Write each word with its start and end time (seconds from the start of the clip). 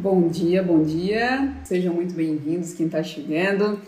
Bom 0.00 0.28
dia, 0.28 0.62
bom 0.62 0.84
dia. 0.84 1.54
Sejam 1.64 1.92
muito 1.92 2.14
bem-vindos 2.14 2.72
quem 2.72 2.86
está 2.86 3.02
chegando. 3.02 3.80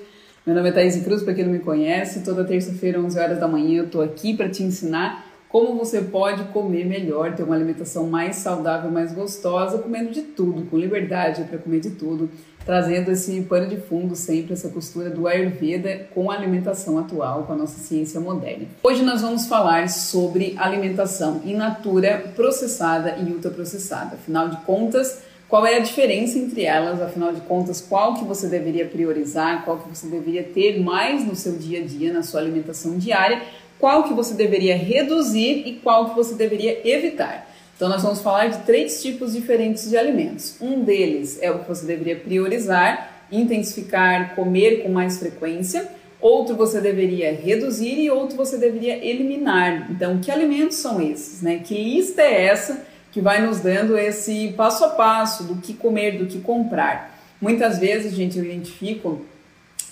Meu 0.45 0.57
nome 0.57 0.71
é 0.71 0.73
Thaís 0.73 1.01
Cruz, 1.05 1.23
para 1.23 1.35
quem 1.35 1.45
não 1.45 1.53
me 1.53 1.61
conhece. 1.61 2.25
Toda 2.25 2.43
terça-feira, 2.43 3.01
11 3.01 3.17
horas 3.17 3.39
da 3.39 3.47
manhã, 3.47 3.79
eu 3.79 3.85
estou 3.85 4.03
aqui 4.03 4.37
para 4.37 4.49
te 4.49 4.65
ensinar 4.65 5.25
como 5.49 5.77
você 5.77 6.01
pode 6.01 6.43
comer 6.53 6.85
melhor, 6.85 7.37
ter 7.37 7.45
uma 7.45 7.55
alimentação 7.55 8.09
mais 8.09 8.37
saudável, 8.37 8.91
mais 8.91 9.13
gostosa, 9.13 9.79
comendo 9.79 10.11
de 10.11 10.23
tudo, 10.23 10.67
com 10.69 10.77
liberdade 10.77 11.45
para 11.45 11.59
comer 11.59 11.79
de 11.79 11.91
tudo, 11.91 12.29
trazendo 12.67 13.13
esse 13.13 13.41
pano 13.43 13.69
de 13.69 13.77
fundo 13.77 14.17
sempre 14.17 14.53
essa 14.53 14.69
costura 14.69 15.11
do 15.11 15.29
Ayurveda 15.29 16.09
com 16.13 16.29
a 16.29 16.35
alimentação 16.35 16.99
atual, 16.99 17.45
com 17.45 17.53
a 17.53 17.57
nossa 17.57 17.79
ciência 17.79 18.19
moderna. 18.19 18.67
Hoje 18.83 19.05
nós 19.05 19.23
vamos 19.23 19.47
falar 19.47 19.89
sobre 19.89 20.57
alimentação 20.59 21.41
in 21.45 21.55
natura, 21.55 22.33
processada 22.35 23.17
e 23.17 23.31
ultraprocessada. 23.33 24.15
Afinal 24.15 24.49
de 24.49 24.57
contas, 24.59 25.30
qual 25.51 25.67
é 25.67 25.75
a 25.75 25.81
diferença 25.81 26.39
entre 26.39 26.63
elas, 26.63 27.03
afinal 27.03 27.33
de 27.33 27.41
contas, 27.41 27.81
qual 27.81 28.15
que 28.15 28.25
você 28.25 28.47
deveria 28.47 28.87
priorizar, 28.87 29.65
qual 29.65 29.79
que 29.79 29.89
você 29.89 30.07
deveria 30.07 30.45
ter 30.45 30.81
mais 30.81 31.27
no 31.27 31.35
seu 31.35 31.57
dia 31.57 31.81
a 31.81 31.83
dia, 31.85 32.13
na 32.13 32.23
sua 32.23 32.41
alimentação 32.41 32.97
diária, 32.97 33.43
qual 33.77 34.05
que 34.05 34.15
você 34.15 34.35
deveria 34.35 34.77
reduzir 34.77 35.67
e 35.67 35.81
qual 35.83 36.11
que 36.11 36.15
você 36.15 36.37
deveria 36.37 36.81
evitar. 36.89 37.51
Então 37.75 37.89
nós 37.89 38.01
vamos 38.01 38.21
falar 38.21 38.47
de 38.47 38.59
três 38.59 39.03
tipos 39.03 39.33
diferentes 39.33 39.91
de 39.91 39.97
alimentos. 39.97 40.57
Um 40.61 40.85
deles 40.85 41.39
é 41.43 41.51
o 41.51 41.59
que 41.59 41.69
você 41.69 41.85
deveria 41.85 42.15
priorizar, 42.15 43.25
intensificar, 43.33 44.37
comer 44.37 44.85
com 44.85 44.91
mais 44.91 45.19
frequência. 45.19 45.89
Outro 46.21 46.55
você 46.55 46.81
deveria 46.81 47.33
reduzir 47.33 47.99
e 47.99 48.09
outro 48.09 48.37
você 48.37 48.57
deveria 48.57 49.05
eliminar. 49.05 49.91
Então, 49.91 50.21
que 50.21 50.31
alimentos 50.31 50.77
são 50.77 51.01
esses, 51.01 51.41
né? 51.43 51.61
Que 51.65 51.75
lista 51.75 52.21
é 52.21 52.45
essa 52.45 52.90
que 53.13 53.21
vai 53.21 53.45
nos 53.45 53.61
dando 53.61 53.99
esse 53.99 54.53
passo 54.57 54.85
a 54.85 54.91
passo 54.91 55.45
do 55.45 55.57
que 55.57 55.75
comer, 55.75 56.19
do 56.19 56.27
que 56.27 56.41
comprar. 56.41 57.19
Muitas 57.41 57.79
vezes, 57.79 58.15
gente, 58.15 58.39
eu 58.39 58.45
identifico 58.45 59.23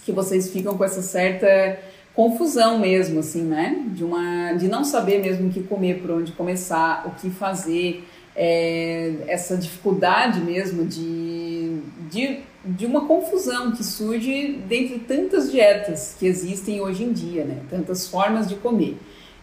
que 0.05 0.13
vocês 0.13 0.51
ficam 0.51 0.77
com 0.77 0.85
essa 0.85 1.03
certa 1.03 1.79
confusão 2.15 2.79
mesmo, 2.79 3.21
assim, 3.21 3.43
né? 3.43 3.85
De, 3.89 4.05
uma, 4.05 4.53
de 4.55 4.69
não 4.69 4.85
saber 4.85 5.21
mesmo 5.21 5.49
o 5.49 5.53
que 5.53 5.63
comer, 5.63 6.01
por 6.01 6.11
onde 6.11 6.33
começar, 6.33 7.07
o 7.07 7.11
que 7.21 7.31
fazer, 7.31 8.05
é, 8.35 9.15
essa 9.27 9.57
dificuldade 9.57 10.41
mesmo 10.41 10.85
de, 10.85 11.81
de, 12.11 12.41
de 12.65 12.87
uma 12.87 13.07
confusão 13.07 13.73
que 13.73 13.83
surge 13.83 14.61
dentre 14.69 15.01
tantas 15.01 15.51
dietas 15.51 16.17
que 16.19 16.27
existem 16.27 16.81
hoje 16.81 17.05
em 17.05 17.13
dia, 17.13 17.45
né? 17.45 17.59
Tantas 17.69 18.07
formas 18.07 18.49
de 18.49 18.55
comer. 18.57 18.97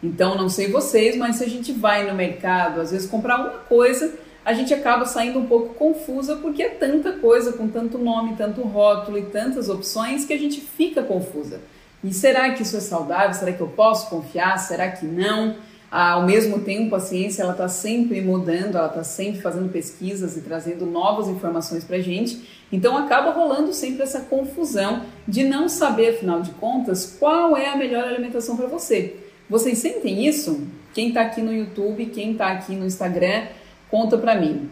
Então, 0.05 0.37
não 0.37 0.49
sei 0.49 0.69
vocês, 0.69 1.17
mas 1.17 1.37
se 1.37 1.43
a 1.43 1.49
gente 1.49 1.71
vai 1.71 2.07
no 2.07 2.13
mercado, 2.13 2.79
às 2.79 2.91
vezes 2.91 3.09
comprar 3.09 3.37
uma 3.37 3.49
coisa, 3.49 4.13
a 4.45 4.53
gente 4.53 4.71
acaba 4.71 5.05
saindo 5.05 5.39
um 5.39 5.47
pouco 5.47 5.73
confusa 5.73 6.35
porque 6.35 6.61
é 6.61 6.69
tanta 6.69 7.13
coisa, 7.13 7.53
com 7.53 7.67
tanto 7.67 7.97
nome, 7.97 8.35
tanto 8.35 8.61
rótulo 8.61 9.17
e 9.17 9.23
tantas 9.23 9.67
opções 9.67 10.23
que 10.23 10.33
a 10.33 10.37
gente 10.37 10.61
fica 10.61 11.01
confusa. 11.01 11.59
E 12.03 12.13
será 12.13 12.51
que 12.51 12.61
isso 12.61 12.77
é 12.77 12.79
saudável? 12.79 13.33
Será 13.33 13.51
que 13.51 13.61
eu 13.61 13.67
posso 13.67 14.07
confiar? 14.07 14.59
Será 14.59 14.91
que 14.91 15.07
não? 15.07 15.55
Ao 15.89 16.23
mesmo 16.23 16.59
tempo, 16.59 16.93
a 16.93 16.99
ciência 16.99 17.41
ela 17.41 17.53
está 17.53 17.67
sempre 17.67 18.21
mudando, 18.21 18.77
ela 18.77 18.87
está 18.87 19.03
sempre 19.03 19.41
fazendo 19.41 19.71
pesquisas 19.71 20.37
e 20.37 20.41
trazendo 20.41 20.85
novas 20.85 21.27
informações 21.27 21.83
para 21.83 21.97
a 21.97 22.01
gente. 22.01 22.47
Então 22.71 22.95
acaba 22.95 23.31
rolando 23.31 23.73
sempre 23.73 24.03
essa 24.03 24.19
confusão 24.19 25.01
de 25.27 25.43
não 25.43 25.67
saber, 25.67 26.09
afinal 26.09 26.41
de 26.41 26.51
contas, 26.51 27.15
qual 27.19 27.57
é 27.57 27.69
a 27.69 27.75
melhor 27.75 28.03
alimentação 28.03 28.55
para 28.55 28.67
você. 28.67 29.24
Vocês 29.49 29.77
sentem 29.77 30.25
isso? 30.25 30.67
Quem 30.93 31.09
está 31.09 31.21
aqui 31.21 31.41
no 31.41 31.53
YouTube, 31.53 32.07
quem 32.07 32.31
está 32.31 32.47
aqui 32.47 32.75
no 32.75 32.85
Instagram, 32.85 33.47
conta 33.89 34.17
para 34.17 34.35
mim. 34.35 34.69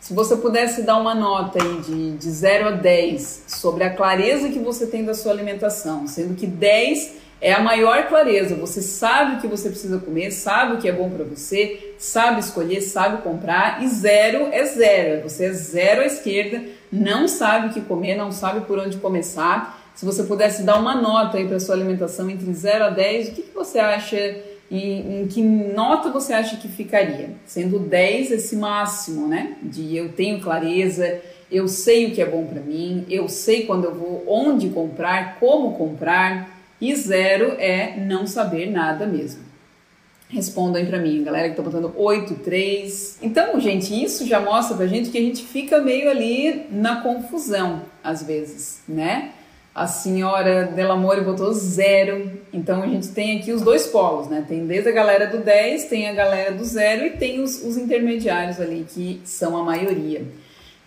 Se 0.00 0.14
você 0.14 0.36
pudesse 0.36 0.82
dar 0.82 0.98
uma 0.98 1.14
nota 1.14 1.62
aí 1.62 1.80
de, 1.80 2.16
de 2.16 2.30
0 2.30 2.68
a 2.68 2.70
10 2.72 3.44
sobre 3.48 3.84
a 3.84 3.90
clareza 3.90 4.48
que 4.48 4.58
você 4.58 4.86
tem 4.86 5.04
da 5.04 5.14
sua 5.14 5.32
alimentação, 5.32 6.06
sendo 6.06 6.34
que 6.34 6.46
10 6.46 7.26
é 7.40 7.52
a 7.52 7.60
maior 7.60 8.08
clareza, 8.08 8.54
você 8.54 8.80
sabe 8.80 9.36
o 9.36 9.40
que 9.40 9.46
você 9.46 9.68
precisa 9.68 9.98
comer, 9.98 10.30
sabe 10.30 10.74
o 10.74 10.78
que 10.78 10.88
é 10.88 10.92
bom 10.92 11.10
para 11.10 11.24
você, 11.24 11.94
sabe 11.98 12.40
escolher, 12.40 12.80
sabe 12.80 13.22
comprar, 13.22 13.82
e 13.82 13.88
zero 13.88 14.48
é 14.50 14.64
zero, 14.64 15.28
você 15.28 15.46
é 15.46 15.52
zero 15.52 16.00
à 16.00 16.06
esquerda, 16.06 16.64
não 16.90 17.28
sabe 17.28 17.68
o 17.68 17.72
que 17.72 17.82
comer, 17.82 18.16
não 18.16 18.32
sabe 18.32 18.62
por 18.62 18.78
onde 18.78 18.96
começar, 18.96 19.85
se 19.96 20.04
você 20.04 20.22
pudesse 20.22 20.62
dar 20.62 20.78
uma 20.78 20.94
nota 20.94 21.38
aí 21.38 21.48
para 21.48 21.58
sua 21.58 21.74
alimentação 21.74 22.28
entre 22.30 22.52
0 22.52 22.84
a 22.84 22.90
10, 22.90 23.28
o 23.28 23.32
que, 23.32 23.42
que 23.42 23.54
você 23.54 23.78
acha 23.78 24.16
e 24.70 25.20
em 25.20 25.26
que 25.28 25.40
nota 25.40 26.10
você 26.10 26.32
acha 26.32 26.56
que 26.56 26.68
ficaria? 26.68 27.30
Sendo 27.46 27.78
10 27.78 28.32
esse 28.32 28.56
máximo, 28.56 29.26
né? 29.26 29.56
De 29.62 29.96
eu 29.96 30.12
tenho 30.12 30.40
clareza, 30.40 31.20
eu 31.50 31.66
sei 31.66 32.06
o 32.06 32.10
que 32.10 32.20
é 32.20 32.26
bom 32.26 32.44
para 32.44 32.60
mim, 32.60 33.06
eu 33.08 33.28
sei 33.28 33.64
quando 33.64 33.84
eu 33.84 33.94
vou, 33.94 34.24
onde 34.26 34.68
comprar, 34.68 35.38
como 35.38 35.72
comprar, 35.72 36.50
e 36.78 36.94
zero 36.94 37.54
é 37.58 37.96
não 37.96 38.26
saber 38.26 38.70
nada 38.70 39.06
mesmo. 39.06 39.46
Respondam 40.28 40.82
aí 40.82 40.86
para 40.86 40.98
mim, 40.98 41.22
galera 41.22 41.48
que 41.48 41.54
tá 41.54 41.62
botando 41.62 41.94
8, 41.96 42.34
3. 42.34 43.20
Então, 43.22 43.58
gente, 43.60 43.94
isso 43.94 44.26
já 44.26 44.40
mostra 44.40 44.76
pra 44.76 44.86
gente 44.86 45.08
que 45.08 45.16
a 45.16 45.22
gente 45.22 45.44
fica 45.44 45.80
meio 45.80 46.10
ali 46.10 46.66
na 46.70 47.00
confusão, 47.00 47.82
às 48.02 48.24
vezes, 48.24 48.82
né? 48.88 49.30
A 49.76 49.86
senhora 49.86 50.64
Delamore 50.64 51.20
botou 51.20 51.52
zero. 51.52 52.32
Então 52.50 52.82
a 52.82 52.86
gente 52.86 53.08
tem 53.08 53.38
aqui 53.38 53.52
os 53.52 53.60
dois 53.60 53.86
polos, 53.86 54.26
né? 54.26 54.42
Tem 54.48 54.66
desde 54.66 54.88
a 54.88 54.92
galera 54.92 55.26
do 55.26 55.44
10, 55.44 55.84
tem 55.84 56.08
a 56.08 56.14
galera 56.14 56.52
do 56.52 56.64
zero 56.64 57.04
e 57.04 57.10
tem 57.10 57.42
os, 57.42 57.62
os 57.62 57.76
intermediários 57.76 58.58
ali, 58.58 58.86
que 58.88 59.20
são 59.22 59.54
a 59.54 59.62
maioria. 59.62 60.24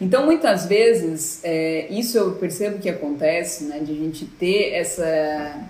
Então 0.02 0.26
muitas 0.26 0.66
vezes, 0.66 1.40
é, 1.44 1.86
isso 1.92 2.18
eu 2.18 2.32
percebo 2.32 2.80
que 2.80 2.90
acontece, 2.90 3.66
né? 3.66 3.78
De 3.78 3.92
a 3.92 3.96
gente 3.96 4.26
ter 4.26 4.74
essa, 4.74 5.62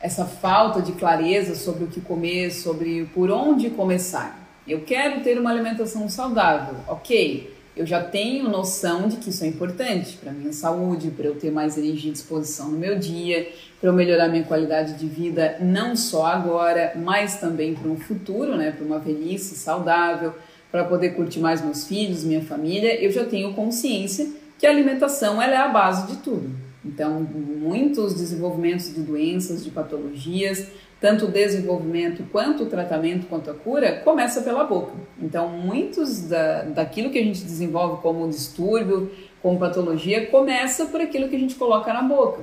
essa 0.00 0.24
falta 0.24 0.80
de 0.80 0.92
clareza 0.92 1.56
sobre 1.56 1.82
o 1.82 1.88
que 1.88 2.00
comer, 2.00 2.52
sobre 2.52 3.04
por 3.12 3.32
onde 3.32 3.68
começar. 3.70 4.48
Eu 4.64 4.82
quero 4.82 5.24
ter 5.24 5.36
uma 5.36 5.50
alimentação 5.50 6.08
saudável, 6.08 6.76
ok 6.86 7.59
eu 7.80 7.86
já 7.86 8.02
tenho 8.02 8.46
noção 8.46 9.08
de 9.08 9.16
que 9.16 9.30
isso 9.30 9.42
é 9.42 9.46
importante 9.46 10.18
para 10.18 10.32
minha 10.32 10.52
saúde, 10.52 11.10
para 11.10 11.24
eu 11.24 11.36
ter 11.36 11.50
mais 11.50 11.78
energia 11.78 12.10
e 12.10 12.12
disposição 12.12 12.70
no 12.70 12.76
meu 12.76 12.98
dia, 12.98 13.48
para 13.80 13.88
eu 13.88 13.94
melhorar 13.94 14.28
minha 14.28 14.44
qualidade 14.44 14.98
de 14.98 15.06
vida 15.06 15.56
não 15.60 15.96
só 15.96 16.26
agora, 16.26 16.92
mas 16.94 17.40
também 17.40 17.74
para 17.74 17.90
um 17.90 17.96
futuro, 17.96 18.54
né, 18.54 18.70
para 18.70 18.84
uma 18.84 18.98
velhice 18.98 19.54
saudável, 19.54 20.34
para 20.70 20.84
poder 20.84 21.14
curtir 21.14 21.40
mais 21.40 21.64
meus 21.64 21.88
filhos, 21.88 22.22
minha 22.22 22.42
família. 22.42 23.02
Eu 23.02 23.10
já 23.10 23.24
tenho 23.24 23.54
consciência 23.54 24.28
que 24.58 24.66
a 24.66 24.70
alimentação 24.70 25.40
ela 25.40 25.54
é 25.54 25.56
a 25.56 25.68
base 25.68 26.06
de 26.06 26.18
tudo. 26.18 26.50
Então, 26.84 27.20
muitos 27.22 28.12
desenvolvimentos 28.12 28.94
de 28.94 29.00
doenças, 29.00 29.64
de 29.64 29.70
patologias, 29.70 30.66
tanto 31.00 31.24
o 31.24 31.28
desenvolvimento 31.28 32.22
quanto 32.30 32.64
o 32.64 32.66
tratamento 32.66 33.26
quanto 33.26 33.50
a 33.50 33.54
cura 33.54 34.00
começa 34.04 34.42
pela 34.42 34.64
boca. 34.64 34.92
Então, 35.20 35.48
muitos 35.48 36.28
da, 36.28 36.62
daquilo 36.62 37.10
que 37.10 37.18
a 37.18 37.24
gente 37.24 37.42
desenvolve 37.42 38.02
como 38.02 38.28
distúrbio, 38.28 39.10
como 39.42 39.58
patologia, 39.58 40.26
começa 40.26 40.86
por 40.86 41.00
aquilo 41.00 41.28
que 41.28 41.36
a 41.36 41.38
gente 41.38 41.54
coloca 41.54 41.92
na 41.92 42.02
boca. 42.02 42.42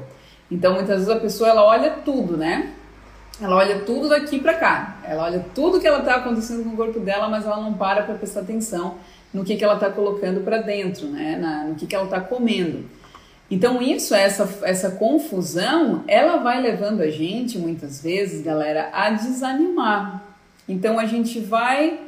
Então, 0.49 0.73
muitas 0.73 0.99
vezes 0.99 1.09
a 1.09 1.19
pessoa 1.19 1.49
ela 1.49 1.63
olha 1.63 1.91
tudo, 2.03 2.35
né? 2.35 2.73
Ela 3.39 3.55
olha 3.55 3.79
tudo 3.79 4.09
daqui 4.09 4.39
para 4.39 4.55
cá. 4.55 4.97
Ela 5.03 5.25
olha 5.25 5.45
tudo 5.53 5.79
que 5.79 5.85
ela 5.85 5.99
está 5.99 6.15
acontecendo 6.15 6.63
com 6.63 6.71
o 6.71 6.75
corpo 6.75 6.99
dela, 6.99 7.29
mas 7.29 7.45
ela 7.45 7.57
não 7.57 7.73
para 7.73 8.01
para 8.01 8.15
prestar 8.15 8.39
atenção 8.39 8.95
no 9.31 9.43
que, 9.43 9.55
que 9.55 9.63
ela 9.63 9.75
está 9.75 9.91
colocando 9.91 10.41
para 10.41 10.57
dentro, 10.57 11.07
né? 11.07 11.37
Na, 11.39 11.63
no 11.65 11.75
que, 11.75 11.85
que 11.85 11.95
ela 11.95 12.05
está 12.05 12.19
comendo. 12.19 12.85
Então 13.49 13.81
isso, 13.81 14.13
essa, 14.13 14.49
essa 14.63 14.91
confusão, 14.91 16.03
ela 16.07 16.37
vai 16.37 16.61
levando 16.61 17.01
a 17.01 17.09
gente, 17.09 17.57
muitas 17.57 18.01
vezes, 18.01 18.41
galera, 18.41 18.89
a 18.91 19.09
desanimar. 19.11 20.23
Então 20.67 20.99
a 20.99 21.05
gente 21.05 21.39
vai, 21.39 21.99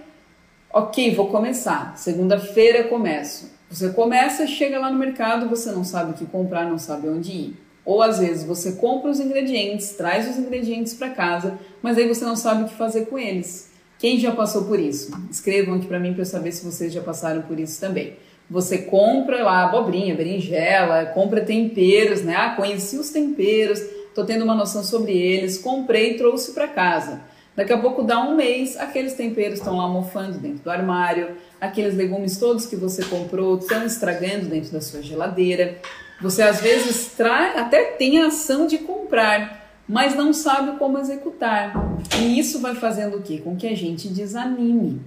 ok, 0.73 1.15
vou 1.15 1.27
começar. 1.27 1.97
Segunda-feira 1.97 2.83
começo. 2.85 3.49
Você 3.69 3.89
começa, 3.89 4.47
chega 4.47 4.79
lá 4.79 4.91
no 4.91 4.97
mercado, 4.97 5.47
você 5.47 5.71
não 5.71 5.83
sabe 5.83 6.11
o 6.11 6.13
que 6.15 6.25
comprar, 6.25 6.65
não 6.65 6.77
sabe 6.77 7.07
onde 7.07 7.31
ir. 7.31 7.69
Ou 7.85 8.01
às 8.01 8.19
vezes 8.19 8.43
você 8.43 8.73
compra 8.73 9.09
os 9.09 9.19
ingredientes, 9.19 9.91
traz 9.91 10.29
os 10.29 10.37
ingredientes 10.37 10.93
para 10.93 11.09
casa, 11.09 11.57
mas 11.81 11.97
aí 11.97 12.07
você 12.07 12.25
não 12.25 12.35
sabe 12.35 12.63
o 12.63 12.65
que 12.67 12.75
fazer 12.75 13.05
com 13.05 13.17
eles. 13.17 13.71
Quem 13.97 14.19
já 14.19 14.31
passou 14.31 14.65
por 14.65 14.79
isso? 14.79 15.11
Escrevam 15.29 15.75
aqui 15.75 15.87
para 15.87 15.99
mim 15.99 16.13
para 16.13 16.21
eu 16.21 16.25
saber 16.25 16.51
se 16.51 16.65
vocês 16.65 16.91
já 16.91 17.01
passaram 17.01 17.41
por 17.43 17.59
isso 17.59 17.79
também. 17.79 18.15
Você 18.49 18.79
compra 18.79 19.43
lá 19.43 19.65
abobrinha, 19.65 20.15
berinjela, 20.15 21.05
compra 21.05 21.41
temperos, 21.41 22.23
né? 22.23 22.35
Ah, 22.35 22.55
conheci 22.55 22.97
os 22.97 23.11
temperos, 23.11 23.79
tô 24.15 24.25
tendo 24.25 24.43
uma 24.43 24.55
noção 24.55 24.83
sobre 24.83 25.15
eles, 25.15 25.57
comprei 25.57 26.11
e 26.11 26.17
trouxe 26.17 26.53
para 26.53 26.67
casa. 26.67 27.21
Daqui 27.55 27.73
a 27.73 27.77
pouco 27.77 28.03
dá 28.03 28.19
um 28.21 28.35
mês, 28.35 28.77
aqueles 28.77 29.13
temperos 29.13 29.59
estão 29.59 29.77
lá 29.77 29.87
mofando 29.87 30.39
dentro 30.39 30.63
do 30.63 30.71
armário, 30.71 31.35
aqueles 31.59 31.93
legumes 31.93 32.37
todos 32.39 32.65
que 32.65 32.75
você 32.75 33.03
comprou 33.03 33.57
estão 33.57 33.85
estragando 33.85 34.45
dentro 34.45 34.71
da 34.71 34.81
sua 34.81 35.01
geladeira. 35.01 35.77
Você 36.21 36.41
às 36.41 36.61
vezes 36.61 37.15
até 37.55 37.83
tem 37.91 38.21
a 38.21 38.27
ação 38.27 38.65
de 38.65 38.79
comprar, 38.79 39.73
mas 39.87 40.15
não 40.15 40.33
sabe 40.33 40.77
como 40.79 40.97
executar. 40.97 41.73
E 42.19 42.39
isso 42.39 42.59
vai 42.59 42.75
fazendo 42.75 43.17
o 43.17 43.21
quê? 43.21 43.41
Com 43.43 43.55
que 43.55 43.67
a 43.67 43.75
gente 43.75 44.07
desanime. 44.07 45.01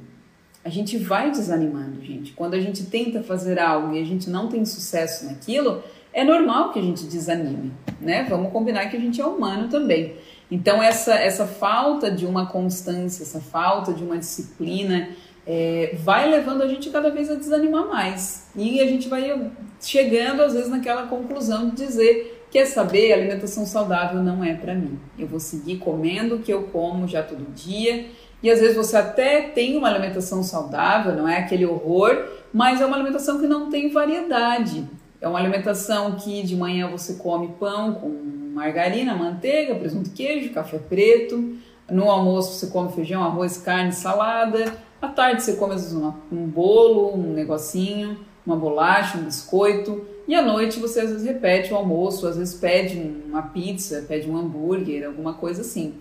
A 0.64 0.68
gente 0.68 0.96
vai 0.96 1.30
desanimando, 1.30 2.00
gente. 2.02 2.32
Quando 2.32 2.54
a 2.54 2.60
gente 2.60 2.84
tenta 2.84 3.22
fazer 3.22 3.58
algo 3.58 3.94
e 3.94 4.00
a 4.00 4.04
gente 4.04 4.30
não 4.30 4.48
tem 4.48 4.64
sucesso 4.64 5.26
naquilo, 5.26 5.82
é 6.12 6.24
normal 6.24 6.72
que 6.72 6.78
a 6.78 6.82
gente 6.82 7.04
desanime, 7.04 7.72
né? 8.00 8.26
Vamos 8.28 8.52
combinar 8.52 8.86
que 8.86 8.96
a 8.96 9.00
gente 9.00 9.20
é 9.20 9.26
humano 9.26 9.68
também. 9.68 10.14
Então 10.50 10.82
essa 10.82 11.14
essa 11.14 11.46
falta 11.46 12.10
de 12.10 12.26
uma 12.26 12.46
constância, 12.46 13.22
essa 13.22 13.40
falta 13.40 13.92
de 13.92 14.04
uma 14.04 14.18
disciplina 14.18 15.08
é, 15.46 15.96
vai 16.04 16.30
levando 16.30 16.62
a 16.62 16.68
gente 16.68 16.90
cada 16.90 17.10
vez 17.10 17.30
a 17.30 17.34
desanimar 17.34 17.88
mais 17.88 18.48
e 18.54 18.80
a 18.80 18.86
gente 18.86 19.08
vai 19.08 19.50
chegando 19.80 20.42
às 20.42 20.52
vezes 20.52 20.68
naquela 20.68 21.06
conclusão 21.06 21.70
de 21.70 21.76
dizer 21.76 22.46
quer 22.50 22.66
saber 22.66 23.14
alimentação 23.14 23.64
saudável 23.64 24.22
não 24.22 24.44
é 24.44 24.54
para 24.54 24.74
mim. 24.74 25.00
Eu 25.18 25.26
vou 25.26 25.40
seguir 25.40 25.78
comendo 25.78 26.36
o 26.36 26.38
que 26.40 26.52
eu 26.52 26.64
como 26.64 27.08
já 27.08 27.22
todo 27.22 27.50
dia 27.54 28.06
e 28.42 28.50
às 28.50 28.58
vezes 28.60 28.76
você 28.76 28.96
até 28.96 29.42
tem 29.42 29.76
uma 29.76 29.88
alimentação 29.88 30.42
saudável, 30.42 31.14
não 31.14 31.28
é 31.28 31.38
aquele 31.38 31.64
horror, 31.64 32.24
mas 32.52 32.80
é 32.80 32.86
uma 32.86 32.96
alimentação 32.96 33.38
que 33.38 33.46
não 33.46 33.70
tem 33.70 33.90
variedade. 33.90 34.84
É 35.20 35.28
uma 35.28 35.38
alimentação 35.38 36.16
que 36.16 36.42
de 36.42 36.56
manhã 36.56 36.90
você 36.90 37.14
come 37.14 37.54
pão 37.60 37.94
com 37.94 38.08
margarina, 38.52 39.14
manteiga, 39.14 39.76
presunto, 39.76 40.10
queijo, 40.10 40.52
café 40.52 40.78
preto. 40.78 41.56
No 41.88 42.10
almoço 42.10 42.54
você 42.54 42.66
come 42.66 42.90
feijão, 42.92 43.22
arroz, 43.22 43.58
carne, 43.58 43.92
salada. 43.92 44.76
À 45.00 45.08
tarde 45.08 45.42
você 45.42 45.54
come 45.54 45.76
uma, 45.92 46.16
um 46.30 46.46
bolo, 46.46 47.14
um 47.14 47.32
negocinho, 47.32 48.18
uma 48.44 48.56
bolacha, 48.56 49.16
um 49.18 49.22
biscoito. 49.22 50.04
E 50.26 50.34
à 50.34 50.42
noite 50.42 50.80
você 50.80 51.00
às 51.00 51.10
vezes 51.10 51.26
repete 51.26 51.72
o 51.72 51.76
almoço, 51.76 52.26
às 52.26 52.36
vezes 52.36 52.54
pede 52.54 52.98
uma 53.26 53.42
pizza, 53.42 54.04
pede 54.08 54.28
um 54.28 54.36
hambúrguer, 54.36 55.06
alguma 55.06 55.34
coisa 55.34 55.60
assim. 55.60 55.94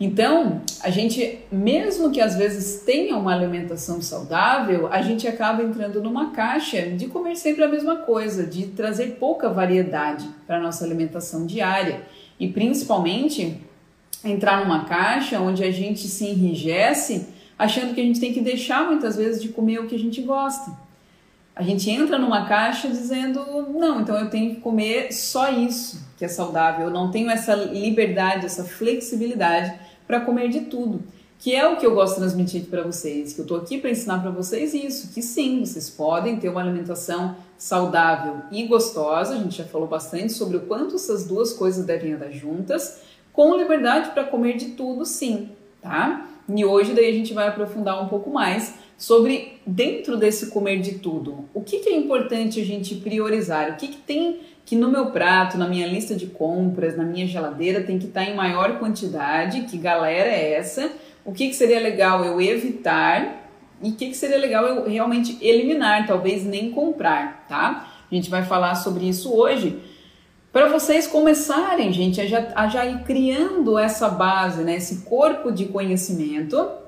Então, 0.00 0.62
a 0.80 0.90
gente, 0.90 1.40
mesmo 1.50 2.10
que 2.10 2.20
às 2.20 2.34
vezes 2.34 2.82
tenha 2.82 3.16
uma 3.16 3.32
alimentação 3.32 4.02
saudável, 4.02 4.88
a 4.90 5.00
gente 5.00 5.28
acaba 5.28 5.62
entrando 5.62 6.02
numa 6.02 6.30
caixa 6.30 6.82
de 6.90 7.06
comer 7.06 7.36
sempre 7.36 7.62
a 7.62 7.68
mesma 7.68 7.98
coisa, 7.98 8.44
de 8.44 8.66
trazer 8.68 9.16
pouca 9.20 9.48
variedade 9.48 10.28
para 10.46 10.56
a 10.56 10.60
nossa 10.60 10.84
alimentação 10.84 11.46
diária. 11.46 12.02
E 12.40 12.48
principalmente 12.48 13.60
entrar 14.24 14.64
numa 14.64 14.84
caixa 14.84 15.40
onde 15.40 15.62
a 15.62 15.70
gente 15.70 16.08
se 16.08 16.26
enrijece 16.26 17.28
achando 17.58 17.94
que 17.94 18.00
a 18.00 18.04
gente 18.04 18.18
tem 18.18 18.32
que 18.32 18.40
deixar 18.40 18.86
muitas 18.86 19.16
vezes 19.16 19.40
de 19.40 19.50
comer 19.50 19.78
o 19.78 19.86
que 19.86 19.94
a 19.94 19.98
gente 19.98 20.20
gosta. 20.22 20.72
A 21.54 21.62
gente 21.62 21.90
entra 21.90 22.18
numa 22.18 22.46
caixa 22.46 22.88
dizendo, 22.88 23.44
não, 23.74 24.00
então 24.00 24.16
eu 24.16 24.30
tenho 24.30 24.54
que 24.54 24.60
comer 24.60 25.12
só 25.12 25.50
isso 25.50 26.00
que 26.16 26.24
é 26.24 26.28
saudável, 26.28 26.86
eu 26.86 26.92
não 26.92 27.10
tenho 27.10 27.28
essa 27.28 27.54
liberdade, 27.54 28.46
essa 28.46 28.64
flexibilidade 28.64 29.74
para 30.06 30.20
comer 30.20 30.48
de 30.48 30.62
tudo. 30.62 31.02
Que 31.38 31.54
é 31.54 31.66
o 31.66 31.76
que 31.76 31.84
eu 31.84 31.94
gosto 31.94 32.14
de 32.14 32.20
transmitir 32.20 32.66
para 32.66 32.82
vocês, 32.82 33.32
que 33.32 33.40
eu 33.40 33.42
estou 33.42 33.58
aqui 33.58 33.76
para 33.76 33.90
ensinar 33.90 34.20
para 34.20 34.30
vocês 34.30 34.72
isso, 34.72 35.12
que 35.12 35.20
sim, 35.20 35.64
vocês 35.64 35.90
podem 35.90 36.36
ter 36.36 36.48
uma 36.48 36.60
alimentação 36.60 37.36
saudável 37.58 38.36
e 38.50 38.64
gostosa, 38.66 39.34
a 39.34 39.38
gente 39.38 39.58
já 39.58 39.64
falou 39.64 39.88
bastante 39.88 40.32
sobre 40.32 40.56
o 40.56 40.60
quanto 40.60 40.94
essas 40.94 41.26
duas 41.26 41.52
coisas 41.52 41.84
devem 41.84 42.12
andar 42.12 42.30
juntas, 42.30 43.02
com 43.32 43.56
liberdade 43.56 44.10
para 44.10 44.24
comer 44.24 44.56
de 44.56 44.70
tudo, 44.70 45.04
sim, 45.04 45.50
tá? 45.80 46.28
E 46.48 46.64
hoje 46.64 46.94
daí 46.94 47.08
a 47.08 47.12
gente 47.12 47.34
vai 47.34 47.48
aprofundar 47.48 48.00
um 48.02 48.08
pouco 48.08 48.30
mais 48.30 48.74
sobre 49.02 49.60
dentro 49.66 50.16
desse 50.16 50.46
comer 50.46 50.80
de 50.80 50.92
tudo, 50.92 51.48
o 51.52 51.60
que, 51.60 51.80
que 51.80 51.88
é 51.88 51.96
importante 51.96 52.60
a 52.60 52.64
gente 52.64 52.94
priorizar, 52.94 53.72
o 53.72 53.74
que, 53.74 53.88
que 53.88 53.96
tem 53.96 54.38
que 54.64 54.76
no 54.76 54.88
meu 54.88 55.06
prato, 55.06 55.58
na 55.58 55.66
minha 55.66 55.88
lista 55.88 56.14
de 56.14 56.28
compras, 56.28 56.96
na 56.96 57.02
minha 57.02 57.26
geladeira 57.26 57.82
tem 57.82 57.98
que 57.98 58.06
estar 58.06 58.22
em 58.22 58.36
maior 58.36 58.78
quantidade, 58.78 59.62
que 59.62 59.76
galera 59.76 60.28
é 60.28 60.52
essa, 60.52 60.92
o 61.24 61.32
que, 61.32 61.48
que 61.48 61.54
seria 61.56 61.80
legal 61.80 62.24
eu 62.24 62.40
evitar? 62.40 63.50
E 63.82 63.90
o 63.90 63.92
que, 63.92 64.06
que 64.06 64.14
seria 64.14 64.38
legal 64.38 64.64
eu 64.66 64.88
realmente 64.88 65.36
eliminar, 65.40 66.06
talvez 66.06 66.44
nem 66.44 66.70
comprar, 66.70 67.44
tá? 67.48 67.88
A 68.08 68.14
gente 68.14 68.30
vai 68.30 68.44
falar 68.44 68.76
sobre 68.76 69.08
isso 69.08 69.34
hoje. 69.34 69.80
Para 70.52 70.68
vocês 70.68 71.08
começarem, 71.08 71.92
gente, 71.92 72.20
a 72.20 72.26
já, 72.26 72.52
a 72.54 72.68
já 72.68 72.86
ir 72.86 73.02
criando 73.02 73.76
essa 73.76 74.08
base, 74.08 74.62
né, 74.62 74.76
esse 74.76 75.04
corpo 75.04 75.50
de 75.50 75.64
conhecimento 75.64 76.81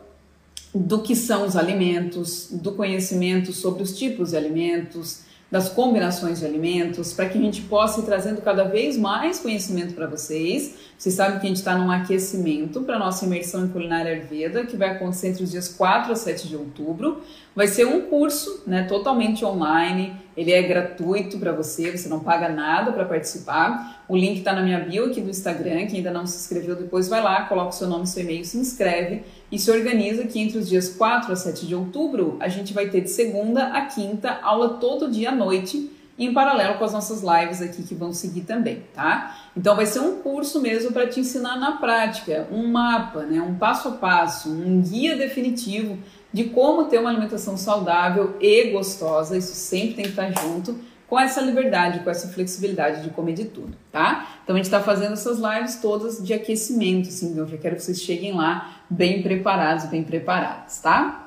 do 0.75 1.01
que 1.01 1.15
são 1.15 1.47
os 1.47 1.57
alimentos, 1.57 2.49
do 2.51 2.73
conhecimento 2.73 3.53
sobre 3.53 3.83
os 3.83 3.97
tipos 3.97 4.31
de 4.31 4.37
alimentos, 4.37 5.21
das 5.51 5.69
combinações 5.69 6.41
de 6.41 6.47
alimentos, 6.47 7.13
para 7.13 7.29
que 7.29 7.39
a 7.39 7.41
gente 7.41 7.63
possa 7.63 8.01
ir 8.01 8.03
trazendo 8.03 8.43
cada 8.43 8.65
vez 8.65 8.99
mais 8.99 9.39
conhecimento 9.39 9.95
para 9.95 10.09
vocês. 10.09 10.75
Vocês 10.97 11.15
sabem 11.17 11.39
que 11.39 11.47
a 11.47 11.49
gente 11.49 11.57
está 11.57 11.77
num 11.77 11.91
aquecimento 11.91 12.83
para 12.83 12.97
a 12.97 12.99
nossa 12.99 13.25
imersão 13.27 13.65
em 13.65 13.69
culinária 13.69 14.13
Ayurveda, 14.13 14.65
que 14.65 14.77
vai 14.77 14.91
acontecer 14.91 15.29
entre 15.29 15.43
os 15.43 15.51
dias 15.51 15.69
4 15.69 16.13
a 16.13 16.17
7 16.17 16.49
de 16.49 16.57
outubro. 16.57 17.21
Vai 17.55 17.67
ser 17.67 17.87
um 17.87 18.03
curso 18.03 18.63
né, 18.67 18.85
totalmente 18.85 19.45
online, 19.45 20.15
ele 20.37 20.53
é 20.53 20.63
gratuito 20.63 21.39
para 21.39 21.53
você, 21.53 21.97
você 21.97 22.09
não 22.09 22.21
paga 22.21 22.49
nada 22.49 22.93
para 22.93 23.05
participar. 23.05 24.05
O 24.09 24.17
link 24.17 24.39
está 24.39 24.53
na 24.53 24.63
minha 24.63 24.81
bio 24.81 25.07
aqui 25.07 25.21
do 25.21 25.31
Instagram, 25.31 25.87
quem 25.87 25.99
ainda 25.99 26.11
não 26.11 26.27
se 26.27 26.37
inscreveu 26.37 26.75
depois 26.75 27.09
vai 27.09 27.23
lá, 27.23 27.43
coloca 27.43 27.71
o 27.71 27.73
seu 27.73 27.89
nome 27.89 28.07
seu 28.07 28.23
e-mail, 28.23 28.45
se 28.45 28.57
inscreve 28.57 29.23
e 29.51 29.59
se 29.59 29.71
organiza 29.71 30.25
que 30.25 30.41
entre 30.41 30.59
os 30.59 30.69
dias 30.69 30.89
4 30.89 31.33
a 31.33 31.37
7 31.37 31.67
de 31.67 31.75
outubro 31.75 32.37
a 32.41 32.49
gente 32.49 32.73
vai 32.73 32.89
ter 32.89 33.03
de 33.03 33.11
segunda 33.11 33.69
a 33.69 33.87
quinta 33.87 34.39
aula 34.43 34.71
todo 34.75 35.11
dia 35.11 35.31
à 35.31 35.35
noite, 35.35 35.91
em 36.19 36.33
paralelo 36.33 36.79
com 36.79 36.85
as 36.85 36.93
nossas 36.93 37.23
lives 37.23 37.61
aqui 37.61 37.83
que 37.83 37.95
vão 37.95 38.13
seguir 38.13 38.43
também, 38.43 38.83
tá? 38.95 39.44
Então 39.57 39.77
vai 39.77 39.87
ser 39.87 40.01
um 40.01 40.17
curso 40.17 40.61
mesmo 40.61 40.93
para 40.93 41.07
te 41.07 41.21
ensinar 41.21 41.57
na 41.57 41.73
prática, 41.73 42.49
um 42.51 42.67
mapa, 42.67 43.23
né, 43.23 43.41
um 43.41 43.55
passo 43.55 43.89
a 43.89 43.93
passo, 43.93 44.51
um 44.51 44.81
guia 44.81 45.17
definitivo 45.17 45.99
de 46.33 46.45
como 46.45 46.85
ter 46.85 46.99
uma 46.99 47.11
alimentação 47.11 47.57
saudável 47.57 48.37
e 48.41 48.71
gostosa. 48.71 49.37
Isso 49.37 49.55
sempre 49.55 49.95
tem 49.95 50.05
que 50.05 50.11
estar 50.11 50.31
junto 50.31 50.77
com 51.09 51.21
essa 51.21 51.41
liberdade, 51.41 52.01
com 52.01 52.11
essa 52.11 52.29
flexibilidade 52.29 53.03
de 53.03 53.11
comer 53.11 53.35
de 53.35 53.45
tudo, 53.45 53.77
tá? 53.93 54.27
Então 54.43 54.57
a 54.57 54.59
gente 54.59 54.67
está 54.67 54.81
fazendo 54.81 55.13
essas 55.13 55.39
lives 55.39 55.77
todas 55.77 56.25
de 56.25 56.33
aquecimento, 56.35 57.09
assim, 57.09 57.39
eu 57.39 57.47
já 57.47 57.57
quero 57.57 57.77
que 57.77 57.83
vocês 57.83 58.01
cheguem 58.01 58.33
lá 58.33 58.81
bem 58.91 59.23
preparados, 59.23 59.85
bem 59.87 60.03
preparados, 60.03 60.79
tá? 60.79 61.25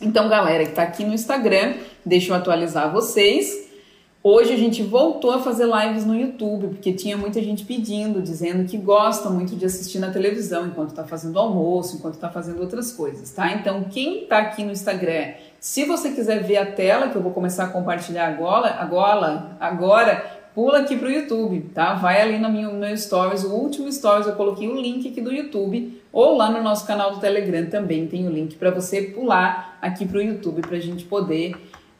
Então, 0.00 0.28
galera 0.28 0.62
que 0.62 0.70
está 0.70 0.84
aqui 0.84 1.04
no 1.04 1.12
Instagram, 1.12 1.74
deixa 2.06 2.30
eu 2.30 2.36
atualizar 2.36 2.92
vocês. 2.92 3.67
Hoje 4.20 4.52
a 4.52 4.56
gente 4.56 4.82
voltou 4.82 5.30
a 5.30 5.38
fazer 5.38 5.64
lives 5.64 6.04
no 6.04 6.12
YouTube, 6.12 6.68
porque 6.68 6.92
tinha 6.92 7.16
muita 7.16 7.40
gente 7.40 7.64
pedindo, 7.64 8.20
dizendo 8.20 8.68
que 8.68 8.76
gosta 8.76 9.30
muito 9.30 9.54
de 9.54 9.64
assistir 9.64 10.00
na 10.00 10.10
televisão 10.10 10.66
enquanto 10.66 10.90
está 10.90 11.04
fazendo 11.04 11.38
almoço, 11.38 11.96
enquanto 11.96 12.14
está 12.14 12.28
fazendo 12.28 12.60
outras 12.60 12.90
coisas, 12.90 13.30
tá? 13.30 13.52
Então, 13.52 13.84
quem 13.84 14.24
está 14.24 14.38
aqui 14.38 14.64
no 14.64 14.72
Instagram, 14.72 15.34
se 15.60 15.84
você 15.84 16.10
quiser 16.10 16.42
ver 16.42 16.56
a 16.56 16.66
tela 16.66 17.10
que 17.10 17.16
eu 17.16 17.22
vou 17.22 17.30
começar 17.30 17.64
a 17.64 17.68
compartilhar 17.68 18.26
agora, 18.26 18.74
agora, 18.80 19.56
agora 19.60 20.38
pula 20.52 20.80
aqui 20.80 20.96
para 20.96 21.06
o 21.06 21.12
YouTube, 21.12 21.70
tá? 21.72 21.94
Vai 21.94 22.20
ali 22.20 22.38
no 22.40 22.50
meu, 22.50 22.72
meu 22.72 22.96
stories, 22.96 23.44
o 23.44 23.54
último 23.54 23.90
stories 23.90 24.26
eu 24.26 24.34
coloquei 24.34 24.66
o 24.66 24.74
link 24.74 25.08
aqui 25.08 25.20
do 25.20 25.32
YouTube, 25.32 26.02
ou 26.12 26.36
lá 26.36 26.50
no 26.50 26.60
nosso 26.60 26.84
canal 26.84 27.12
do 27.12 27.20
Telegram 27.20 27.66
também 27.66 28.08
tem 28.08 28.26
o 28.26 28.30
link 28.30 28.56
para 28.56 28.72
você 28.72 29.00
pular 29.00 29.78
aqui 29.80 30.04
para 30.04 30.18
o 30.18 30.22
YouTube 30.22 30.60
para 30.62 30.76
a 30.76 30.80
gente 30.80 31.04
poder 31.04 31.54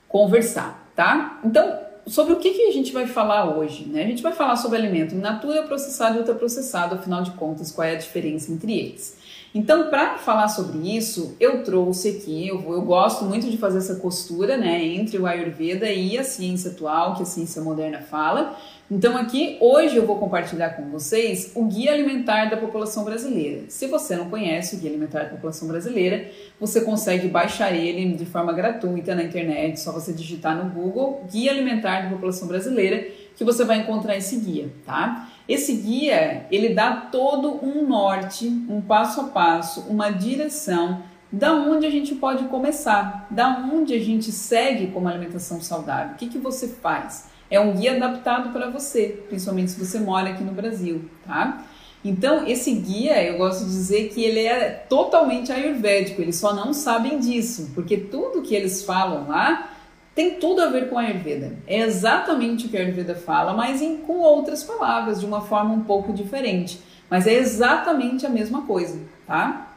conversar, 0.08 0.90
tá? 0.96 1.38
Então, 1.44 1.87
sobre 2.08 2.32
o 2.32 2.36
que, 2.36 2.52
que 2.52 2.62
a 2.62 2.72
gente 2.72 2.92
vai 2.92 3.06
falar 3.06 3.56
hoje, 3.56 3.86
né? 3.86 4.04
A 4.04 4.06
gente 4.06 4.22
vai 4.22 4.32
falar 4.32 4.56
sobre 4.56 4.78
alimento 4.78 5.14
in 5.14 5.18
natura, 5.18 5.62
processado 5.62 6.16
e 6.16 6.18
ultraprocessado, 6.18 6.94
afinal 6.94 7.22
de 7.22 7.30
contas, 7.32 7.70
qual 7.70 7.86
é 7.86 7.92
a 7.92 7.98
diferença 7.98 8.52
entre 8.52 8.76
eles. 8.78 9.16
Então, 9.54 9.88
para 9.88 10.18
falar 10.18 10.48
sobre 10.48 10.94
isso, 10.94 11.34
eu 11.40 11.64
trouxe 11.64 12.10
aqui, 12.10 12.48
eu, 12.48 12.60
eu, 12.70 12.82
gosto 12.82 13.24
muito 13.24 13.50
de 13.50 13.56
fazer 13.56 13.78
essa 13.78 13.96
costura, 13.96 14.56
né, 14.56 14.84
entre 14.84 15.18
o 15.18 15.26
Ayurveda 15.26 15.90
e 15.90 16.18
a 16.18 16.24
ciência 16.24 16.70
atual, 16.70 17.14
que 17.14 17.22
a 17.22 17.26
ciência 17.26 17.62
moderna 17.62 18.00
fala. 18.00 18.56
Então, 18.90 19.18
aqui, 19.18 19.58
hoje 19.60 19.96
eu 19.96 20.06
vou 20.06 20.16
compartilhar 20.16 20.70
com 20.70 20.88
vocês 20.88 21.52
o 21.54 21.66
Guia 21.66 21.92
Alimentar 21.92 22.46
da 22.46 22.56
População 22.56 23.04
Brasileira. 23.04 23.64
Se 23.68 23.86
você 23.86 24.16
não 24.16 24.30
conhece 24.30 24.76
o 24.76 24.78
Guia 24.78 24.88
Alimentar 24.88 25.24
da 25.24 25.28
População 25.28 25.68
Brasileira, 25.68 26.30
você 26.58 26.80
consegue 26.80 27.28
baixar 27.28 27.70
ele 27.70 28.14
de 28.14 28.24
forma 28.24 28.50
gratuita 28.50 29.14
na 29.14 29.24
internet, 29.24 29.78
só 29.78 29.92
você 29.92 30.10
digitar 30.10 30.56
no 30.56 30.70
Google 30.70 31.22
Guia 31.30 31.50
Alimentar 31.50 32.04
da 32.04 32.08
População 32.08 32.48
Brasileira, 32.48 33.06
que 33.36 33.44
você 33.44 33.62
vai 33.62 33.76
encontrar 33.76 34.16
esse 34.16 34.36
guia, 34.36 34.70
tá? 34.86 35.28
Esse 35.46 35.74
guia, 35.74 36.46
ele 36.50 36.70
dá 36.70 36.96
todo 36.96 37.62
um 37.62 37.86
norte, 37.86 38.48
um 38.70 38.80
passo 38.80 39.20
a 39.20 39.24
passo, 39.24 39.82
uma 39.82 40.08
direção 40.08 41.02
da 41.30 41.52
onde 41.52 41.84
a 41.84 41.90
gente 41.90 42.14
pode 42.14 42.44
começar, 42.44 43.26
da 43.30 43.50
onde 43.70 43.92
a 43.92 44.00
gente 44.00 44.32
segue 44.32 44.86
com 44.86 45.00
uma 45.00 45.10
alimentação 45.10 45.60
saudável. 45.60 46.14
O 46.14 46.16
que, 46.16 46.28
que 46.28 46.38
você 46.38 46.66
faz? 46.66 47.27
É 47.50 47.58
um 47.58 47.74
guia 47.74 47.96
adaptado 47.96 48.52
para 48.52 48.68
você, 48.68 49.22
principalmente 49.28 49.70
se 49.70 49.84
você 49.84 49.98
mora 49.98 50.30
aqui 50.30 50.44
no 50.44 50.52
Brasil, 50.52 51.02
tá? 51.26 51.64
Então, 52.04 52.46
esse 52.46 52.72
guia, 52.72 53.22
eu 53.24 53.38
gosto 53.38 53.64
de 53.64 53.70
dizer 53.70 54.08
que 54.10 54.22
ele 54.22 54.40
é 54.40 54.70
totalmente 54.88 55.50
ayurvédico, 55.50 56.22
eles 56.22 56.36
só 56.36 56.54
não 56.54 56.72
sabem 56.72 57.18
disso, 57.18 57.70
porque 57.74 57.96
tudo 57.96 58.42
que 58.42 58.54
eles 58.54 58.82
falam 58.82 59.28
lá 59.28 59.70
tem 60.14 60.34
tudo 60.34 60.60
a 60.62 60.66
ver 60.66 60.88
com 60.88 60.98
a 60.98 61.02
Ayurveda. 61.02 61.56
É 61.64 61.78
exatamente 61.78 62.66
o 62.66 62.68
que 62.68 62.76
a 62.76 62.80
Ayurveda 62.80 63.14
fala, 63.14 63.52
mas 63.52 63.80
em, 63.80 63.98
com 63.98 64.18
outras 64.18 64.64
palavras, 64.64 65.20
de 65.20 65.26
uma 65.26 65.42
forma 65.42 65.72
um 65.72 65.84
pouco 65.84 66.12
diferente. 66.12 66.80
Mas 67.08 67.26
é 67.28 67.34
exatamente 67.34 68.26
a 68.26 68.28
mesma 68.28 68.62
coisa, 68.62 68.98
tá? 69.26 69.68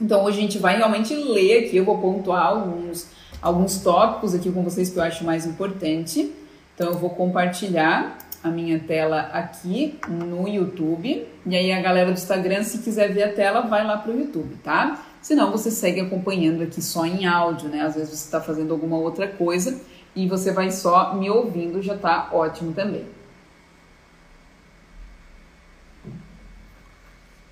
Então 0.00 0.24
hoje 0.24 0.38
a 0.38 0.40
gente 0.40 0.58
vai 0.58 0.78
realmente 0.78 1.14
ler 1.14 1.66
aqui, 1.66 1.76
eu 1.76 1.84
vou 1.84 1.98
pontuar 1.98 2.46
alguns, 2.46 3.06
alguns 3.42 3.82
tópicos 3.82 4.34
aqui 4.34 4.50
com 4.50 4.62
vocês 4.62 4.88
que 4.88 4.96
eu 4.96 5.02
acho 5.02 5.24
mais 5.24 5.44
importante. 5.44 6.32
Então 6.74 6.88
eu 6.88 6.98
vou 6.98 7.10
compartilhar 7.10 8.18
a 8.42 8.48
minha 8.48 8.78
tela 8.80 9.30
aqui 9.32 9.98
no 10.08 10.48
YouTube. 10.48 11.26
E 11.46 11.56
aí 11.56 11.72
a 11.72 11.80
galera 11.80 12.10
do 12.10 12.14
Instagram, 12.14 12.62
se 12.64 12.78
quiser 12.78 13.12
ver 13.12 13.22
a 13.24 13.32
tela, 13.32 13.62
vai 13.62 13.86
lá 13.86 13.98
para 13.98 14.12
o 14.12 14.18
YouTube, 14.18 14.56
tá? 14.62 15.04
Senão 15.20 15.52
você 15.52 15.70
segue 15.70 16.00
acompanhando 16.00 16.62
aqui 16.62 16.82
só 16.82 17.06
em 17.06 17.26
áudio, 17.26 17.68
né? 17.68 17.82
Às 17.82 17.94
vezes 17.94 18.10
você 18.10 18.24
está 18.24 18.40
fazendo 18.40 18.72
alguma 18.72 18.96
outra 18.96 19.28
coisa 19.28 19.80
e 20.14 20.26
você 20.26 20.50
vai 20.52 20.70
só 20.70 21.14
me 21.14 21.30
ouvindo, 21.30 21.80
já 21.80 21.96
tá 21.96 22.28
ótimo 22.32 22.72
também. 22.72 23.06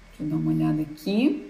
Deixa 0.08 0.22
eu 0.22 0.26
dar 0.26 0.36
uma 0.36 0.50
olhada 0.50 0.82
aqui. 0.82 1.49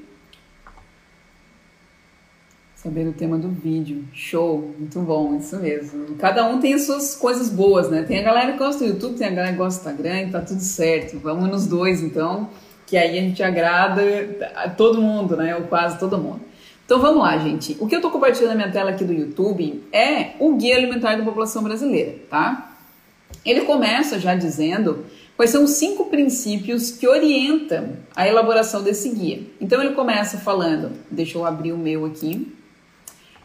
Saber 2.83 3.07
o 3.07 3.13
tema 3.13 3.37
do 3.37 3.51
vídeo. 3.51 4.07
Show, 4.11 4.75
muito 4.79 4.99
bom, 5.01 5.37
isso 5.37 5.55
mesmo. 5.59 6.15
Cada 6.15 6.47
um 6.47 6.61
tem 6.61 6.73
as 6.73 6.85
suas 6.85 7.15
coisas 7.15 7.51
boas, 7.51 7.91
né? 7.91 8.05
Tem 8.05 8.21
a 8.21 8.23
galera 8.23 8.53
que 8.53 8.59
gosta 8.59 8.83
do 8.83 8.91
YouTube, 8.91 9.19
tem 9.19 9.27
a 9.27 9.31
galera 9.31 9.53
que 9.53 9.59
gosta 9.59 9.85
do 9.85 9.91
Instagram, 9.91 10.31
tá 10.31 10.41
tudo 10.41 10.63
certo. 10.63 11.19
Vamos 11.19 11.51
nos 11.51 11.67
dois, 11.67 12.03
então, 12.03 12.49
que 12.87 12.97
aí 12.97 13.19
a 13.19 13.21
gente 13.21 13.43
agrada 13.43 14.01
a 14.57 14.71
todo 14.71 15.03
mundo, 15.03 15.37
né? 15.37 15.55
Ou 15.57 15.65
quase 15.65 15.99
todo 15.99 16.17
mundo. 16.17 16.41
Então 16.87 16.99
vamos 16.99 17.19
lá, 17.19 17.37
gente. 17.37 17.77
O 17.79 17.87
que 17.87 17.95
eu 17.95 18.01
tô 18.01 18.11
compartilhando 18.11 18.53
na 18.53 18.57
minha 18.57 18.73
tela 18.73 18.93
aqui 18.93 19.05
do 19.05 19.13
YouTube 19.13 19.85
é 19.93 20.31
o 20.41 20.55
Guia 20.55 20.77
Alimentar 20.77 21.17
da 21.17 21.23
População 21.23 21.63
Brasileira, 21.63 22.15
tá? 22.31 22.79
Ele 23.45 23.61
começa 23.61 24.19
já 24.19 24.35
dizendo 24.35 25.05
quais 25.37 25.51
são 25.51 25.65
os 25.65 25.73
cinco 25.73 26.07
princípios 26.07 26.91
que 26.91 27.07
orientam 27.07 27.91
a 28.17 28.27
elaboração 28.27 28.83
desse 28.83 29.11
guia. 29.11 29.43
Então 29.61 29.83
ele 29.83 29.93
começa 29.93 30.39
falando, 30.39 30.93
deixa 31.11 31.37
eu 31.37 31.45
abrir 31.45 31.73
o 31.73 31.79
meu 31.79 32.07
aqui. 32.07 32.57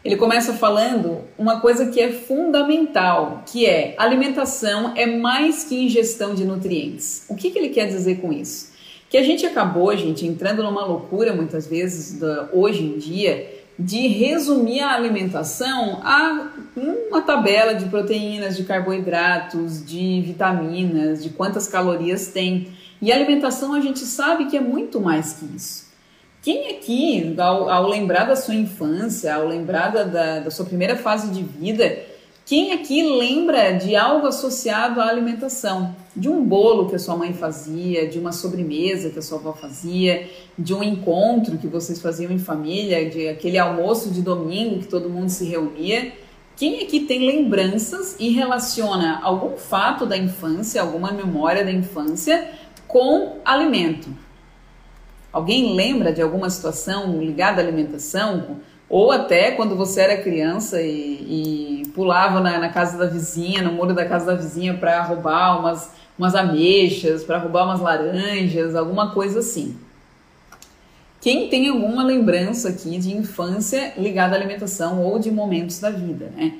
Ele 0.06 0.16
começa 0.16 0.52
falando 0.54 1.22
uma 1.36 1.58
coisa 1.60 1.86
que 1.86 2.00
é 2.00 2.12
fundamental, 2.12 3.42
que 3.44 3.66
é 3.66 3.96
alimentação 3.98 4.92
é 4.94 5.04
mais 5.04 5.64
que 5.64 5.74
ingestão 5.84 6.32
de 6.32 6.44
nutrientes. 6.44 7.24
O 7.28 7.34
que, 7.34 7.50
que 7.50 7.58
ele 7.58 7.70
quer 7.70 7.88
dizer 7.88 8.20
com 8.20 8.32
isso? 8.32 8.72
Que 9.10 9.18
a 9.18 9.22
gente 9.24 9.44
acabou, 9.44 9.96
gente, 9.96 10.24
entrando 10.24 10.62
numa 10.62 10.84
loucura 10.84 11.34
muitas 11.34 11.66
vezes 11.66 12.20
da, 12.20 12.48
hoje 12.52 12.84
em 12.84 12.98
dia 12.98 13.52
de 13.76 14.06
resumir 14.06 14.78
a 14.78 14.94
alimentação 14.94 16.00
a 16.04 16.50
uma 17.10 17.20
tabela 17.22 17.74
de 17.74 17.86
proteínas, 17.86 18.56
de 18.56 18.62
carboidratos, 18.62 19.84
de 19.84 20.22
vitaminas, 20.22 21.20
de 21.20 21.30
quantas 21.30 21.66
calorias 21.66 22.28
tem. 22.28 22.68
E 23.02 23.10
a 23.10 23.16
alimentação 23.16 23.74
a 23.74 23.80
gente 23.80 23.98
sabe 23.98 24.46
que 24.46 24.56
é 24.56 24.60
muito 24.60 25.00
mais 25.00 25.32
que 25.32 25.46
isso. 25.56 25.85
Quem 26.46 26.68
aqui, 26.68 27.34
ao, 27.38 27.68
ao 27.68 27.88
lembrar 27.88 28.26
da 28.26 28.36
sua 28.36 28.54
infância, 28.54 29.34
ao 29.34 29.48
lembrar 29.48 29.88
da, 29.88 30.04
da, 30.04 30.38
da 30.38 30.48
sua 30.48 30.64
primeira 30.64 30.94
fase 30.94 31.32
de 31.32 31.42
vida, 31.42 31.98
quem 32.44 32.72
aqui 32.72 33.02
lembra 33.02 33.72
de 33.72 33.96
algo 33.96 34.28
associado 34.28 35.00
à 35.00 35.08
alimentação? 35.08 35.96
De 36.14 36.28
um 36.28 36.44
bolo 36.44 36.88
que 36.88 36.94
a 36.94 37.00
sua 37.00 37.16
mãe 37.16 37.32
fazia, 37.32 38.06
de 38.06 38.20
uma 38.20 38.30
sobremesa 38.30 39.10
que 39.10 39.18
a 39.18 39.22
sua 39.22 39.38
avó 39.38 39.54
fazia, 39.54 40.30
de 40.56 40.72
um 40.72 40.84
encontro 40.84 41.58
que 41.58 41.66
vocês 41.66 42.00
faziam 42.00 42.30
em 42.30 42.38
família, 42.38 43.10
de 43.10 43.26
aquele 43.26 43.58
almoço 43.58 44.10
de 44.10 44.22
domingo 44.22 44.78
que 44.78 44.86
todo 44.86 45.10
mundo 45.10 45.30
se 45.30 45.46
reunia? 45.46 46.12
Quem 46.54 46.80
aqui 46.84 47.00
tem 47.00 47.26
lembranças 47.26 48.14
e 48.20 48.28
relaciona 48.28 49.18
algum 49.20 49.56
fato 49.56 50.06
da 50.06 50.16
infância, 50.16 50.80
alguma 50.80 51.10
memória 51.10 51.64
da 51.64 51.72
infância 51.72 52.52
com 52.86 53.40
alimento? 53.44 54.25
Alguém 55.36 55.74
lembra 55.74 56.14
de 56.14 56.22
alguma 56.22 56.48
situação 56.48 57.20
ligada 57.20 57.60
à 57.60 57.62
alimentação? 57.62 58.56
Ou 58.88 59.12
até 59.12 59.50
quando 59.50 59.76
você 59.76 60.00
era 60.00 60.16
criança 60.16 60.80
e, 60.80 61.82
e 61.82 61.88
pulava 61.90 62.40
na, 62.40 62.58
na, 62.58 62.70
casa 62.70 62.96
da 62.96 63.04
vizinha, 63.04 63.60
no 63.60 63.70
muro 63.70 63.92
da 63.92 64.06
casa 64.06 64.24
da 64.24 64.34
vizinha 64.34 64.78
para 64.78 65.02
roubar 65.02 65.60
umas, 65.60 65.90
umas 66.18 66.34
ameixas, 66.34 67.22
para 67.22 67.36
roubar 67.36 67.66
umas 67.66 67.80
laranjas, 67.80 68.74
alguma 68.74 69.10
coisa 69.10 69.40
assim. 69.40 69.76
Quem 71.20 71.50
tem 71.50 71.68
alguma 71.68 72.02
lembrança 72.02 72.70
aqui 72.70 72.96
de 72.96 73.14
infância 73.14 73.92
ligada 73.98 74.34
à 74.34 74.38
alimentação 74.38 75.04
ou 75.04 75.18
de 75.18 75.30
momentos 75.30 75.78
da 75.80 75.90
vida, 75.90 76.32
né? 76.34 76.54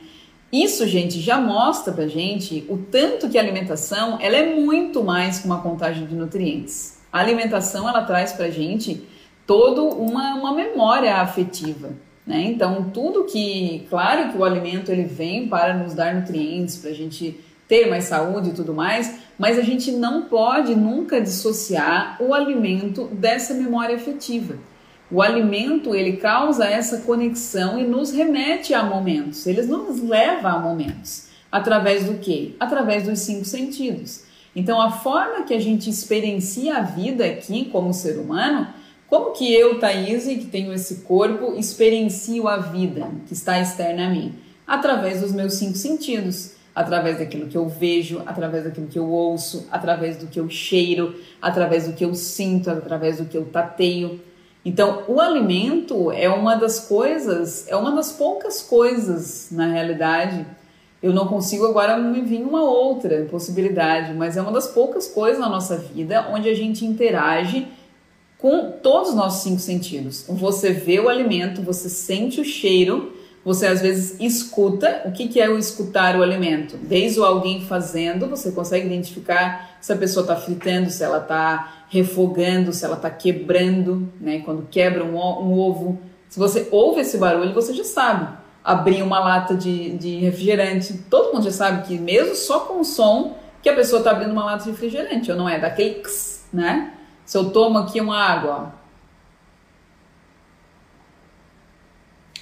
Isso, 0.52 0.86
gente, 0.86 1.18
já 1.18 1.40
mostra 1.40 1.94
pra 1.94 2.06
gente 2.06 2.66
o 2.68 2.76
tanto 2.76 3.30
que 3.30 3.38
a 3.38 3.40
alimentação 3.40 4.18
ela 4.20 4.36
é 4.36 4.54
muito 4.54 5.02
mais 5.02 5.38
que 5.38 5.46
uma 5.46 5.62
contagem 5.62 6.04
de 6.04 6.14
nutrientes. 6.14 6.95
A 7.12 7.20
alimentação 7.20 7.88
ela 7.88 8.02
traz 8.02 8.32
para 8.32 8.50
gente 8.50 9.06
toda 9.46 9.82
uma, 9.82 10.34
uma 10.34 10.52
memória 10.52 11.16
afetiva. 11.16 11.90
Né? 12.26 12.42
Então, 12.42 12.90
tudo 12.92 13.24
que, 13.24 13.86
claro 13.88 14.32
que 14.32 14.38
o 14.38 14.44
alimento 14.44 14.90
ele 14.90 15.04
vem 15.04 15.48
para 15.48 15.74
nos 15.74 15.94
dar 15.94 16.14
nutrientes, 16.14 16.76
para 16.76 16.90
a 16.90 16.94
gente 16.94 17.38
ter 17.68 17.88
mais 17.88 18.04
saúde 18.04 18.50
e 18.50 18.52
tudo 18.52 18.74
mais, 18.74 19.18
mas 19.38 19.58
a 19.58 19.62
gente 19.62 19.92
não 19.92 20.22
pode 20.22 20.74
nunca 20.74 21.20
dissociar 21.20 22.16
o 22.20 22.34
alimento 22.34 23.06
dessa 23.06 23.54
memória 23.54 23.96
afetiva. 23.96 24.56
O 25.10 25.22
alimento 25.22 25.94
ele 25.94 26.16
causa 26.16 26.66
essa 26.66 26.98
conexão 26.98 27.78
e 27.78 27.84
nos 27.84 28.10
remete 28.10 28.74
a 28.74 28.82
momentos, 28.82 29.46
ele 29.46 29.62
nos 29.62 30.02
leva 30.02 30.50
a 30.50 30.58
momentos. 30.58 31.28
Através 31.50 32.04
do 32.04 32.18
quê? 32.18 32.54
Através 32.58 33.04
dos 33.04 33.20
cinco 33.20 33.44
sentidos. 33.44 34.24
Então, 34.56 34.80
a 34.80 34.90
forma 34.90 35.44
que 35.44 35.52
a 35.52 35.60
gente 35.60 35.90
experiencia 35.90 36.78
a 36.78 36.80
vida 36.80 37.26
aqui 37.26 37.66
como 37.66 37.92
ser 37.92 38.18
humano, 38.18 38.66
como 39.06 39.32
que 39.32 39.52
eu, 39.52 39.78
Thaís, 39.78 40.24
que 40.24 40.46
tenho 40.46 40.72
esse 40.72 41.02
corpo, 41.02 41.54
experiencio 41.58 42.48
a 42.48 42.56
vida 42.56 43.06
que 43.26 43.34
está 43.34 43.60
externa 43.60 44.06
a 44.06 44.08
mim? 44.08 44.34
Através 44.66 45.20
dos 45.20 45.32
meus 45.32 45.54
cinco 45.54 45.76
sentidos, 45.76 46.52
através 46.74 47.18
daquilo 47.18 47.48
que 47.48 47.56
eu 47.56 47.68
vejo, 47.68 48.22
através 48.24 48.64
daquilo 48.64 48.86
que 48.86 48.98
eu 48.98 49.06
ouço, 49.06 49.68
através 49.70 50.16
do 50.16 50.26
que 50.26 50.40
eu 50.40 50.48
cheiro, 50.48 51.14
através 51.40 51.86
do 51.86 51.92
que 51.92 52.04
eu 52.04 52.14
sinto, 52.14 52.70
através 52.70 53.18
do 53.18 53.26
que 53.26 53.36
eu 53.36 53.44
tateio. 53.44 54.18
Então, 54.64 55.04
o 55.06 55.20
alimento 55.20 56.10
é 56.10 56.30
uma 56.30 56.56
das 56.56 56.80
coisas, 56.80 57.68
é 57.68 57.76
uma 57.76 57.94
das 57.94 58.10
poucas 58.10 58.62
coisas, 58.62 59.48
na 59.50 59.66
realidade, 59.66 60.46
eu 61.06 61.12
não 61.12 61.28
consigo 61.28 61.64
agora 61.64 61.96
me 61.96 62.20
vir 62.20 62.42
uma 62.42 62.62
outra 62.62 63.26
possibilidade, 63.30 64.12
mas 64.12 64.36
é 64.36 64.42
uma 64.42 64.50
das 64.50 64.66
poucas 64.66 65.06
coisas 65.06 65.38
na 65.38 65.48
nossa 65.48 65.76
vida 65.76 66.26
onde 66.32 66.48
a 66.48 66.54
gente 66.54 66.84
interage 66.84 67.68
com 68.36 68.72
todos 68.82 69.10
os 69.10 69.14
nossos 69.14 69.42
cinco 69.44 69.60
sentidos. 69.60 70.24
Você 70.28 70.72
vê 70.72 70.98
o 70.98 71.08
alimento, 71.08 71.62
você 71.62 71.88
sente 71.88 72.40
o 72.40 72.44
cheiro, 72.44 73.12
você 73.44 73.68
às 73.68 73.80
vezes 73.80 74.16
escuta. 74.20 75.02
O 75.04 75.12
que, 75.12 75.28
que 75.28 75.40
é 75.40 75.48
o 75.48 75.56
escutar 75.56 76.16
o 76.16 76.22
alimento? 76.24 76.76
Desde 76.76 77.20
o 77.20 77.24
alguém 77.24 77.60
fazendo, 77.62 78.26
você 78.26 78.50
consegue 78.50 78.86
identificar 78.86 79.78
se 79.80 79.92
a 79.92 79.96
pessoa 79.96 80.24
está 80.24 80.34
fritando, 80.34 80.90
se 80.90 81.04
ela 81.04 81.18
está 81.18 81.86
refogando, 81.88 82.72
se 82.72 82.84
ela 82.84 82.96
está 82.96 83.10
quebrando, 83.10 84.08
né? 84.20 84.40
Quando 84.44 84.66
quebra 84.68 85.04
um, 85.04 85.16
um 85.16 85.56
ovo. 85.56 86.00
Se 86.28 86.36
você 86.36 86.66
ouve 86.72 87.02
esse 87.02 87.16
barulho, 87.16 87.54
você 87.54 87.72
já 87.72 87.84
sabe 87.84 88.45
abrir 88.66 89.00
uma 89.00 89.20
lata 89.20 89.54
de, 89.54 89.96
de 89.96 90.16
refrigerante. 90.16 90.92
Todo 91.08 91.32
mundo 91.32 91.44
já 91.44 91.52
sabe 91.52 91.86
que 91.86 91.96
mesmo 91.96 92.34
só 92.34 92.60
com 92.60 92.80
o 92.80 92.84
som 92.84 93.38
que 93.62 93.68
a 93.68 93.74
pessoa 93.76 94.00
está 94.00 94.10
abrindo 94.10 94.32
uma 94.32 94.44
lata 94.44 94.64
de 94.64 94.70
refrigerante, 94.70 95.30
ou 95.30 95.36
não 95.36 95.48
é? 95.48 95.56
Daquele 95.56 96.02
né? 96.52 96.94
Se 97.24 97.38
eu 97.38 97.50
tomo 97.50 97.78
aqui 97.78 98.00
uma 98.00 98.18
água. 98.18 98.74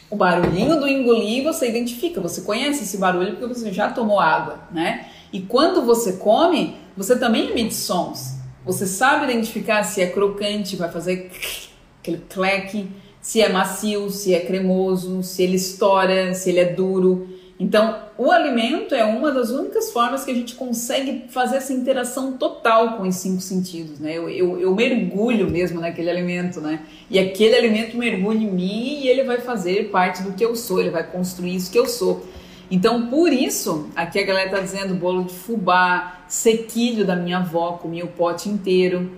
O 0.09 0.17
barulhinho 0.17 0.81
do 0.81 0.89
engolir 0.89 1.45
você 1.45 1.69
identifica, 1.69 2.23
você 2.23 2.41
conhece 2.41 2.85
esse 2.85 2.97
barulho 2.97 3.33
porque 3.33 3.47
você 3.47 3.71
já 3.71 3.91
tomou 3.91 4.19
água, 4.19 4.61
né? 4.71 5.11
E 5.31 5.41
quando 5.41 5.83
você 5.83 6.15
come, 6.15 6.77
você 6.97 7.19
também 7.19 7.51
emite 7.51 7.75
sons. 7.75 8.39
Você 8.65 8.87
sabe 8.87 9.25
identificar 9.25 9.83
se 9.83 10.01
é 10.01 10.07
crocante, 10.07 10.75
vai 10.75 10.91
fazer 10.91 11.31
aquele 12.01 12.25
clack, 12.31 12.89
se 13.25 13.41
é 13.41 13.49
macio, 13.49 14.11
se 14.11 14.35
é 14.35 14.41
cremoso, 14.41 15.23
se 15.23 15.43
ele 15.43 15.57
estoura, 15.57 16.35
se 16.35 16.51
ele 16.51 16.61
é 16.61 16.67
duro. 16.67 17.27
Então, 17.59 17.99
o 18.19 18.31
alimento 18.31 18.95
é 18.95 19.03
uma 19.03 19.33
das 19.33 19.49
únicas 19.49 19.91
formas 19.91 20.27
que 20.27 20.31
a 20.31 20.35
gente 20.35 20.55
consegue 20.55 21.25
fazer 21.31 21.57
essa 21.57 21.73
interação 21.73 22.33
total 22.33 22.99
com 22.99 23.05
os 23.05 23.15
cinco 23.15 23.41
sentidos, 23.41 23.99
né? 23.99 24.15
Eu, 24.15 24.29
eu, 24.29 24.61
eu, 24.61 24.75
mergulho 24.75 25.51
mesmo 25.51 25.81
naquele 25.81 26.11
alimento, 26.11 26.61
né? 26.61 26.85
E 27.09 27.19
aquele 27.19 27.55
alimento 27.57 27.97
mergulha 27.97 28.37
em 28.37 28.51
mim 28.51 29.01
e 29.01 29.09
ele 29.09 29.25
vai 29.25 29.41
fazer 29.41 29.89
parte 29.89 30.23
do 30.23 30.33
que 30.35 30.45
eu 30.45 30.55
sou, 30.55 30.79
ele 30.79 30.91
vai 30.91 31.11
construir 31.11 31.57
isso 31.57 31.73
que 31.73 31.79
eu 31.79 31.87
sou. 31.87 32.27
Então, 32.71 33.07
por 33.07 33.33
isso, 33.33 33.89
aqui 33.97 34.19
a 34.19 34.27
galera 34.27 34.51
tá 34.51 34.61
dizendo 34.61 34.95
bolo 34.97 35.25
de 35.25 35.33
fubá, 35.33 36.27
sequilho 36.29 37.07
da 37.07 37.17
minha 37.17 37.39
avó, 37.39 37.79
comia 37.81 38.05
o 38.05 38.09
pote 38.09 38.51
inteiro. 38.51 39.11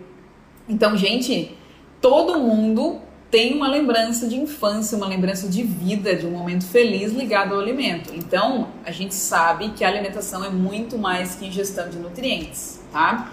Então, 0.69 0.97
gente, 0.97 1.57
todo 2.01 2.39
mundo 2.39 3.01
tem 3.31 3.55
uma 3.55 3.69
lembrança 3.69 4.27
de 4.27 4.37
infância, 4.37 4.97
uma 4.97 5.07
lembrança 5.07 5.49
de 5.49 5.63
vida, 5.63 6.15
de 6.15 6.27
um 6.27 6.31
momento 6.31 6.65
feliz 6.65 7.13
ligado 7.13 7.55
ao 7.55 7.61
alimento. 7.61 8.15
Então, 8.15 8.69
a 8.85 8.91
gente 8.91 9.15
sabe 9.15 9.71
que 9.71 9.85
a 9.85 9.89
alimentação 9.89 10.45
é 10.45 10.49
muito 10.49 10.97
mais 10.97 11.35
que 11.35 11.47
ingestão 11.47 11.89
de 11.89 11.99
nutrientes, 11.99 12.81
tá? 12.93 13.33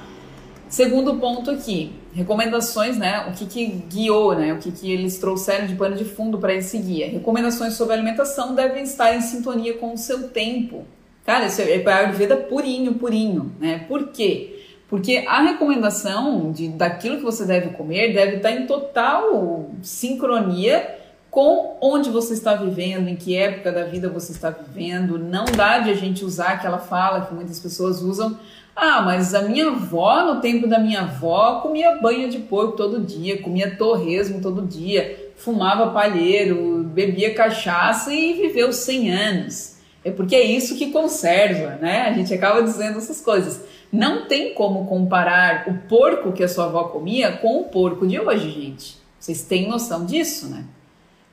Segundo 0.67 1.15
ponto 1.15 1.51
aqui, 1.51 1.93
recomendações, 2.13 2.97
né? 2.97 3.27
O 3.27 3.33
que, 3.33 3.45
que 3.45 3.67
guiou, 3.67 4.33
né? 4.33 4.53
O 4.53 4.57
que, 4.57 4.71
que 4.71 4.91
eles 4.91 5.19
trouxeram 5.19 5.67
de 5.67 5.75
pano 5.75 5.95
de 5.95 6.03
fundo 6.03 6.39
para 6.39 6.53
esse 6.53 6.79
guia. 6.79 7.09
Recomendações 7.09 7.73
sobre 7.75 7.93
alimentação 7.93 8.55
devem 8.55 8.83
estar 8.83 9.15
em 9.15 9.21
sintonia 9.21 9.75
com 9.75 9.93
o 9.93 9.97
seu 9.97 10.29
tempo. 10.29 10.83
Cara, 11.25 11.45
isso 11.45 11.61
é 11.61 11.83
Ayurveda 11.87 12.35
purinho, 12.35 12.95
purinho, 12.95 13.51
né? 13.59 13.85
Por 13.87 14.07
quê? 14.07 14.52
Porque 14.93 15.25
a 15.27 15.41
recomendação 15.41 16.51
de, 16.51 16.67
daquilo 16.67 17.17
que 17.17 17.23
você 17.23 17.45
deve 17.45 17.71
comer 17.71 18.13
deve 18.13 18.35
estar 18.35 18.51
em 18.51 18.67
total 18.67 19.71
sincronia 19.81 20.99
com 21.31 21.79
onde 21.81 22.11
você 22.11 22.35
está 22.35 22.53
vivendo, 22.53 23.07
em 23.07 23.15
que 23.15 23.35
época 23.35 23.71
da 23.71 23.85
vida 23.85 24.07
você 24.07 24.31
está 24.31 24.51
vivendo. 24.51 25.17
Não 25.17 25.45
dá 25.45 25.79
de 25.79 25.89
a 25.89 25.95
gente 25.95 26.23
usar 26.23 26.49
aquela 26.49 26.77
fala 26.77 27.25
que 27.25 27.33
muitas 27.33 27.59
pessoas 27.59 28.03
usam. 28.03 28.37
Ah, 28.75 29.01
mas 29.01 29.33
a 29.33 29.41
minha 29.41 29.69
avó, 29.69 30.31
no 30.31 30.41
tempo 30.41 30.67
da 30.67 30.77
minha 30.77 31.01
avó, 31.01 31.61
comia 31.61 31.97
banha 31.99 32.29
de 32.29 32.37
porco 32.37 32.77
todo 32.77 33.01
dia, 33.01 33.41
comia 33.41 33.75
torresmo 33.75 34.41
todo 34.43 34.61
dia, 34.61 35.33
fumava 35.37 35.89
palheiro, 35.89 36.83
bebia 36.83 37.33
cachaça 37.33 38.13
e 38.13 38.33
viveu 38.33 38.71
100 38.71 39.11
anos. 39.11 39.72
É 40.03 40.11
porque 40.11 40.35
é 40.35 40.43
isso 40.43 40.75
que 40.75 40.91
conserva, 40.91 41.77
né? 41.81 42.01
A 42.01 42.13
gente 42.13 42.33
acaba 42.33 42.61
dizendo 42.61 42.97
essas 42.97 43.21
coisas. 43.21 43.61
Não 43.91 44.25
tem 44.27 44.53
como 44.53 44.85
comparar 44.85 45.67
o 45.67 45.87
porco 45.87 46.33
que 46.33 46.43
a 46.43 46.47
sua 46.47 46.65
avó 46.65 46.85
comia 46.85 47.31
com 47.33 47.61
o 47.61 47.65
porco 47.65 48.05
de 48.05 48.19
hoje, 48.19 48.49
gente. 48.49 48.97
Vocês 49.19 49.43
têm 49.43 49.69
noção 49.69 50.05
disso, 50.05 50.49
né? 50.49 50.65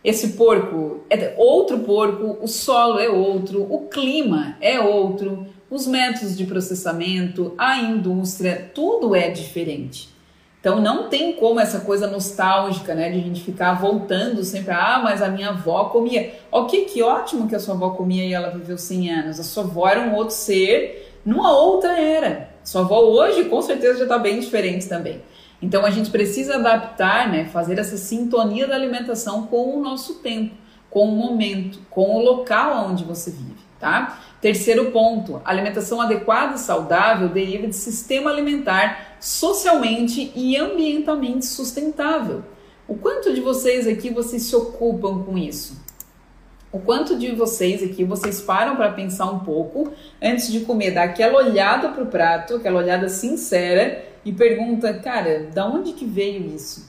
Esse 0.04 0.28
porco 0.28 1.00
é 1.10 1.34
outro 1.36 1.80
porco, 1.80 2.38
o 2.40 2.46
solo 2.46 2.98
é 2.98 3.08
outro, 3.08 3.66
o 3.68 3.88
clima 3.88 4.56
é 4.60 4.80
outro, 4.80 5.46
os 5.68 5.86
métodos 5.86 6.36
de 6.36 6.44
processamento, 6.44 7.54
a 7.58 7.78
indústria, 7.78 8.70
tudo 8.74 9.14
é 9.14 9.28
diferente. 9.28 10.08
Então 10.60 10.78
não 10.78 11.08
tem 11.08 11.32
como 11.32 11.58
essa 11.58 11.80
coisa 11.80 12.06
nostálgica, 12.06 12.94
né, 12.94 13.10
de 13.10 13.18
a 13.18 13.22
gente 13.22 13.40
ficar 13.40 13.80
voltando 13.80 14.44
sempre, 14.44 14.72
ah, 14.72 15.00
mas 15.02 15.22
a 15.22 15.28
minha 15.28 15.48
avó 15.48 15.84
comia. 15.84 16.34
Ok, 16.52 16.84
que 16.84 17.02
ótimo 17.02 17.48
que 17.48 17.56
a 17.56 17.58
sua 17.58 17.74
avó 17.74 17.90
comia 17.90 18.26
e 18.26 18.34
ela 18.34 18.50
viveu 18.50 18.76
100 18.76 19.10
anos. 19.10 19.40
A 19.40 19.42
sua 19.42 19.64
avó 19.64 19.88
era 19.88 20.00
um 20.00 20.14
outro 20.14 20.34
ser 20.34 21.18
numa 21.24 21.50
outra 21.50 21.98
era. 21.98 22.50
Sua 22.62 22.82
avó 22.82 23.00
hoje 23.00 23.44
com 23.44 23.62
certeza 23.62 23.98
já 23.98 24.04
está 24.04 24.18
bem 24.18 24.38
diferente 24.38 24.86
também. 24.86 25.22
Então 25.62 25.84
a 25.84 25.90
gente 25.90 26.10
precisa 26.10 26.56
adaptar, 26.56 27.30
né, 27.30 27.46
fazer 27.46 27.78
essa 27.78 27.96
sintonia 27.96 28.66
da 28.66 28.74
alimentação 28.74 29.46
com 29.46 29.76
o 29.76 29.82
nosso 29.82 30.16
tempo, 30.16 30.54
com 30.90 31.08
o 31.08 31.16
momento, 31.16 31.78
com 31.88 32.16
o 32.16 32.22
local 32.22 32.86
onde 32.90 33.04
você 33.04 33.30
vive, 33.30 33.60
tá? 33.78 34.18
Terceiro 34.40 34.90
ponto, 34.90 35.40
alimentação 35.44 36.00
adequada 36.00 36.54
e 36.54 36.58
saudável 36.58 37.28
deriva 37.28 37.66
de 37.66 37.76
sistema 37.76 38.30
alimentar 38.30 39.09
socialmente 39.20 40.32
e 40.34 40.56
ambientalmente 40.56 41.44
sustentável. 41.46 42.42
O 42.88 42.96
quanto 42.96 43.32
de 43.32 43.40
vocês 43.40 43.86
aqui 43.86 44.10
vocês 44.10 44.42
se 44.42 44.56
ocupam 44.56 45.22
com 45.22 45.38
isso? 45.38 45.78
O 46.72 46.78
quanto 46.78 47.18
de 47.18 47.32
vocês 47.32 47.82
aqui 47.82 48.04
vocês 48.04 48.40
param 48.40 48.76
para 48.76 48.92
pensar 48.92 49.30
um 49.30 49.40
pouco 49.40 49.92
antes 50.22 50.50
de 50.50 50.60
comer, 50.60 50.92
dar 50.92 51.04
aquela 51.04 51.38
olhada 51.38 51.88
para 51.90 52.02
o 52.02 52.06
prato, 52.06 52.56
aquela 52.56 52.78
olhada 52.78 53.08
sincera 53.08 54.04
e 54.24 54.32
pergunta, 54.32 54.94
cara, 54.94 55.50
da 55.52 55.66
onde 55.66 55.92
que 55.92 56.04
veio 56.04 56.46
isso? 56.54 56.88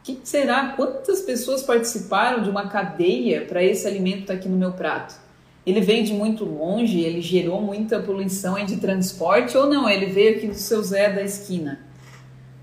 O 0.00 0.02
que 0.02 0.20
será? 0.24 0.72
Quantas 0.76 1.22
pessoas 1.22 1.62
participaram 1.62 2.42
de 2.42 2.50
uma 2.50 2.68
cadeia 2.68 3.44
para 3.46 3.62
esse 3.62 3.86
alimento 3.86 4.22
estar 4.22 4.34
tá 4.34 4.38
aqui 4.38 4.48
no 4.48 4.56
meu 4.56 4.72
prato? 4.72 5.14
Ele 5.64 5.80
veio 5.80 6.04
de 6.04 6.12
muito 6.12 6.44
longe, 6.44 7.00
ele 7.00 7.20
gerou 7.20 7.60
muita 7.60 8.00
poluição 8.00 8.62
de 8.64 8.76
transporte 8.78 9.56
ou 9.56 9.68
não? 9.68 9.88
Ele 9.88 10.06
veio 10.06 10.36
aqui 10.36 10.48
do 10.48 10.54
seu 10.54 10.82
Zé 10.82 11.10
da 11.10 11.22
esquina. 11.22 11.80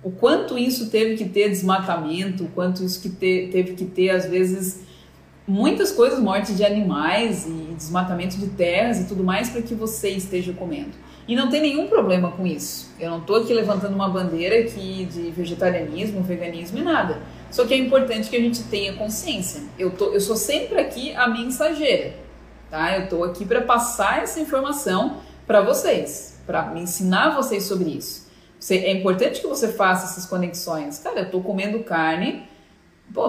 O 0.04 0.12
quanto 0.12 0.58
isso 0.58 0.90
teve 0.90 1.16
que 1.16 1.28
ter 1.28 1.50
desmatamento, 1.50 2.46
o 2.46 2.48
quanto 2.50 2.84
isso 2.84 3.02
que 3.02 3.10
ter, 3.10 3.50
teve 3.52 3.74
que 3.74 3.86
ter, 3.86 4.10
às 4.10 4.26
vezes, 4.26 4.82
muitas 5.48 5.92
coisas, 5.92 6.20
morte 6.20 6.54
de 6.54 6.64
animais 6.64 7.46
e 7.48 7.74
desmatamento 7.74 8.38
de 8.38 8.48
terras 8.48 9.02
e 9.02 9.08
tudo 9.08 9.24
mais 9.24 9.50
para 9.50 9.62
que 9.62 9.74
você 9.74 10.10
esteja 10.10 10.54
comendo. 10.54 10.92
E 11.28 11.36
não 11.36 11.50
tem 11.50 11.62
nenhum 11.62 11.88
problema 11.88 12.32
com 12.32 12.46
isso. 12.46 12.92
Eu 13.00 13.12
não 13.12 13.20
estou 13.20 13.38
aqui 13.38 13.54
levantando 13.54 13.94
uma 13.94 14.10
bandeira 14.10 14.60
aqui 14.60 15.06
de 15.06 15.32
vegetarianismo, 15.32 16.24
veganismo 16.24 16.80
e 16.80 16.82
nada. 16.82 17.20
Só 17.52 17.66
que 17.66 17.74
é 17.74 17.78
importante 17.78 18.30
que 18.30 18.36
a 18.36 18.40
gente 18.40 18.64
tenha 18.64 18.94
consciência. 18.94 19.62
Eu, 19.78 19.92
tô, 19.92 20.12
eu 20.12 20.22
sou 20.22 20.36
sempre 20.36 20.80
aqui 20.80 21.14
a 21.16 21.28
mensageira, 21.28 22.14
tá? 22.70 22.98
Eu 22.98 23.04
estou 23.04 23.24
aqui 23.24 23.46
para 23.46 23.62
passar 23.62 24.24
essa 24.24 24.40
informação 24.40 25.18
para 25.46 25.62
vocês, 25.62 26.40
para 26.46 26.72
ensinar 26.76 27.32
vocês 27.32 27.64
sobre 27.64 27.90
isso. 27.90 28.30
Você, 28.60 28.78
é 28.78 28.92
importante 28.92 29.42
que 29.42 29.48
você 29.48 29.70
faça 29.70 30.06
essas 30.06 30.26
conexões. 30.26 31.00
Cara, 31.00 31.20
eu 31.20 31.26
estou 31.26 31.42
comendo 31.42 31.80
carne. 31.80 32.44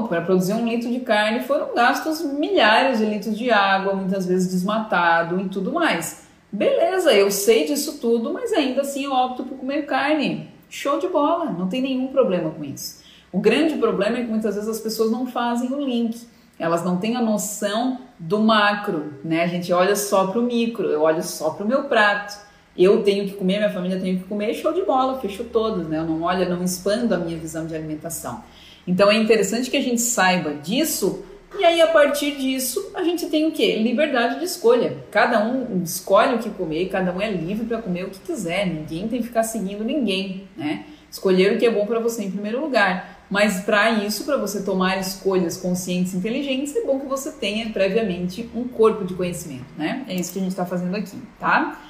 para 0.09 0.21
produzir 0.21 0.55
um 0.55 0.67
litro 0.67 0.91
de 0.91 1.01
carne 1.01 1.41
foram 1.41 1.75
gastos 1.75 2.21
milhares 2.23 2.99
de 2.99 3.07
litros 3.07 3.39
de 3.39 3.51
água, 3.51 3.95
muitas 3.95 4.27
vezes 4.27 4.51
desmatado 4.51 5.41
e 5.41 5.49
tudo 5.49 5.73
mais. 5.73 6.29
Beleza, 6.53 7.13
eu 7.13 7.31
sei 7.31 7.65
disso 7.65 7.99
tudo, 8.01 8.33
mas 8.33 8.53
ainda 8.53 8.81
assim 8.81 9.05
eu 9.05 9.13
opto 9.13 9.45
por 9.45 9.57
comer 9.57 9.87
carne. 9.87 10.51
Show 10.69 10.99
de 10.99 11.09
bola, 11.09 11.47
não 11.47 11.69
tem 11.69 11.81
nenhum 11.81 12.09
problema 12.09 12.51
com 12.51 12.65
isso. 12.65 13.01
O 13.33 13.39
grande 13.39 13.77
problema 13.77 14.19
é 14.19 14.23
que 14.23 14.29
muitas 14.29 14.57
vezes 14.57 14.69
as 14.69 14.81
pessoas 14.81 15.13
não 15.13 15.27
fazem 15.27 15.73
o 15.73 15.81
link, 15.81 16.27
elas 16.61 16.85
não 16.85 16.99
têm 16.99 17.17
a 17.17 17.23
noção 17.23 17.99
do 18.19 18.39
macro, 18.39 19.15
né? 19.25 19.43
A 19.43 19.47
gente 19.47 19.73
olha 19.73 19.97
só 19.97 20.29
para 20.29 20.39
o 20.39 20.43
micro, 20.43 20.87
eu 20.87 21.03
olho 21.03 21.23
só 21.23 21.51
para 21.51 21.65
o 21.65 21.69
meu 21.69 21.85
prato. 21.85 22.39
Eu 22.77 23.03
tenho 23.03 23.25
que 23.25 23.33
comer, 23.33 23.59
minha 23.59 23.73
família 23.73 23.99
tem 23.99 24.19
que 24.19 24.25
comer, 24.25 24.55
show 24.55 24.73
de 24.73 24.83
bola, 24.83 25.19
fecho 25.19 25.45
todos, 25.45 25.89
né? 25.89 25.99
Eu 25.99 26.05
não 26.05 26.23
olho, 26.23 26.49
não 26.49 26.63
expando 26.63 27.15
a 27.15 27.19
minha 27.19 27.37
visão 27.37 27.67
de 27.67 27.75
alimentação. 27.75 28.45
Então 28.87 29.11
é 29.11 29.17
interessante 29.17 29.71
que 29.71 29.77
a 29.77 29.83
gente 29.83 30.01
saiba 30.01 30.55
disso 30.55 31.25
e 31.59 31.65
aí, 31.65 31.81
a 31.81 31.89
partir 31.89 32.37
disso, 32.37 32.93
a 32.95 33.03
gente 33.03 33.27
tem 33.27 33.47
o 33.47 33.51
quê? 33.51 33.77
Liberdade 33.77 34.39
de 34.39 34.45
escolha. 34.45 34.97
Cada 35.11 35.45
um 35.45 35.83
escolhe 35.83 36.37
o 36.37 36.39
que 36.39 36.49
comer, 36.51 36.89
cada 36.89 37.13
um 37.13 37.21
é 37.21 37.31
livre 37.31 37.67
para 37.67 37.83
comer 37.83 38.05
o 38.05 38.11
que 38.11 38.21
quiser. 38.21 38.67
Ninguém 38.67 39.09
tem 39.09 39.21
que 39.21 39.27
ficar 39.27 39.43
seguindo 39.43 39.83
ninguém, 39.83 40.49
né? 40.57 40.85
Escolher 41.11 41.53
o 41.53 41.59
que 41.59 41.67
é 41.67 41.71
bom 41.71 41.85
para 41.87 41.99
você 41.99 42.23
em 42.23 42.31
primeiro 42.31 42.61
lugar. 42.61 43.20
Mas 43.31 43.61
para 43.61 43.93
isso, 44.05 44.25
para 44.25 44.37
você 44.37 44.63
tomar 44.63 44.99
escolhas 44.99 45.57
conscientes 45.57 46.15
e 46.15 46.17
inteligentes, 46.17 46.75
é 46.75 46.85
bom 46.85 46.99
que 46.99 47.07
você 47.07 47.31
tenha 47.31 47.71
previamente 47.71 48.51
um 48.55 48.67
corpo 48.67 49.05
de 49.05 49.15
conhecimento, 49.15 49.67
né? 49.79 50.05
É 50.09 50.15
isso 50.15 50.33
que 50.33 50.41
a 50.41 50.43
gente 50.43 50.51
está 50.51 50.67
fazendo 50.67 50.97
aqui, 50.97 51.17
tá? 51.39 51.81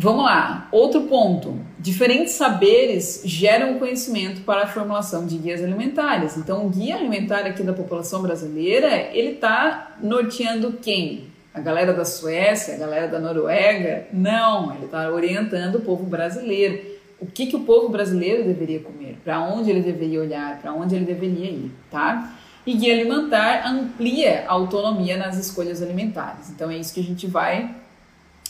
Vamos 0.00 0.24
lá, 0.24 0.68
outro 0.70 1.02
ponto. 1.02 1.58
Diferentes 1.78 2.34
saberes 2.34 3.20
geram 3.24 3.78
conhecimento 3.78 4.42
para 4.42 4.62
a 4.62 4.66
formulação 4.66 5.26
de 5.26 5.36
guias 5.36 5.62
alimentares. 5.62 6.36
Então, 6.36 6.64
o 6.64 6.70
guia 6.70 6.94
alimentar 6.96 7.40
aqui 7.40 7.62
da 7.64 7.72
população 7.72 8.22
brasileira, 8.22 9.10
ele 9.12 9.32
está 9.32 9.96
norteando 10.00 10.74
quem? 10.80 11.24
A 11.52 11.60
galera 11.60 11.92
da 11.92 12.04
Suécia, 12.04 12.74
a 12.74 12.78
galera 12.78 13.08
da 13.08 13.18
Noruega? 13.18 14.06
Não, 14.12 14.72
ele 14.72 14.84
está 14.84 15.10
orientando 15.10 15.74
o 15.74 15.80
povo 15.80 16.04
brasileiro. 16.04 16.97
O 17.20 17.26
que, 17.26 17.46
que 17.46 17.56
o 17.56 17.60
povo 17.60 17.88
brasileiro 17.88 18.44
deveria 18.44 18.80
comer? 18.80 19.18
Para 19.24 19.40
onde 19.40 19.70
ele 19.70 19.82
deveria 19.82 20.20
olhar? 20.20 20.60
Para 20.60 20.72
onde 20.72 20.94
ele 20.94 21.04
deveria 21.04 21.50
ir, 21.50 21.72
tá? 21.90 22.34
E 22.64 22.74
guia 22.74 22.94
alimentar 22.94 23.66
amplia 23.66 24.44
a 24.46 24.52
autonomia 24.52 25.16
nas 25.16 25.36
escolhas 25.36 25.82
alimentares. 25.82 26.50
Então, 26.50 26.70
é 26.70 26.76
isso 26.76 26.94
que 26.94 27.00
a 27.00 27.04
gente 27.04 27.26
vai 27.26 27.74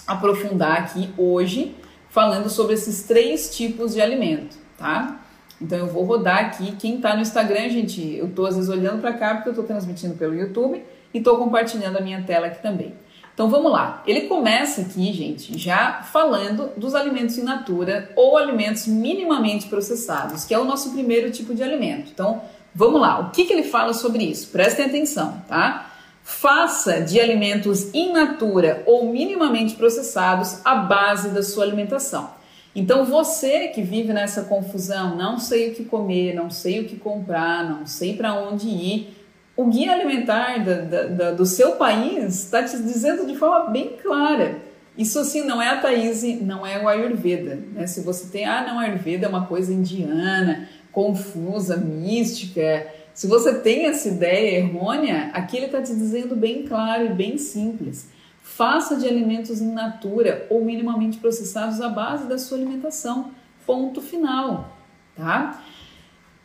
aprofundar 0.06 0.78
aqui 0.78 1.10
hoje, 1.16 1.74
falando 2.08 2.48
sobre 2.48 2.74
esses 2.74 3.04
três 3.04 3.54
tipos 3.54 3.92
de 3.92 4.00
alimento, 4.00 4.56
tá? 4.76 5.20
Então 5.60 5.78
eu 5.78 5.86
vou 5.86 6.04
rodar 6.04 6.38
aqui. 6.38 6.72
Quem 6.76 7.00
tá 7.00 7.14
no 7.14 7.20
Instagram, 7.20 7.68
gente, 7.68 8.16
eu 8.16 8.30
tô 8.30 8.46
às 8.46 8.56
vezes 8.56 8.70
olhando 8.70 9.00
para 9.00 9.12
cá 9.12 9.34
porque 9.34 9.50
eu 9.50 9.54
tô 9.54 9.62
transmitindo 9.62 10.14
pelo 10.14 10.34
YouTube 10.34 10.82
e 11.12 11.20
tô 11.20 11.36
compartilhando 11.36 11.98
a 11.98 12.00
minha 12.00 12.22
tela 12.22 12.46
aqui 12.46 12.62
também. 12.62 12.94
Então 13.38 13.48
vamos 13.48 13.70
lá. 13.70 14.02
Ele 14.04 14.22
começa 14.22 14.80
aqui, 14.80 15.12
gente, 15.12 15.56
já 15.56 16.02
falando 16.02 16.72
dos 16.76 16.92
alimentos 16.96 17.38
in 17.38 17.44
natura 17.44 18.10
ou 18.16 18.36
alimentos 18.36 18.88
minimamente 18.88 19.68
processados, 19.68 20.44
que 20.44 20.52
é 20.52 20.58
o 20.58 20.64
nosso 20.64 20.90
primeiro 20.90 21.30
tipo 21.30 21.54
de 21.54 21.62
alimento. 21.62 22.10
Então, 22.12 22.42
vamos 22.74 23.00
lá. 23.00 23.20
O 23.20 23.30
que, 23.30 23.44
que 23.44 23.52
ele 23.52 23.62
fala 23.62 23.94
sobre 23.94 24.24
isso? 24.24 24.48
Prestem 24.48 24.86
atenção, 24.86 25.40
tá? 25.46 25.88
Faça 26.24 27.00
de 27.00 27.20
alimentos 27.20 27.94
in 27.94 28.10
natura 28.12 28.82
ou 28.86 29.08
minimamente 29.08 29.76
processados 29.76 30.60
a 30.64 30.74
base 30.74 31.28
da 31.28 31.44
sua 31.44 31.62
alimentação. 31.62 32.30
Então, 32.74 33.04
você 33.04 33.68
que 33.68 33.82
vive 33.82 34.12
nessa 34.12 34.42
confusão, 34.42 35.14
não 35.14 35.38
sei 35.38 35.70
o 35.70 35.74
que 35.76 35.84
comer, 35.84 36.34
não 36.34 36.50
sei 36.50 36.80
o 36.80 36.88
que 36.88 36.96
comprar, 36.96 37.62
não 37.62 37.86
sei 37.86 38.16
para 38.16 38.34
onde 38.34 38.66
ir, 38.66 39.17
o 39.58 39.64
guia 39.64 39.92
alimentar 39.92 40.64
da, 40.64 40.74
da, 40.74 41.02
da, 41.02 41.30
do 41.32 41.44
seu 41.44 41.72
país 41.72 42.44
está 42.44 42.62
te 42.62 42.76
dizendo 42.76 43.26
de 43.26 43.36
forma 43.36 43.70
bem 43.70 43.96
clara. 44.00 44.56
Isso 44.96 45.18
assim 45.18 45.42
não 45.44 45.60
é 45.60 45.68
a 45.68 45.80
Thaís, 45.80 46.22
não 46.40 46.64
é 46.64 46.80
o 46.80 46.86
Ayurveda. 46.86 47.58
Né? 47.74 47.84
Se 47.88 48.02
você 48.02 48.28
tem, 48.28 48.44
ah, 48.46 48.64
não, 48.64 48.78
Ayurveda 48.78 49.26
é 49.26 49.28
uma 49.28 49.46
coisa 49.46 49.74
indiana, 49.74 50.68
confusa, 50.92 51.76
mística, 51.76 52.86
se 53.12 53.26
você 53.26 53.52
tem 53.52 53.86
essa 53.86 54.06
ideia 54.06 54.58
errônea, 54.58 55.30
aqui 55.34 55.56
ele 55.56 55.66
está 55.66 55.82
te 55.82 55.92
dizendo 55.92 56.36
bem 56.36 56.62
claro 56.62 57.06
e 57.06 57.08
bem 57.08 57.36
simples. 57.36 58.08
Faça 58.40 58.94
de 58.94 59.08
alimentos 59.08 59.60
in 59.60 59.72
natura 59.72 60.46
ou 60.50 60.64
minimamente 60.64 61.18
processados 61.18 61.80
a 61.80 61.88
base 61.88 62.28
da 62.28 62.38
sua 62.38 62.58
alimentação. 62.58 63.32
Ponto 63.66 64.00
final. 64.00 64.78
tá? 65.16 65.60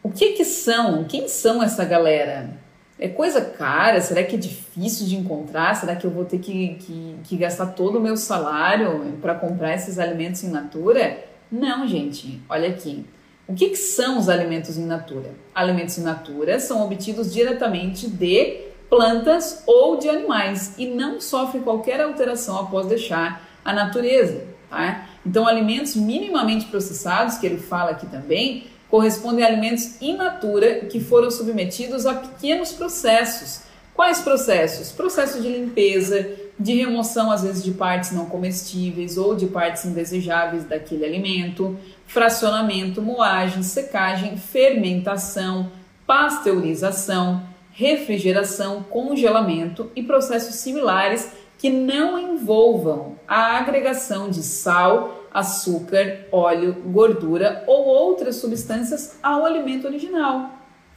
O 0.01 0.09
que 0.09 0.33
que 0.33 0.43
são? 0.43 1.03
Quem 1.03 1.27
são 1.27 1.61
essa 1.61 1.85
galera? 1.85 2.62
É 2.99 3.07
coisa 3.07 3.41
cara? 3.41 3.99
Será 4.01 4.23
que 4.23 4.35
é 4.35 4.39
difícil 4.39 5.07
de 5.07 5.15
encontrar? 5.15 5.75
Será 5.75 5.95
que 5.95 6.05
eu 6.05 6.11
vou 6.11 6.25
ter 6.25 6.39
que, 6.39 6.75
que, 6.75 7.15
que 7.23 7.37
gastar 7.37 7.67
todo 7.67 7.97
o 7.97 8.01
meu 8.01 8.15
salário 8.15 9.17
para 9.21 9.35
comprar 9.35 9.73
esses 9.73 9.97
alimentos 9.97 10.43
in 10.43 10.49
natura? 10.49 11.23
Não, 11.51 11.87
gente. 11.87 12.41
Olha 12.47 12.69
aqui. 12.69 13.05
O 13.47 13.53
que, 13.53 13.69
que 13.69 13.75
são 13.75 14.17
os 14.17 14.29
alimentos 14.29 14.77
in 14.77 14.85
natura? 14.85 15.31
Alimentos 15.53 15.97
in 15.97 16.03
natura 16.03 16.59
são 16.59 16.83
obtidos 16.85 17.33
diretamente 17.33 18.09
de 18.09 18.61
plantas 18.89 19.63
ou 19.65 19.97
de 19.97 20.07
animais 20.07 20.75
e 20.77 20.87
não 20.87 21.19
sofrem 21.19 21.63
qualquer 21.63 21.99
alteração 21.99 22.59
após 22.59 22.87
deixar 22.87 23.47
a 23.65 23.73
natureza. 23.73 24.45
Tá? 24.69 25.07
Então, 25.25 25.47
alimentos 25.47 25.95
minimamente 25.95 26.65
processados, 26.67 27.37
que 27.37 27.45
ele 27.45 27.57
fala 27.57 27.91
aqui 27.91 28.05
também, 28.05 28.65
correspondem 28.93 29.43
a 29.43 29.47
alimentos 29.47 29.99
in 29.99 30.17
natura 30.17 30.81
que 30.81 30.99
foram 30.99 31.31
submetidos 31.31 32.05
a 32.05 32.13
pequenos 32.13 32.73
processos. 32.73 33.61
Quais 33.91 34.19
processos? 34.19 34.91
Processo 34.91 35.41
de 35.41 35.49
limpeza, 35.49 36.29
de 36.59 36.75
remoção 36.75 37.31
às 37.31 37.41
vezes 37.41 37.63
de 37.63 37.71
partes 37.71 38.11
não 38.11 38.27
comestíveis 38.27 39.17
ou 39.17 39.35
de 39.35 39.47
partes 39.47 39.83
indesejáveis 39.83 40.65
daquele 40.65 41.05
alimento, 41.05 41.75
fracionamento, 42.05 43.01
moagem, 43.01 43.63
secagem, 43.63 44.37
fermentação, 44.37 45.71
pasteurização, 46.05 47.41
refrigeração, 47.71 48.83
congelamento 48.83 49.89
e 49.95 50.03
processos 50.03 50.53
similares 50.57 51.31
que 51.57 51.71
não 51.71 52.19
envolvam 52.19 53.15
a 53.27 53.57
agregação 53.57 54.29
de 54.29 54.43
sal, 54.43 55.22
açúcar, 55.33 56.27
óleo, 56.31 56.73
gordura 56.85 57.63
ou 57.65 57.85
outras 57.85 58.35
substâncias 58.35 59.17
ao 59.23 59.45
alimento 59.45 59.87
original. 59.87 60.51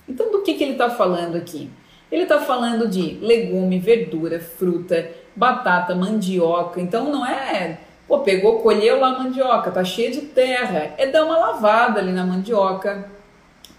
Então, 0.08 0.30
do 0.30 0.42
que, 0.42 0.54
que 0.54 0.62
ele 0.62 0.72
está 0.72 0.90
falando 0.90 1.36
aqui? 1.36 1.70
Ele 2.10 2.22
está 2.22 2.38
falando 2.38 2.86
de 2.86 3.18
legume, 3.20 3.78
verdura, 3.78 4.38
fruta, 4.38 5.10
batata, 5.34 5.94
mandioca. 5.94 6.80
Então, 6.80 7.10
não 7.10 7.26
é, 7.26 7.78
pô, 8.06 8.20
pegou, 8.20 8.60
colheu 8.60 9.00
lá 9.00 9.08
a 9.08 9.18
mandioca, 9.18 9.70
tá 9.70 9.82
cheia 9.82 10.10
de 10.10 10.20
terra. 10.20 10.94
É 10.96 11.06
dar 11.06 11.24
uma 11.24 11.38
lavada 11.38 11.98
ali 11.98 12.12
na 12.12 12.24
mandioca, 12.24 13.10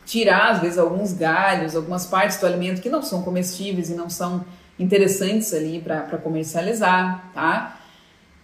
tirar 0.06 0.52
às 0.52 0.62
vezes 0.62 0.78
alguns 0.78 1.14
galhos, 1.14 1.76
algumas 1.76 2.06
partes 2.06 2.38
do 2.40 2.46
alimento 2.46 2.82
que 2.82 2.90
não 2.90 3.02
são 3.02 3.22
comestíveis 3.22 3.90
e 3.90 3.96
não 3.96 4.10
são 4.10 4.44
interessantes 4.80 5.54
ali 5.54 5.80
para 5.80 6.18
comercializar, 6.18 7.32
tá? 7.34 7.78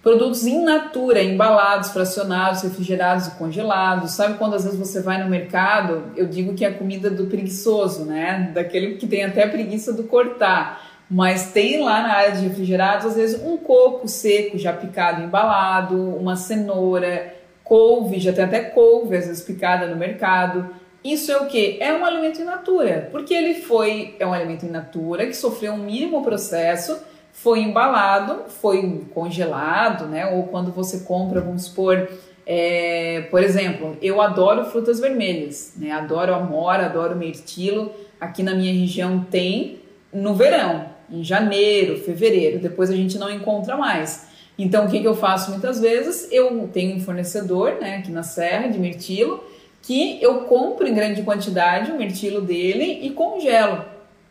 Produtos 0.03 0.45
in 0.45 0.65
natura, 0.65 1.23
embalados, 1.23 1.91
fracionados, 1.91 2.61
refrigerados 2.61 3.27
e 3.27 3.31
congelados. 3.31 4.11
Sabe 4.11 4.37
quando 4.37 4.53
às 4.53 4.65
vezes 4.65 4.77
você 4.77 5.01
vai 5.01 5.23
no 5.23 5.29
mercado, 5.29 6.11
eu 6.17 6.27
digo 6.27 6.53
que 6.53 6.65
é 6.65 6.67
a 6.67 6.73
comida 6.73 7.09
do 7.09 7.27
preguiçoso, 7.27 8.03
né? 8.03 8.51
Daquele 8.53 8.95
que 8.95 9.07
tem 9.07 9.23
até 9.23 9.47
preguiça 9.47 9.93
do 9.93 10.03
cortar. 10.03 10.91
Mas 11.09 11.53
tem 11.53 11.81
lá 11.81 12.01
na 12.01 12.15
área 12.15 12.31
de 12.33 12.45
refrigerados, 12.45 13.05
às 13.05 13.15
vezes, 13.15 13.41
um 13.41 13.55
coco 13.55 14.05
seco 14.05 14.57
já 14.57 14.73
picado 14.73 15.23
embalado, 15.23 15.95
uma 16.17 16.35
cenoura, 16.35 17.33
couve, 17.63 18.19
já 18.19 18.33
tem 18.33 18.43
até 18.43 18.59
couve 18.59 19.15
às 19.15 19.27
vezes 19.27 19.41
picada 19.41 19.87
no 19.87 19.95
mercado. 19.95 20.67
Isso 21.01 21.31
é 21.31 21.37
o 21.37 21.45
que? 21.45 21.77
É 21.79 21.93
um 21.93 22.03
alimento 22.03 22.41
in 22.41 22.45
natura, 22.45 23.07
porque 23.09 23.33
ele 23.33 23.61
foi, 23.61 24.17
é 24.19 24.27
um 24.27 24.33
alimento 24.33 24.65
in 24.65 24.69
natura 24.69 25.25
que 25.25 25.33
sofreu 25.33 25.71
um 25.73 25.77
mínimo 25.77 26.21
processo 26.23 26.97
foi 27.33 27.59
embalado, 27.59 28.43
foi 28.47 29.03
congelado, 29.13 30.05
né? 30.05 30.27
Ou 30.27 30.43
quando 30.43 30.71
você 30.71 30.99
compra, 30.99 31.41
vamos 31.41 31.63
supor, 31.63 32.07
é, 32.45 33.27
por 33.31 33.41
exemplo, 33.41 33.97
eu 34.01 34.21
adoro 34.21 34.63
frutas 34.65 34.99
vermelhas, 34.99 35.73
né? 35.75 35.91
Adoro 35.91 36.33
amora, 36.33 36.85
adoro 36.85 37.17
mirtilo. 37.17 37.91
Aqui 38.21 38.43
na 38.43 38.53
minha 38.53 38.71
região 38.71 39.25
tem 39.29 39.79
no 40.13 40.35
verão, 40.35 40.85
em 41.11 41.23
janeiro, 41.23 41.97
fevereiro. 41.97 42.59
Depois 42.59 42.89
a 42.89 42.95
gente 42.95 43.17
não 43.17 43.29
encontra 43.29 43.75
mais. 43.75 44.27
Então, 44.57 44.85
o 44.85 44.89
que, 44.89 44.99
que 44.99 45.07
eu 45.07 45.15
faço 45.15 45.49
muitas 45.49 45.81
vezes? 45.81 46.31
Eu 46.31 46.69
tenho 46.71 46.95
um 46.95 46.99
fornecedor, 46.99 47.79
né, 47.81 47.97
aqui 47.97 48.11
na 48.11 48.21
Serra, 48.21 48.67
de 48.67 48.77
mirtilo, 48.77 49.43
que 49.81 50.21
eu 50.21 50.41
compro 50.41 50.87
em 50.87 50.93
grande 50.93 51.23
quantidade 51.23 51.91
o 51.91 51.97
mirtilo 51.97 52.41
dele 52.41 52.99
e 53.01 53.09
congelo. 53.09 53.83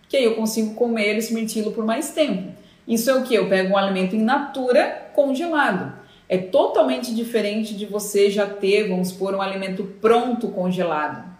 Que 0.08 0.16
aí 0.16 0.24
eu 0.24 0.36
consigo 0.36 0.74
comer 0.74 1.16
esse 1.16 1.34
mirtilo 1.34 1.72
por 1.72 1.84
mais 1.84 2.10
tempo. 2.10 2.61
Isso 2.86 3.10
é 3.10 3.14
o 3.14 3.22
que? 3.22 3.34
Eu 3.34 3.48
pego 3.48 3.74
um 3.74 3.76
alimento 3.76 4.16
in 4.16 4.22
natura 4.22 5.10
congelado. 5.14 5.92
É 6.28 6.38
totalmente 6.38 7.14
diferente 7.14 7.74
de 7.74 7.86
você 7.86 8.30
já 8.30 8.46
ter, 8.46 8.88
vamos 8.88 9.08
supor, 9.08 9.34
um 9.34 9.42
alimento 9.42 9.84
pronto 10.00 10.48
congelado. 10.48 11.30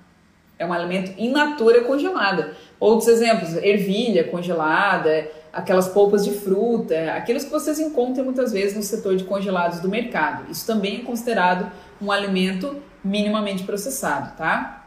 É 0.59 0.66
um 0.66 0.72
alimento 0.72 1.12
in 1.18 1.31
natura 1.31 1.83
congelada. 1.83 2.52
Outros 2.78 3.09
exemplos, 3.09 3.57
ervilha 3.57 4.24
congelada, 4.24 5.28
aquelas 5.52 5.88
polpas 5.88 6.24
de 6.24 6.31
fruta, 6.31 7.12
aqueles 7.14 7.44
que 7.44 7.50
vocês 7.50 7.78
encontram 7.78 8.24
muitas 8.24 8.52
vezes 8.52 8.76
no 8.76 8.83
setor 8.83 9.16
de 9.16 9.24
congelados 9.24 9.81
do 9.81 9.88
mercado. 9.88 10.50
Isso 10.50 10.66
também 10.66 11.00
é 11.00 11.05
considerado 11.05 11.70
um 12.00 12.11
alimento 12.11 12.76
minimamente 13.05 13.64
processado, 13.64 14.37
tá? 14.37 14.85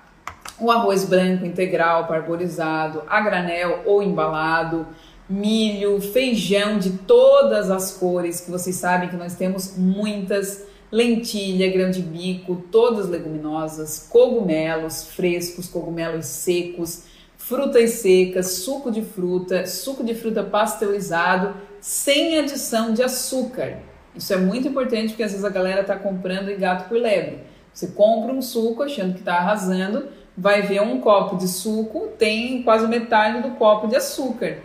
O 0.59 0.71
arroz 0.71 1.03
branco 1.03 1.45
integral, 1.45 2.07
parborizado, 2.07 3.03
a 3.09 3.19
granel 3.19 3.81
ou 3.85 4.01
embalado, 4.01 4.87
milho, 5.27 5.99
feijão 5.99 6.77
de 6.77 6.91
todas 6.91 7.71
as 7.71 7.91
cores, 7.91 8.39
que 8.39 8.51
vocês 8.51 8.75
sabem 8.75 9.09
que 9.09 9.15
nós 9.15 9.35
temos 9.35 9.75
muitas, 9.75 10.63
lentilha, 10.91 11.71
grão 11.71 11.89
de 11.89 12.01
bico, 12.01 12.63
todas 12.71 13.09
leguminosas, 13.09 14.07
cogumelos 14.09 15.09
frescos, 15.09 15.67
cogumelos 15.67 16.25
secos, 16.25 17.03
frutas 17.37 17.91
secas, 17.91 18.51
suco 18.59 18.91
de 18.91 19.01
fruta, 19.01 19.65
suco 19.65 20.03
de 20.03 20.13
fruta 20.13 20.43
pasteurizado, 20.43 21.55
sem 21.81 22.37
adição 22.37 22.93
de 22.93 23.01
açúcar. 23.01 23.79
Isso 24.15 24.31
é 24.31 24.37
muito 24.37 24.67
importante 24.67 25.09
porque 25.09 25.23
às 25.23 25.31
vezes 25.31 25.45
a 25.45 25.49
galera 25.49 25.81
está 25.81 25.95
comprando 25.95 26.49
e 26.49 26.55
gato 26.55 26.87
por 26.87 26.97
lebre. 26.97 27.39
Você 27.73 27.87
compra 27.87 28.31
um 28.31 28.41
suco 28.41 28.83
achando 28.83 29.13
que 29.13 29.19
está 29.19 29.35
arrasando, 29.35 30.07
vai 30.37 30.61
ver 30.61 30.81
um 30.81 31.01
copo 31.01 31.35
de 31.35 31.47
suco, 31.47 32.09
tem 32.17 32.63
quase 32.63 32.87
metade 32.87 33.41
do 33.41 33.55
copo 33.55 33.87
de 33.87 33.95
açúcar 33.95 34.59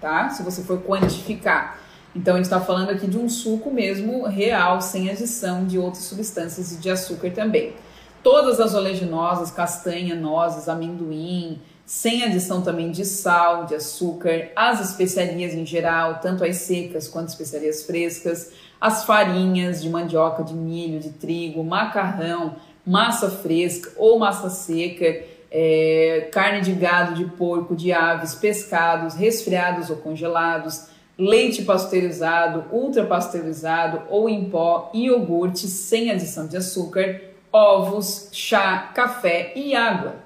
tá? 0.00 0.30
Se 0.30 0.42
você 0.42 0.62
for 0.62 0.80
quantificar. 0.82 1.78
Então, 2.14 2.34
a 2.34 2.36
gente 2.38 2.46
está 2.46 2.60
falando 2.60 2.90
aqui 2.90 3.06
de 3.06 3.18
um 3.18 3.28
suco 3.28 3.70
mesmo 3.70 4.26
real, 4.26 4.80
sem 4.80 5.10
adição 5.10 5.66
de 5.66 5.78
outras 5.78 6.04
substâncias 6.04 6.72
e 6.72 6.76
de 6.76 6.90
açúcar 6.90 7.30
também. 7.30 7.74
Todas 8.22 8.58
as 8.58 8.74
oleaginosas, 8.74 9.50
castanha, 9.50 10.14
nozes, 10.14 10.68
amendoim, 10.68 11.60
sem 11.88 12.24
adição 12.24 12.60
também 12.60 12.90
de 12.90 13.04
sal, 13.04 13.64
de 13.64 13.74
açúcar, 13.74 14.50
as 14.54 14.90
especiarias 14.90 15.54
em 15.54 15.64
geral, 15.64 16.18
tanto 16.20 16.44
as 16.44 16.56
secas 16.56 17.08
quanto 17.08 17.26
as 17.26 17.32
especiarias 17.32 17.84
frescas, 17.84 18.52
as 18.80 19.04
farinhas 19.04 19.80
de 19.80 19.88
mandioca, 19.88 20.44
de 20.44 20.52
milho, 20.52 21.00
de 21.00 21.10
trigo, 21.10 21.64
macarrão, 21.64 22.56
massa 22.84 23.30
fresca 23.30 23.90
ou 23.96 24.18
massa 24.18 24.50
seca, 24.50 25.24
é, 25.50 26.28
carne 26.30 26.60
de 26.60 26.72
gado, 26.72 27.14
de 27.14 27.24
porco, 27.24 27.74
de 27.74 27.92
aves, 27.92 28.34
pescados, 28.34 29.14
resfriados 29.14 29.90
ou 29.90 29.96
congelados, 29.96 30.86
leite 31.16 31.62
pasteurizado, 31.62 32.64
ultrapasteurizado 32.70 34.02
ou 34.08 34.28
em 34.28 34.48
pó, 34.48 34.90
iogurte 34.94 35.66
sem 35.66 36.10
adição 36.10 36.46
de 36.46 36.56
açúcar, 36.56 37.20
ovos, 37.52 38.28
chá, 38.32 38.90
café 38.94 39.52
e 39.56 39.74
água. 39.74 40.16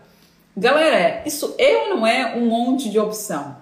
Galera, 0.56 1.22
isso 1.24 1.54
é 1.56 1.76
ou 1.76 1.96
não 1.96 2.06
é 2.06 2.36
um 2.36 2.46
monte 2.46 2.90
de 2.90 2.98
opção? 2.98 3.56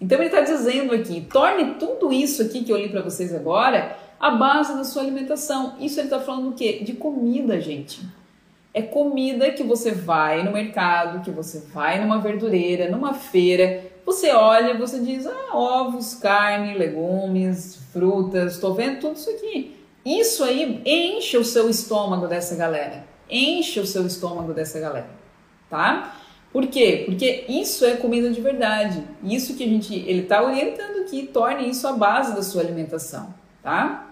Então 0.00 0.18
ele 0.18 0.26
está 0.26 0.40
dizendo 0.40 0.94
aqui, 0.94 1.20
torne 1.20 1.74
tudo 1.74 2.12
isso 2.12 2.42
aqui 2.42 2.64
que 2.64 2.72
eu 2.72 2.76
li 2.76 2.88
para 2.88 3.02
vocês 3.02 3.34
agora 3.34 3.96
a 4.18 4.30
base 4.30 4.74
da 4.74 4.84
sua 4.84 5.02
alimentação. 5.02 5.76
Isso 5.78 6.00
ele 6.00 6.06
está 6.06 6.18
falando 6.18 6.50
o 6.50 6.52
quê? 6.54 6.80
De 6.82 6.94
comida, 6.94 7.60
gente 7.60 8.00
é 8.72 8.82
comida 8.82 9.50
que 9.50 9.62
você 9.62 9.92
vai 9.92 10.42
no 10.42 10.52
mercado, 10.52 11.22
que 11.22 11.30
você 11.30 11.60
vai 11.72 12.00
numa 12.00 12.20
verdureira, 12.20 12.90
numa 12.90 13.14
feira, 13.14 13.84
você 14.04 14.30
olha, 14.30 14.76
você 14.76 15.00
diz, 15.00 15.26
ah, 15.26 15.54
ovos, 15.54 16.14
carne, 16.14 16.76
legumes, 16.78 17.76
frutas, 17.92 18.54
estou 18.54 18.74
vendo 18.74 19.00
tudo 19.00 19.16
isso 19.16 19.30
aqui. 19.30 19.76
Isso 20.04 20.42
aí 20.44 20.80
enche 20.86 21.36
o 21.36 21.44
seu 21.44 21.68
estômago 21.68 22.26
dessa 22.26 22.56
galera. 22.56 23.04
Enche 23.28 23.80
o 23.80 23.86
seu 23.86 24.06
estômago 24.06 24.54
dessa 24.54 24.80
galera, 24.80 25.10
tá? 25.68 26.16
Por 26.50 26.66
quê? 26.68 27.02
Porque 27.04 27.44
isso 27.48 27.84
é 27.84 27.96
comida 27.96 28.30
de 28.30 28.40
verdade. 28.40 29.04
Isso 29.22 29.54
que 29.54 29.64
a 29.64 29.66
gente, 29.66 29.94
ele 29.94 30.22
está 30.22 30.42
orientando 30.42 31.02
aqui, 31.02 31.26
torne 31.26 31.68
isso 31.68 31.86
a 31.86 31.92
base 31.92 32.34
da 32.34 32.42
sua 32.42 32.62
alimentação, 32.62 33.34
tá? 33.62 34.07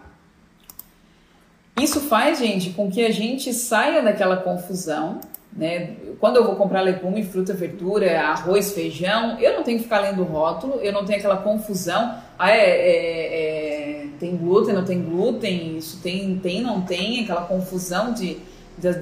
Isso 1.81 2.01
faz, 2.01 2.39
gente, 2.39 2.71
com 2.71 2.91
que 2.91 3.05
a 3.05 3.13
gente 3.13 3.53
saia 3.53 4.03
daquela 4.03 4.39
confusão, 4.39 5.21
né? 5.53 5.97
Quando 6.19 6.37
eu 6.37 6.45
vou 6.45 6.57
comprar 6.57 6.81
legume, 6.81 7.23
fruta, 7.23 7.53
verdura, 7.53 8.19
arroz, 8.21 8.73
feijão, 8.73 9.39
eu 9.39 9.55
não 9.55 9.63
tenho 9.63 9.79
que 9.79 9.85
ficar 9.85 10.01
lendo 10.01 10.23
rótulo, 10.23 10.81
eu 10.81 10.93
não 10.93 11.05
tenho 11.05 11.19
aquela 11.19 11.37
confusão. 11.37 12.15
Ah, 12.39 12.51
é, 12.51 12.61
é, 12.61 14.03
é, 14.05 14.07
tem 14.19 14.37
glúten, 14.37 14.75
não 14.75 14.85
tem 14.85 15.03
glúten, 15.03 15.77
isso 15.77 16.01
tem, 16.03 16.39
tem, 16.39 16.63
não 16.63 16.81
tem, 16.81 17.23
aquela 17.23 17.43
confusão 17.43 18.13
de, 18.15 18.39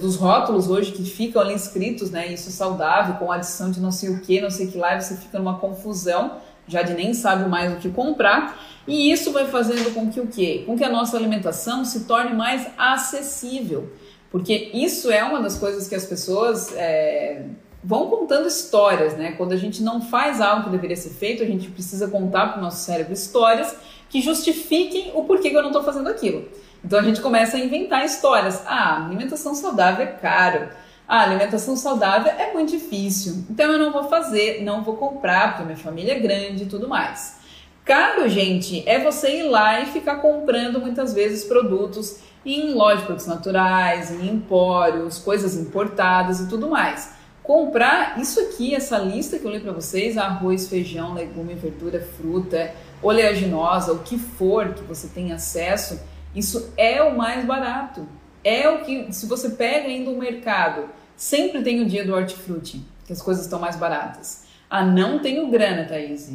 dos 0.00 0.16
rótulos 0.16 0.68
hoje 0.68 0.90
que 0.90 1.04
ficam 1.04 1.42
ali 1.42 1.54
escritos, 1.54 2.10
né? 2.10 2.26
Isso 2.26 2.48
é 2.48 2.52
saudável, 2.52 3.14
com 3.14 3.30
adição 3.30 3.70
de 3.70 3.80
não 3.80 3.92
sei 3.92 4.10
o 4.10 4.20
que, 4.20 4.40
não 4.40 4.50
sei 4.50 4.66
o 4.66 4.72
que 4.72 4.78
lá, 4.78 5.00
você 5.00 5.16
fica 5.16 5.38
numa 5.38 5.58
confusão, 5.58 6.38
já 6.66 6.82
de 6.82 6.94
nem 6.94 7.14
sabe 7.14 7.48
mais 7.48 7.72
o 7.72 7.76
que 7.76 7.88
comprar. 7.88 8.58
E 8.86 9.10
isso 9.10 9.32
vai 9.32 9.46
fazendo 9.46 9.94
com 9.94 10.10
que 10.10 10.20
o 10.20 10.26
quê? 10.26 10.62
Com 10.66 10.76
que 10.76 10.84
a 10.84 10.90
nossa 10.90 11.16
alimentação 11.16 11.84
se 11.84 12.04
torne 12.04 12.34
mais 12.34 12.66
acessível. 12.76 13.90
Porque 14.30 14.70
isso 14.74 15.10
é 15.10 15.22
uma 15.22 15.40
das 15.40 15.56
coisas 15.56 15.88
que 15.88 15.94
as 15.94 16.04
pessoas 16.04 16.74
é, 16.74 17.46
vão 17.82 18.08
contando 18.08 18.48
histórias, 18.48 19.16
né? 19.16 19.32
Quando 19.32 19.52
a 19.52 19.56
gente 19.56 19.82
não 19.82 20.02
faz 20.02 20.40
algo 20.40 20.64
que 20.64 20.70
deveria 20.70 20.96
ser 20.96 21.10
feito, 21.10 21.42
a 21.42 21.46
gente 21.46 21.70
precisa 21.70 22.08
contar 22.08 22.48
para 22.48 22.58
o 22.58 22.62
nosso 22.62 22.84
cérebro 22.84 23.12
histórias 23.12 23.76
que 24.08 24.20
justifiquem 24.20 25.12
o 25.14 25.24
porquê 25.24 25.50
que 25.50 25.56
eu 25.56 25.62
não 25.62 25.70
estou 25.70 25.82
fazendo 25.82 26.08
aquilo. 26.08 26.48
Então 26.84 26.98
a 26.98 27.02
gente 27.02 27.20
começa 27.20 27.56
a 27.56 27.60
inventar 27.60 28.04
histórias. 28.04 28.62
Ah, 28.66 29.04
alimentação 29.04 29.54
saudável 29.54 30.04
é 30.04 30.10
caro. 30.10 30.68
Ah, 31.06 31.22
alimentação 31.22 31.76
saudável 31.76 32.32
é 32.32 32.52
muito 32.52 32.70
difícil. 32.70 33.44
Então 33.50 33.70
eu 33.70 33.78
não 33.78 33.92
vou 33.92 34.04
fazer, 34.04 34.62
não 34.62 34.82
vou 34.82 34.96
comprar, 34.96 35.50
porque 35.50 35.64
minha 35.64 35.76
família 35.76 36.12
é 36.12 36.18
grande 36.18 36.64
e 36.64 36.66
tudo 36.66 36.88
mais. 36.88 37.43
Caro, 37.84 38.28
gente, 38.28 38.82
é 38.88 38.98
você 38.98 39.40
ir 39.40 39.42
lá 39.44 39.80
e 39.80 39.86
ficar 39.86 40.16
comprando 40.16 40.80
muitas 40.80 41.12
vezes 41.12 41.44
produtos 41.44 42.18
em 42.44 42.72
lojas 42.72 43.00
de 43.00 43.06
produtos 43.06 43.26
naturais, 43.26 44.10
em 44.10 44.28
empórios, 44.28 45.18
coisas 45.18 45.56
importadas 45.56 46.40
e 46.40 46.48
tudo 46.48 46.68
mais 46.68 47.14
comprar 47.44 48.18
isso 48.18 48.40
aqui, 48.40 48.74
essa 48.74 48.96
lista 48.98 49.38
que 49.38 49.44
eu 49.44 49.50
li 49.50 49.60
para 49.60 49.70
vocês, 49.70 50.16
arroz, 50.16 50.66
feijão, 50.66 51.12
legume, 51.12 51.54
verdura, 51.54 52.00
fruta, 52.00 52.74
oleaginosa, 53.02 53.92
o 53.92 53.98
que 53.98 54.18
for 54.18 54.72
que 54.72 54.82
você 54.82 55.08
tem 55.08 55.30
acesso, 55.30 56.00
isso 56.34 56.72
é 56.76 57.02
o 57.02 57.16
mais 57.16 57.44
barato. 57.44 58.08
É 58.42 58.68
o 58.68 58.82
que, 58.82 59.12
se 59.12 59.26
você 59.26 59.50
pega 59.50 59.88
ainda 59.88 60.10
o 60.10 60.18
mercado, 60.18 60.88
sempre 61.14 61.62
tem 61.62 61.82
o 61.82 61.86
dia 61.86 62.04
do 62.04 62.14
hortifruti, 62.14 62.82
que 63.06 63.12
as 63.12 63.20
coisas 63.20 63.44
estão 63.44 63.60
mais 63.60 63.76
baratas. 63.76 64.44
Ah, 64.68 64.82
não 64.82 65.18
tenho 65.18 65.50
grana, 65.50 65.84
Thaís. 65.84 66.32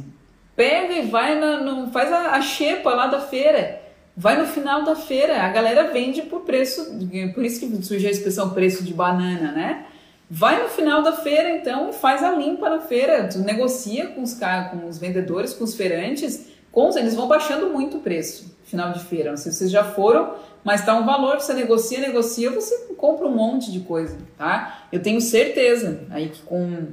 Pega 0.59 0.93
e 0.93 1.05
vai 1.05 1.39
na, 1.39 1.61
no, 1.61 1.89
faz 1.89 2.11
a, 2.11 2.31
a 2.31 2.41
xepa 2.41 2.93
lá 2.93 3.07
da 3.07 3.21
feira. 3.21 3.81
Vai 4.13 4.37
no 4.37 4.45
final 4.45 4.83
da 4.83 4.93
feira, 4.93 5.41
a 5.41 5.47
galera 5.47 5.89
vende 5.93 6.21
por 6.23 6.41
preço, 6.41 6.85
por 7.33 7.45
isso 7.45 7.61
que 7.61 7.81
surge 7.81 8.05
a 8.05 8.11
expressão 8.11 8.49
preço 8.49 8.83
de 8.83 8.93
banana, 8.93 9.53
né? 9.53 9.85
Vai 10.29 10.61
no 10.61 10.67
final 10.67 11.01
da 11.01 11.13
feira, 11.13 11.49
então, 11.51 11.91
e 11.91 11.93
faz 11.93 12.21
a 12.21 12.31
limpa 12.31 12.69
na 12.69 12.81
feira. 12.81 13.29
Tu 13.29 13.39
negocia 13.39 14.07
com 14.07 14.21
os, 14.21 14.37
com 14.69 14.85
os 14.85 14.97
vendedores, 14.97 15.53
com 15.53 15.63
os 15.63 15.75
feirantes, 15.75 16.47
com, 16.73 16.89
eles 16.97 17.15
vão 17.15 17.29
baixando 17.29 17.67
muito 17.67 17.95
o 17.95 18.01
preço 18.01 18.53
final 18.65 18.91
de 18.91 18.99
feira. 18.99 19.29
Não 19.29 19.37
sei 19.37 19.53
se 19.53 19.59
vocês 19.59 19.71
já 19.71 19.85
foram, 19.85 20.33
mas 20.61 20.85
tá 20.85 20.93
um 20.93 21.05
valor, 21.05 21.39
você 21.39 21.53
negocia, 21.53 22.01
negocia, 22.01 22.51
você 22.51 22.75
compra 22.97 23.25
um 23.25 23.33
monte 23.33 23.71
de 23.71 23.79
coisa, 23.79 24.17
tá? 24.37 24.83
Eu 24.91 25.01
tenho 25.01 25.21
certeza 25.21 26.01
aí 26.09 26.27
que 26.27 26.41
com, 26.41 26.87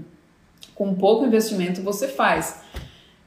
com 0.72 0.94
pouco 0.94 1.26
investimento 1.26 1.82
você 1.82 2.06
faz. 2.06 2.64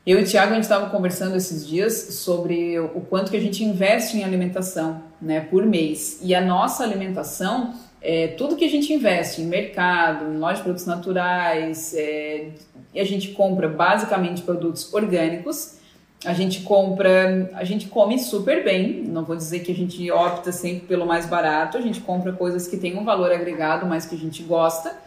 Eu 0.06 0.20
e 0.20 0.24
o 0.24 0.26
Thiago, 0.26 0.52
a 0.52 0.56
gente 0.56 0.64
estava 0.64 0.90
conversando 0.90 1.36
esses 1.36 1.68
dias 1.68 1.94
sobre 2.16 2.80
o 2.80 3.02
quanto 3.02 3.30
que 3.30 3.38
a 3.38 3.42
gente 3.42 3.64
investe 3.64 4.18
em 4.18 4.24
alimentação, 4.24 5.04
né, 5.22 5.42
por 5.42 5.66
mês. 5.66 6.20
E 6.24 6.34
a 6.34 6.42
nossa 6.42 6.84
alimentação 6.84 7.74
é, 8.02 8.28
tudo 8.28 8.56
que 8.56 8.64
a 8.64 8.70
gente 8.70 8.94
investe 8.94 9.42
em 9.42 9.46
mercado, 9.46 10.34
em 10.34 10.38
loja 10.38 10.58
de 10.58 10.64
produtos 10.64 10.86
naturais, 10.86 11.94
é, 11.96 12.50
a 12.96 13.04
gente 13.04 13.30
compra 13.30 13.68
basicamente 13.68 14.42
produtos 14.42 14.94
orgânicos. 14.94 15.78
A 16.26 16.34
gente 16.34 16.62
compra, 16.62 17.50
a 17.54 17.64
gente 17.64 17.88
come 17.88 18.20
super 18.20 18.64
bem. 18.64 19.04
Não 19.04 19.24
vou 19.24 19.36
dizer 19.36 19.60
que 19.60 19.72
a 19.72 19.76
gente 19.76 20.10
opta 20.12 20.52
sempre 20.52 20.88
pelo 20.88 21.06
mais 21.06 21.26
barato. 21.26 21.78
A 21.78 21.82
gente 21.82 22.02
compra 22.02 22.32
coisas 22.34 22.68
que 22.68 22.78
têm 22.78 22.98
um 22.98 23.06
valor 23.06 23.32
agregado, 23.32 23.86
mas 23.86 24.06
que 24.06 24.16
a 24.16 24.18
gente 24.18 24.44
gosta, 24.44 24.98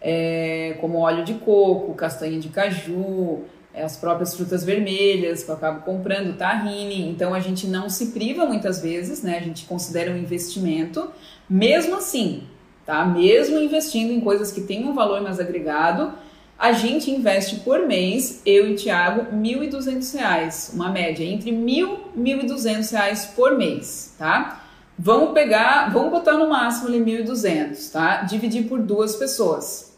é, 0.00 0.76
como 0.80 0.98
óleo 0.98 1.24
de 1.24 1.34
coco, 1.34 1.94
castanha 1.94 2.38
de 2.38 2.48
caju, 2.48 3.44
as 3.74 3.96
próprias 3.96 4.34
frutas 4.34 4.64
vermelhas 4.64 5.42
que 5.42 5.50
eu 5.50 5.54
acabo 5.54 5.82
comprando, 5.82 6.36
tahine. 6.36 7.08
Então 7.08 7.32
a 7.34 7.40
gente 7.40 7.66
não 7.66 7.88
se 7.88 8.06
priva 8.06 8.44
muitas 8.44 8.80
vezes, 8.80 9.22
né? 9.22 9.38
A 9.38 9.42
gente 9.42 9.64
considera 9.64 10.12
um 10.12 10.16
investimento. 10.16 11.10
Mesmo 11.48 11.96
assim, 11.96 12.44
tá? 12.84 13.04
Mesmo 13.04 13.58
investindo 13.58 14.12
em 14.12 14.20
coisas 14.20 14.52
que 14.52 14.60
têm 14.60 14.86
um 14.86 14.94
valor 14.94 15.22
mais 15.22 15.40
agregado, 15.40 16.12
a 16.58 16.72
gente 16.72 17.10
investe 17.10 17.56
por 17.56 17.86
mês, 17.86 18.40
eu 18.46 18.70
e 18.70 18.76
Tiago, 18.76 19.22
R$ 19.22 19.36
1.200, 19.36 20.74
uma 20.74 20.90
média 20.90 21.24
entre 21.24 21.50
R$ 21.50 21.56
1.000 21.56 21.98
e 22.14 22.32
R$ 22.34 22.42
1.200 22.44 23.34
por 23.34 23.56
mês, 23.56 24.14
tá? 24.18 24.62
Vamos 24.98 25.32
pegar, 25.32 25.90
vamos 25.92 26.10
botar 26.10 26.34
no 26.34 26.48
máximo 26.48 26.88
ali 26.88 27.00
1.200, 27.00 27.90
tá? 27.90 28.22
Dividir 28.22 28.68
por 28.68 28.80
duas 28.80 29.16
pessoas. 29.16 29.96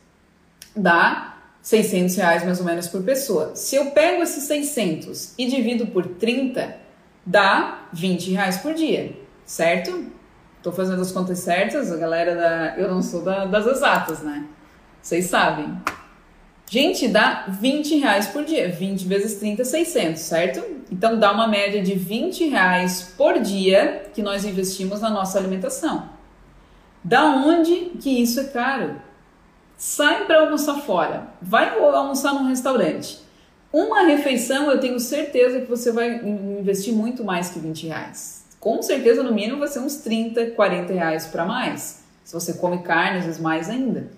Dá 0.74 1.33
600 1.64 2.14
reais 2.16 2.44
mais 2.44 2.60
ou 2.60 2.66
menos 2.66 2.86
por 2.88 3.02
pessoa. 3.02 3.56
Se 3.56 3.74
eu 3.74 3.90
pego 3.92 4.22
esses 4.22 4.44
600 4.44 5.32
e 5.38 5.46
divido 5.46 5.86
por 5.86 6.06
30, 6.06 6.76
dá 7.24 7.88
20 7.90 8.32
reais 8.32 8.58
por 8.58 8.74
dia, 8.74 9.16
certo? 9.46 10.12
Tô 10.62 10.70
fazendo 10.70 11.00
as 11.00 11.10
contas 11.10 11.38
certas, 11.38 11.90
a 11.90 11.96
galera 11.96 12.34
da. 12.34 12.76
Eu 12.76 12.88
não 12.88 13.02
sou 13.02 13.22
da, 13.22 13.46
das 13.46 13.66
exatas, 13.66 14.20
né? 14.20 14.46
Vocês 15.00 15.24
sabem. 15.24 15.74
Gente, 16.68 17.08
dá 17.08 17.46
20 17.48 17.96
reais 17.96 18.26
por 18.26 18.44
dia. 18.44 18.70
20 18.70 19.06
vezes 19.06 19.38
30, 19.38 19.64
600, 19.64 20.20
certo? 20.20 20.62
Então 20.92 21.18
dá 21.18 21.32
uma 21.32 21.48
média 21.48 21.82
de 21.82 21.94
20 21.94 22.46
reais 22.48 23.14
por 23.16 23.40
dia 23.40 24.10
que 24.12 24.22
nós 24.22 24.44
investimos 24.44 25.00
na 25.00 25.08
nossa 25.08 25.38
alimentação. 25.38 26.10
Da 27.02 27.24
onde 27.24 27.92
que 28.00 28.10
isso 28.22 28.40
é 28.40 28.44
caro? 28.44 28.96
Sai 29.86 30.24
para 30.24 30.40
almoçar 30.40 30.80
fora, 30.80 31.28
vai 31.42 31.78
almoçar 31.78 32.32
num 32.32 32.48
restaurante. 32.48 33.18
Uma 33.70 34.06
refeição 34.06 34.70
eu 34.70 34.80
tenho 34.80 34.98
certeza 34.98 35.60
que 35.60 35.68
você 35.68 35.92
vai 35.92 36.24
investir 36.24 36.94
muito 36.94 37.22
mais 37.22 37.50
que 37.50 37.58
20 37.58 37.88
reais. 37.88 38.46
Com 38.58 38.80
certeza, 38.80 39.22
no 39.22 39.34
mínimo, 39.34 39.58
vai 39.58 39.68
ser 39.68 39.80
uns 39.80 39.96
30, 39.96 40.52
40 40.52 40.90
reais 40.90 41.26
para 41.26 41.44
mais. 41.44 42.02
Se 42.24 42.32
você 42.32 42.54
come 42.54 42.78
carne, 42.78 43.18
às 43.18 43.26
vezes 43.26 43.38
mais 43.38 43.68
ainda. 43.68 44.08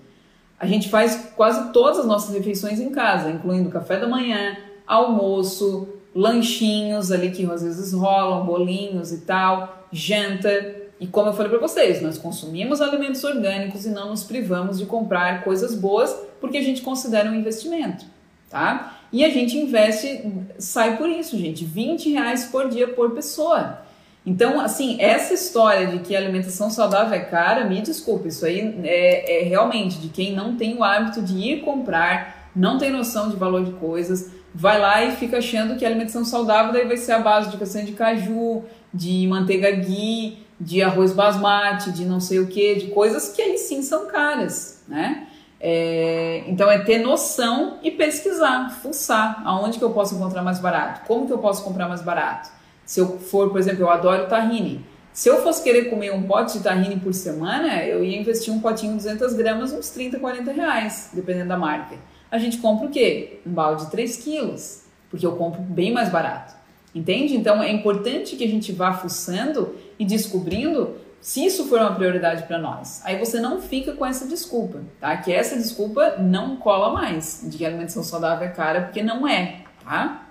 A 0.56 0.66
gente 0.66 0.88
faz 0.88 1.32
quase 1.34 1.72
todas 1.72 1.98
as 1.98 2.06
nossas 2.06 2.32
refeições 2.32 2.78
em 2.78 2.90
casa, 2.90 3.28
incluindo 3.28 3.68
café 3.68 3.98
da 3.98 4.06
manhã, 4.06 4.56
almoço, 4.86 5.88
lanchinhos 6.14 7.10
ali 7.10 7.32
que 7.32 7.44
às 7.44 7.64
vezes 7.64 7.92
rolam, 7.92 8.46
bolinhos 8.46 9.10
e 9.10 9.22
tal, 9.22 9.84
janta. 9.90 10.85
E 10.98 11.06
como 11.06 11.28
eu 11.28 11.34
falei 11.34 11.50
para 11.50 11.60
vocês, 11.60 12.00
nós 12.00 12.16
consumimos 12.16 12.80
alimentos 12.80 13.22
orgânicos 13.22 13.84
e 13.84 13.90
não 13.90 14.08
nos 14.08 14.24
privamos 14.24 14.78
de 14.78 14.86
comprar 14.86 15.44
coisas 15.44 15.74
boas 15.74 16.16
porque 16.40 16.56
a 16.56 16.62
gente 16.62 16.82
considera 16.82 17.30
um 17.30 17.34
investimento, 17.34 18.06
tá? 18.48 18.98
E 19.12 19.24
a 19.24 19.28
gente 19.28 19.56
investe, 19.56 20.24
sai 20.58 20.96
por 20.96 21.08
isso, 21.08 21.38
gente, 21.38 21.64
20 21.64 22.10
reais 22.10 22.46
por 22.46 22.68
dia 22.68 22.88
por 22.88 23.10
pessoa. 23.12 23.80
Então, 24.24 24.58
assim, 24.58 24.96
essa 25.00 25.34
história 25.34 25.86
de 25.86 26.00
que 26.00 26.16
a 26.16 26.18
alimentação 26.18 26.68
saudável 26.68 27.14
é 27.14 27.20
cara, 27.20 27.64
me 27.64 27.80
desculpe, 27.80 28.28
isso 28.28 28.44
aí 28.44 28.76
é, 28.82 29.42
é 29.42 29.44
realmente 29.44 29.98
de 29.98 30.08
quem 30.08 30.34
não 30.34 30.56
tem 30.56 30.76
o 30.76 30.82
hábito 30.82 31.22
de 31.22 31.36
ir 31.36 31.60
comprar, 31.60 32.50
não 32.54 32.76
tem 32.76 32.90
noção 32.90 33.30
de 33.30 33.36
valor 33.36 33.64
de 33.64 33.70
coisas, 33.72 34.32
vai 34.52 34.80
lá 34.80 35.04
e 35.04 35.12
fica 35.12 35.38
achando 35.38 35.76
que 35.76 35.84
a 35.84 35.88
alimentação 35.88 36.24
saudável 36.24 36.72
daí 36.72 36.86
vai 36.86 36.96
ser 36.96 37.12
a 37.12 37.20
base 37.20 37.50
de 37.50 37.56
castanha 37.56 37.84
de 37.84 37.92
caju, 37.92 38.64
de 38.92 39.26
manteiga 39.28 39.70
ghee, 39.70 40.38
de 40.58 40.82
arroz 40.82 41.12
basmati, 41.12 41.92
de 41.92 42.04
não 42.04 42.20
sei 42.20 42.38
o 42.38 42.46
que, 42.46 42.74
de 42.76 42.86
coisas 42.88 43.28
que 43.30 43.42
aí 43.42 43.58
sim 43.58 43.82
são 43.82 44.06
caras, 44.06 44.82
né? 44.88 45.26
É, 45.58 46.44
então 46.46 46.70
é 46.70 46.78
ter 46.78 46.98
noção 46.98 47.78
e 47.82 47.90
pesquisar, 47.90 48.70
fuçar 48.82 49.42
aonde 49.44 49.78
que 49.78 49.84
eu 49.84 49.90
posso 49.90 50.14
encontrar 50.14 50.42
mais 50.42 50.58
barato, 50.58 51.06
como 51.06 51.26
que 51.26 51.32
eu 51.32 51.38
posso 51.38 51.64
comprar 51.64 51.88
mais 51.88 52.02
barato. 52.02 52.50
Se 52.84 53.00
eu 53.00 53.18
for, 53.18 53.50
por 53.50 53.58
exemplo, 53.58 53.82
eu 53.82 53.90
adoro 53.90 54.28
tahine. 54.28 54.84
Se 55.12 55.30
eu 55.30 55.42
fosse 55.42 55.62
querer 55.62 55.86
comer 55.86 56.12
um 56.12 56.24
pote 56.24 56.58
de 56.58 56.62
tahine 56.62 57.00
por 57.00 57.14
semana, 57.14 57.82
eu 57.84 58.04
ia 58.04 58.18
investir 58.18 58.52
um 58.52 58.60
potinho 58.60 58.92
de 58.92 59.04
200 59.04 59.32
gramas, 59.32 59.72
uns 59.72 59.88
30, 59.90 60.18
40 60.20 60.52
reais, 60.52 61.10
dependendo 61.12 61.48
da 61.48 61.56
marca. 61.56 61.96
A 62.30 62.38
gente 62.38 62.58
compra 62.58 62.86
o 62.86 62.90
quê? 62.90 63.40
Um 63.46 63.50
balde 63.50 63.86
de 63.86 63.90
3 63.90 64.16
quilos, 64.18 64.82
porque 65.10 65.24
eu 65.24 65.32
compro 65.36 65.62
bem 65.62 65.90
mais 65.90 66.10
barato. 66.10 66.54
Entende? 66.94 67.34
Então 67.34 67.62
é 67.62 67.70
importante 67.70 68.36
que 68.36 68.44
a 68.44 68.48
gente 68.48 68.72
vá 68.72 68.92
fuçando 68.92 69.74
e 69.98 70.04
descobrindo 70.04 70.96
se 71.20 71.44
isso 71.44 71.66
for 71.66 71.80
uma 71.80 71.94
prioridade 71.94 72.44
para 72.44 72.58
nós. 72.58 73.02
Aí 73.04 73.18
você 73.18 73.40
não 73.40 73.60
fica 73.60 73.92
com 73.92 74.06
essa 74.06 74.26
desculpa, 74.26 74.80
tá? 75.00 75.16
Que 75.16 75.32
essa 75.32 75.56
desculpa 75.56 76.16
não 76.18 76.56
cola 76.56 76.92
mais 76.92 77.40
de 77.44 77.58
que 77.58 77.64
a 77.64 77.68
alimentação 77.68 78.02
saudável 78.02 78.46
é 78.46 78.50
cara, 78.50 78.82
porque 78.82 79.02
não 79.02 79.26
é, 79.26 79.62
tá? 79.84 80.26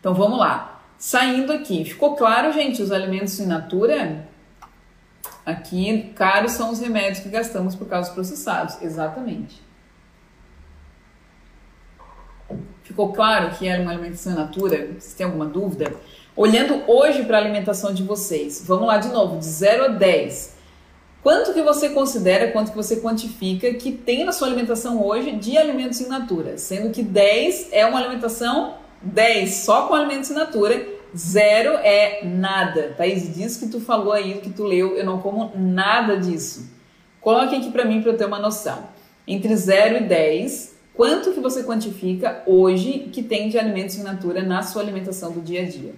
Então 0.00 0.14
vamos 0.14 0.38
lá. 0.38 0.82
Saindo 0.98 1.52
aqui, 1.52 1.84
ficou 1.84 2.16
claro, 2.16 2.52
gente, 2.52 2.82
os 2.82 2.90
alimentos 2.90 3.38
in 3.38 3.46
natura? 3.46 4.28
Aqui, 5.44 6.12
caros 6.14 6.52
são 6.52 6.70
os 6.70 6.80
remédios 6.80 7.20
que 7.20 7.28
gastamos 7.28 7.74
por 7.74 7.88
causa 7.88 8.08
dos 8.08 8.14
processados. 8.14 8.80
Exatamente. 8.80 9.60
Ficou 12.82 13.12
claro 13.12 13.56
que 13.56 13.66
era 13.66 13.82
uma 13.82 13.92
alimentação 13.92 14.32
in 14.32 14.36
natura? 14.36 15.00
Se 15.00 15.16
tem 15.16 15.26
alguma 15.26 15.46
dúvida? 15.46 15.92
Olhando 16.34 16.82
hoje 16.86 17.24
para 17.24 17.36
a 17.36 17.40
alimentação 17.42 17.92
de 17.92 18.02
vocês, 18.02 18.64
vamos 18.66 18.86
lá 18.86 18.96
de 18.96 19.08
novo, 19.08 19.38
de 19.38 19.44
0 19.44 19.84
a 19.84 19.88
10. 19.88 20.56
Quanto 21.22 21.52
que 21.52 21.60
você 21.60 21.90
considera, 21.90 22.50
quanto 22.50 22.70
que 22.70 22.76
você 22.76 22.96
quantifica 22.96 23.74
que 23.74 23.92
tem 23.92 24.24
na 24.24 24.32
sua 24.32 24.48
alimentação 24.48 25.04
hoje 25.04 25.32
de 25.32 25.58
alimentos 25.58 26.00
in 26.00 26.08
natura? 26.08 26.56
Sendo 26.56 26.90
que 26.90 27.02
10 27.02 27.68
é 27.70 27.84
uma 27.84 27.98
alimentação 27.98 28.76
10 29.02 29.56
só 29.56 29.86
com 29.86 29.94
alimentos 29.94 30.30
in 30.30 30.34
natura, 30.34 30.82
zero 31.14 31.76
é 31.76 32.24
nada. 32.24 32.94
Thaís, 32.96 33.34
diz 33.34 33.58
que 33.58 33.68
tu 33.68 33.78
falou 33.78 34.14
aí, 34.14 34.40
que 34.40 34.48
tu 34.48 34.64
leu, 34.64 34.96
eu 34.96 35.04
não 35.04 35.20
como 35.20 35.52
nada 35.54 36.16
disso. 36.16 36.66
Coloque 37.20 37.54
aqui 37.54 37.70
para 37.70 37.84
mim 37.84 38.00
para 38.00 38.10
eu 38.10 38.16
ter 38.16 38.24
uma 38.24 38.38
noção. 38.38 38.88
Entre 39.28 39.54
0 39.54 39.98
e 39.98 40.04
10, 40.04 40.76
quanto 40.94 41.32
que 41.32 41.40
você 41.40 41.62
quantifica 41.62 42.42
hoje 42.46 43.10
que 43.12 43.22
tem 43.22 43.50
de 43.50 43.58
alimentos 43.58 43.96
in 43.96 44.02
natura 44.02 44.42
na 44.42 44.62
sua 44.62 44.80
alimentação 44.80 45.30
do 45.30 45.42
dia 45.42 45.60
a 45.60 45.66
dia? 45.66 45.92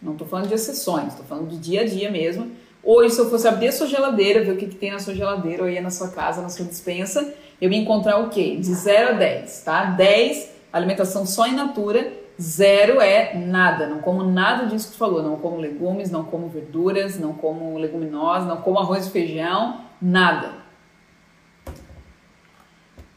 Não 0.00 0.12
estou 0.12 0.26
falando 0.26 0.48
de 0.48 0.54
exceções, 0.54 1.08
estou 1.08 1.26
falando 1.26 1.48
do 1.48 1.56
dia 1.56 1.82
a 1.82 1.84
dia 1.84 2.10
mesmo 2.10 2.50
Hoje, 2.82 3.14
se 3.14 3.20
eu 3.20 3.28
fosse 3.28 3.46
abrir 3.46 3.68
a 3.68 3.72
sua 3.72 3.86
geladeira, 3.86 4.42
ver 4.42 4.52
o 4.52 4.56
que, 4.56 4.66
que 4.66 4.76
tem 4.76 4.90
na 4.90 4.98
sua 4.98 5.14
geladeira, 5.14 5.62
ou 5.62 5.68
ir 5.68 5.80
na 5.80 5.90
sua 5.90 6.08
casa, 6.08 6.40
na 6.40 6.48
sua 6.48 6.64
dispensa, 6.64 7.34
eu 7.60 7.70
ia 7.70 7.78
encontrar 7.78 8.18
o 8.18 8.30
quê? 8.30 8.56
De 8.56 8.72
0 8.72 9.10
a 9.10 9.12
10, 9.12 9.62
tá? 9.62 9.84
10, 9.84 10.50
alimentação 10.72 11.26
só 11.26 11.46
in 11.46 11.54
natura, 11.54 12.12
0 12.40 13.00
é 13.00 13.34
nada, 13.34 13.88
não 13.88 13.98
como 13.98 14.22
nada 14.22 14.66
disso 14.66 14.86
que 14.86 14.92
tu 14.92 14.98
falou, 14.98 15.22
não 15.22 15.36
como 15.36 15.56
legumes, 15.56 16.10
não 16.10 16.24
como 16.24 16.48
verduras, 16.48 17.18
não 17.18 17.34
como 17.34 17.76
leguminosas, 17.76 18.48
não 18.48 18.58
como 18.58 18.78
arroz 18.78 19.06
e 19.06 19.10
feijão, 19.10 19.80
nada. 20.00 20.52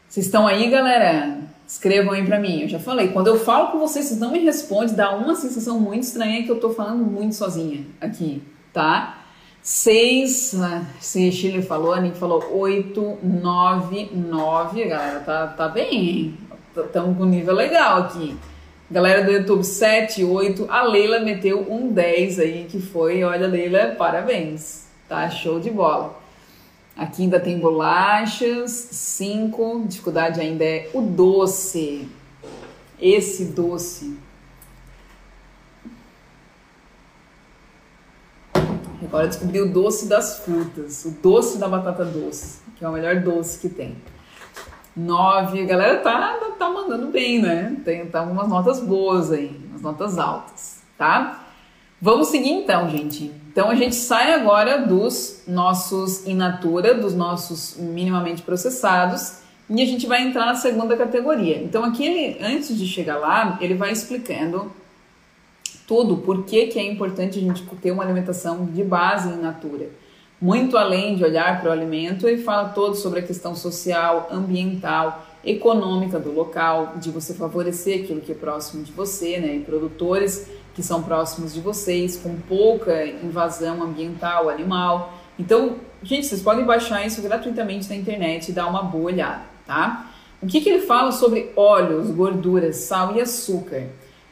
Vocês 0.08 0.26
estão 0.26 0.46
aí, 0.46 0.68
galera? 0.68 1.38
Escrevam 1.72 2.12
aí 2.12 2.22
pra 2.22 2.38
mim. 2.38 2.60
Eu 2.60 2.68
já 2.68 2.78
falei, 2.78 3.08
quando 3.08 3.28
eu 3.28 3.38
falo 3.38 3.72
com 3.72 3.78
vocês, 3.78 4.04
vocês 4.04 4.20
não 4.20 4.30
me 4.30 4.40
respondem, 4.40 4.94
dá 4.94 5.16
uma 5.16 5.34
sensação 5.34 5.80
muito 5.80 6.02
estranha 6.02 6.42
que 6.42 6.50
eu 6.50 6.60
tô 6.60 6.68
falando 6.68 7.02
muito 7.02 7.34
sozinha 7.34 7.86
aqui, 7.98 8.42
tá? 8.74 9.24
Seis, 9.62 10.54
se 11.00 11.32
Chile 11.32 11.62
falou, 11.62 11.94
a 11.94 12.00
Nick 12.02 12.18
falou 12.18 12.44
oito, 12.58 13.16
nove, 13.22 14.10
nove, 14.12 14.84
galera, 14.84 15.20
tá, 15.20 15.46
tá 15.46 15.66
bem, 15.66 16.36
estamos 16.76 17.16
com 17.16 17.24
nível 17.24 17.54
legal 17.54 18.02
aqui. 18.02 18.36
Galera 18.90 19.24
do 19.24 19.32
YouTube, 19.32 19.64
7, 19.64 20.24
8, 20.24 20.66
a 20.68 20.82
Leila 20.82 21.20
meteu 21.20 21.66
um 21.72 21.90
10 21.90 22.38
aí, 22.38 22.66
que 22.70 22.82
foi, 22.82 23.24
olha 23.24 23.48
Leila, 23.48 23.94
parabéns, 23.96 24.88
tá 25.08 25.30
show 25.30 25.58
de 25.58 25.70
bola. 25.70 26.21
Aqui 26.96 27.22
ainda 27.22 27.40
tem 27.40 27.58
bolachas, 27.58 28.70
5, 28.70 29.84
dificuldade 29.86 30.40
ainda 30.40 30.64
é 30.64 30.90
o 30.92 31.00
doce, 31.00 32.08
esse 33.00 33.46
doce. 33.46 34.16
Agora 39.02 39.26
descobri 39.26 39.60
o 39.60 39.70
doce 39.70 40.06
das 40.06 40.38
frutas, 40.38 41.04
o 41.04 41.10
doce 41.10 41.58
da 41.58 41.68
batata 41.68 42.04
doce, 42.04 42.60
que 42.76 42.84
é 42.84 42.88
o 42.88 42.92
melhor 42.92 43.20
doce 43.20 43.58
que 43.58 43.68
tem. 43.68 43.96
Nove, 44.94 45.62
a 45.62 45.66
galera 45.66 45.98
tá, 45.98 46.38
tá 46.58 46.70
mandando 46.70 47.08
bem, 47.08 47.40
né? 47.40 47.76
Tem 47.84 48.06
tá 48.06 48.22
umas 48.22 48.48
notas 48.48 48.80
boas 48.80 49.32
aí, 49.32 49.58
umas 49.70 49.82
notas 49.82 50.18
altas, 50.18 50.82
tá? 50.96 51.46
Vamos 52.00 52.28
seguir 52.28 52.50
então, 52.50 52.88
gente. 52.88 53.32
Então 53.52 53.68
a 53.68 53.74
gente 53.74 53.94
sai 53.94 54.32
agora 54.32 54.78
dos 54.78 55.42
nossos 55.46 56.26
in 56.26 56.34
natura, 56.34 56.94
dos 56.94 57.14
nossos 57.14 57.76
minimamente 57.78 58.40
processados, 58.40 59.42
e 59.68 59.80
a 59.82 59.86
gente 59.86 60.06
vai 60.06 60.22
entrar 60.22 60.46
na 60.46 60.54
segunda 60.54 60.96
categoria. 60.96 61.62
Então 61.62 61.84
aqui 61.84 62.04
ele, 62.04 62.38
antes 62.42 62.76
de 62.76 62.86
chegar 62.86 63.18
lá, 63.18 63.58
ele 63.60 63.74
vai 63.74 63.92
explicando 63.92 64.72
tudo 65.86 66.16
por 66.16 66.44
que, 66.44 66.68
que 66.68 66.78
é 66.78 66.90
importante 66.90 67.38
a 67.38 67.42
gente 67.42 67.62
ter 67.82 67.90
uma 67.90 68.02
alimentação 68.02 68.64
de 68.64 68.82
base 68.82 69.28
em 69.28 69.36
natura. 69.36 69.90
Muito 70.40 70.78
além 70.78 71.14
de 71.14 71.22
olhar 71.22 71.60
para 71.60 71.68
o 71.68 71.72
alimento, 71.72 72.26
ele 72.26 72.42
fala 72.42 72.70
todo 72.70 72.96
sobre 72.96 73.20
a 73.20 73.22
questão 73.22 73.54
social, 73.54 74.28
ambiental, 74.30 75.24
econômica 75.44 76.18
do 76.18 76.32
local, 76.32 76.94
de 76.96 77.10
você 77.10 77.34
favorecer 77.34 78.02
aquilo 78.02 78.20
que 78.20 78.32
é 78.32 78.34
próximo 78.34 78.82
de 78.82 78.90
você, 78.92 79.38
né? 79.38 79.56
E 79.56 79.60
produtores 79.60 80.48
que 80.74 80.82
são 80.82 81.02
próximos 81.02 81.52
de 81.52 81.60
vocês, 81.60 82.16
com 82.16 82.34
pouca 82.36 83.06
invasão 83.06 83.82
ambiental, 83.82 84.48
animal. 84.48 85.12
Então, 85.38 85.76
gente, 86.02 86.26
vocês 86.26 86.42
podem 86.42 86.64
baixar 86.64 87.06
isso 87.06 87.20
gratuitamente 87.22 87.88
na 87.88 87.96
internet 87.96 88.48
e 88.48 88.52
dar 88.52 88.66
uma 88.66 88.82
boa 88.82 89.04
olhada, 89.04 89.42
tá? 89.66 90.06
O 90.42 90.46
que, 90.46 90.60
que 90.60 90.68
ele 90.68 90.86
fala 90.86 91.12
sobre 91.12 91.52
óleos, 91.54 92.10
gorduras, 92.10 92.76
sal 92.76 93.14
e 93.16 93.20
açúcar? 93.20 93.86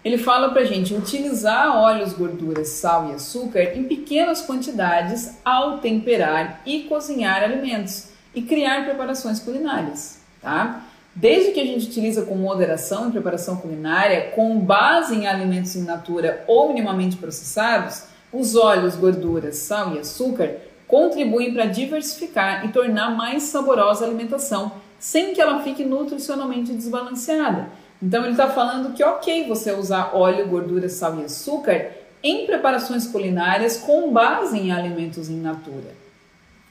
Ele 0.05 0.17
fala 0.17 0.51
para 0.51 0.65
gente 0.65 0.95
utilizar 0.95 1.77
óleos, 1.77 2.15
gorduras, 2.15 2.69
sal 2.69 3.11
e 3.11 3.15
açúcar 3.15 3.77
em 3.77 3.85
pequenas 3.85 4.41
quantidades 4.41 5.37
ao 5.45 5.79
temperar 5.79 6.63
e 6.65 6.85
cozinhar 6.85 7.43
alimentos 7.43 8.09
e 8.35 8.41
criar 8.43 8.85
preparações 8.85 9.39
culinárias, 9.41 10.21
tá? 10.41 10.85
Desde 11.15 11.53
que 11.53 11.61
a 11.61 11.65
gente 11.65 11.87
utiliza 11.87 12.23
com 12.23 12.37
moderação 12.37 13.09
em 13.09 13.11
preparação 13.11 13.57
culinária, 13.57 14.31
com 14.35 14.59
base 14.61 15.15
em 15.15 15.27
alimentos 15.27 15.75
in 15.77 15.83
natura 15.83 16.45
ou 16.47 16.69
minimamente 16.69 17.17
processados, 17.17 18.05
os 18.33 18.55
óleos, 18.55 18.95
gorduras, 18.95 19.57
sal 19.57 19.95
e 19.95 19.99
açúcar 19.99 20.57
contribuem 20.87 21.53
para 21.53 21.67
diversificar 21.67 22.65
e 22.65 22.73
tornar 22.73 23.11
mais 23.11 23.45
saborosa 23.45 24.05
a 24.05 24.09
alimentação, 24.09 24.73
sem 24.99 25.35
que 25.35 25.41
ela 25.41 25.63
fique 25.63 25.85
nutricionalmente 25.85 26.73
desbalanceada 26.73 27.69
então 28.03 28.23
ele 28.23 28.33
está 28.33 28.49
falando 28.49 28.95
que 28.95 29.05
ok 29.05 29.47
você 29.47 29.73
usar 29.73 30.15
óleo, 30.15 30.49
gordura, 30.49 30.89
sal 30.89 31.21
e 31.21 31.25
açúcar 31.25 31.93
em 32.23 32.47
preparações 32.47 33.07
culinárias 33.07 33.77
com 33.77 34.13
base 34.13 34.59
em 34.59 34.73
alimentos 34.73 35.29
in 35.29 35.41
natura. 35.41 35.95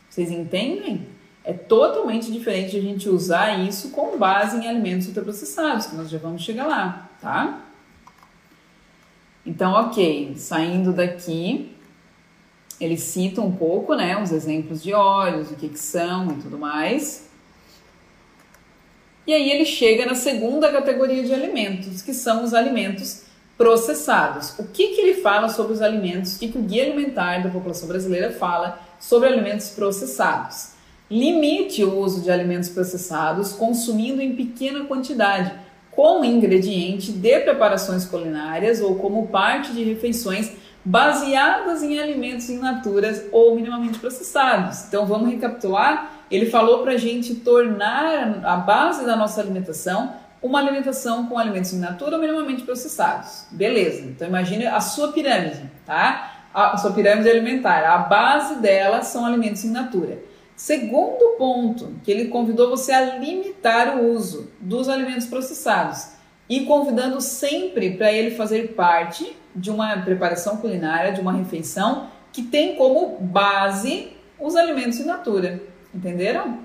Vocês 0.09 0.31
entendem? 0.31 1.07
É 1.49 1.53
totalmente 1.53 2.31
diferente 2.31 2.77
a 2.77 2.79
gente 2.79 3.09
usar 3.09 3.57
isso 3.67 3.89
com 3.89 4.19
base 4.19 4.55
em 4.55 4.67
alimentos 4.67 5.07
ultraprocessados, 5.07 5.87
que 5.87 5.95
nós 5.95 6.07
já 6.07 6.19
vamos 6.19 6.43
chegar 6.43 6.67
lá, 6.67 7.09
tá? 7.19 7.61
Então, 9.43 9.71
ok, 9.71 10.35
saindo 10.37 10.93
daqui, 10.93 11.75
ele 12.79 12.97
cita 12.97 13.41
um 13.41 13.51
pouco, 13.51 13.95
né, 13.95 14.21
os 14.21 14.31
exemplos 14.31 14.83
de 14.83 14.93
óleos, 14.93 15.49
o 15.49 15.55
que, 15.55 15.69
que 15.69 15.79
são 15.79 16.33
e 16.33 16.35
tudo 16.35 16.59
mais. 16.59 17.27
E 19.25 19.33
aí 19.33 19.49
ele 19.49 19.65
chega 19.65 20.05
na 20.05 20.13
segunda 20.13 20.71
categoria 20.71 21.23
de 21.23 21.33
alimentos, 21.33 22.03
que 22.03 22.13
são 22.13 22.43
os 22.43 22.53
alimentos 22.53 23.23
processados. 23.57 24.53
O 24.59 24.67
que, 24.67 24.89
que 24.89 25.01
ele 25.01 25.21
fala 25.23 25.49
sobre 25.49 25.73
os 25.73 25.81
alimentos? 25.81 26.35
O 26.35 26.39
que, 26.39 26.49
que 26.49 26.59
o 26.59 26.61
Guia 26.61 26.83
Alimentar 26.83 27.41
da 27.41 27.49
População 27.49 27.87
Brasileira 27.87 28.31
fala 28.33 28.79
sobre 28.99 29.27
alimentos 29.27 29.69
processados? 29.69 30.77
Limite 31.09 31.83
o 31.83 31.97
uso 31.99 32.21
de 32.21 32.29
alimentos 32.29 32.69
processados 32.69 33.53
consumindo 33.53 34.21
em 34.21 34.35
pequena 34.35 34.85
quantidade, 34.85 35.51
como 35.91 36.23
ingrediente 36.23 37.11
de 37.11 37.39
preparações 37.39 38.05
culinárias 38.05 38.79
ou 38.79 38.95
como 38.95 39.27
parte 39.27 39.73
de 39.73 39.83
refeições 39.83 40.51
baseadas 40.85 41.83
em 41.83 41.99
alimentos 41.99 42.49
in 42.49 42.59
natura 42.59 43.27
ou 43.31 43.55
minimamente 43.55 43.99
processados. 43.99 44.85
Então 44.87 45.05
vamos 45.05 45.29
recapitular 45.29 46.19
ele 46.29 46.45
falou 46.45 46.83
para 46.83 46.93
a 46.93 46.97
gente 46.97 47.35
tornar 47.35 48.41
a 48.43 48.57
base 48.57 49.05
da 49.05 49.15
nossa 49.15 49.41
alimentação 49.41 50.13
uma 50.41 50.59
alimentação 50.59 51.25
com 51.25 51.37
alimentos 51.37 51.73
in 51.73 51.79
natura 51.79 52.15
ou 52.15 52.21
minimamente 52.21 52.63
processados. 52.63 53.45
Beleza, 53.51 54.03
então 54.03 54.25
imagine 54.25 54.65
a 54.65 54.79
sua 54.79 55.11
pirâmide, 55.11 55.69
tá? 55.85 56.31
A 56.53 56.77
sua 56.77 56.93
pirâmide 56.93 57.29
alimentar, 57.29 57.83
a 57.83 57.97
base 57.97 58.55
dela 58.55 59.01
são 59.01 59.25
alimentos 59.25 59.65
in 59.65 59.71
natura. 59.71 60.17
Segundo 60.59 61.37
ponto, 61.37 61.93
que 62.03 62.11
ele 62.11 62.27
convidou 62.27 62.69
você 62.69 62.91
a 62.91 63.17
limitar 63.17 63.97
o 63.97 64.11
uso 64.11 64.51
dos 64.59 64.89
alimentos 64.89 65.25
processados 65.25 66.09
e 66.49 66.65
convidando 66.65 67.21
sempre 67.21 67.91
para 67.91 68.11
ele 68.11 68.31
fazer 68.31 68.73
parte 68.73 69.37
de 69.55 69.71
uma 69.71 69.95
preparação 70.01 70.57
culinária, 70.57 71.13
de 71.13 71.21
uma 71.21 71.31
refeição 71.31 72.09
que 72.33 72.43
tem 72.43 72.75
como 72.75 73.17
base 73.21 74.11
os 74.37 74.57
alimentos 74.57 74.99
in 74.99 75.05
natura. 75.05 75.63
Entenderam? 75.95 76.59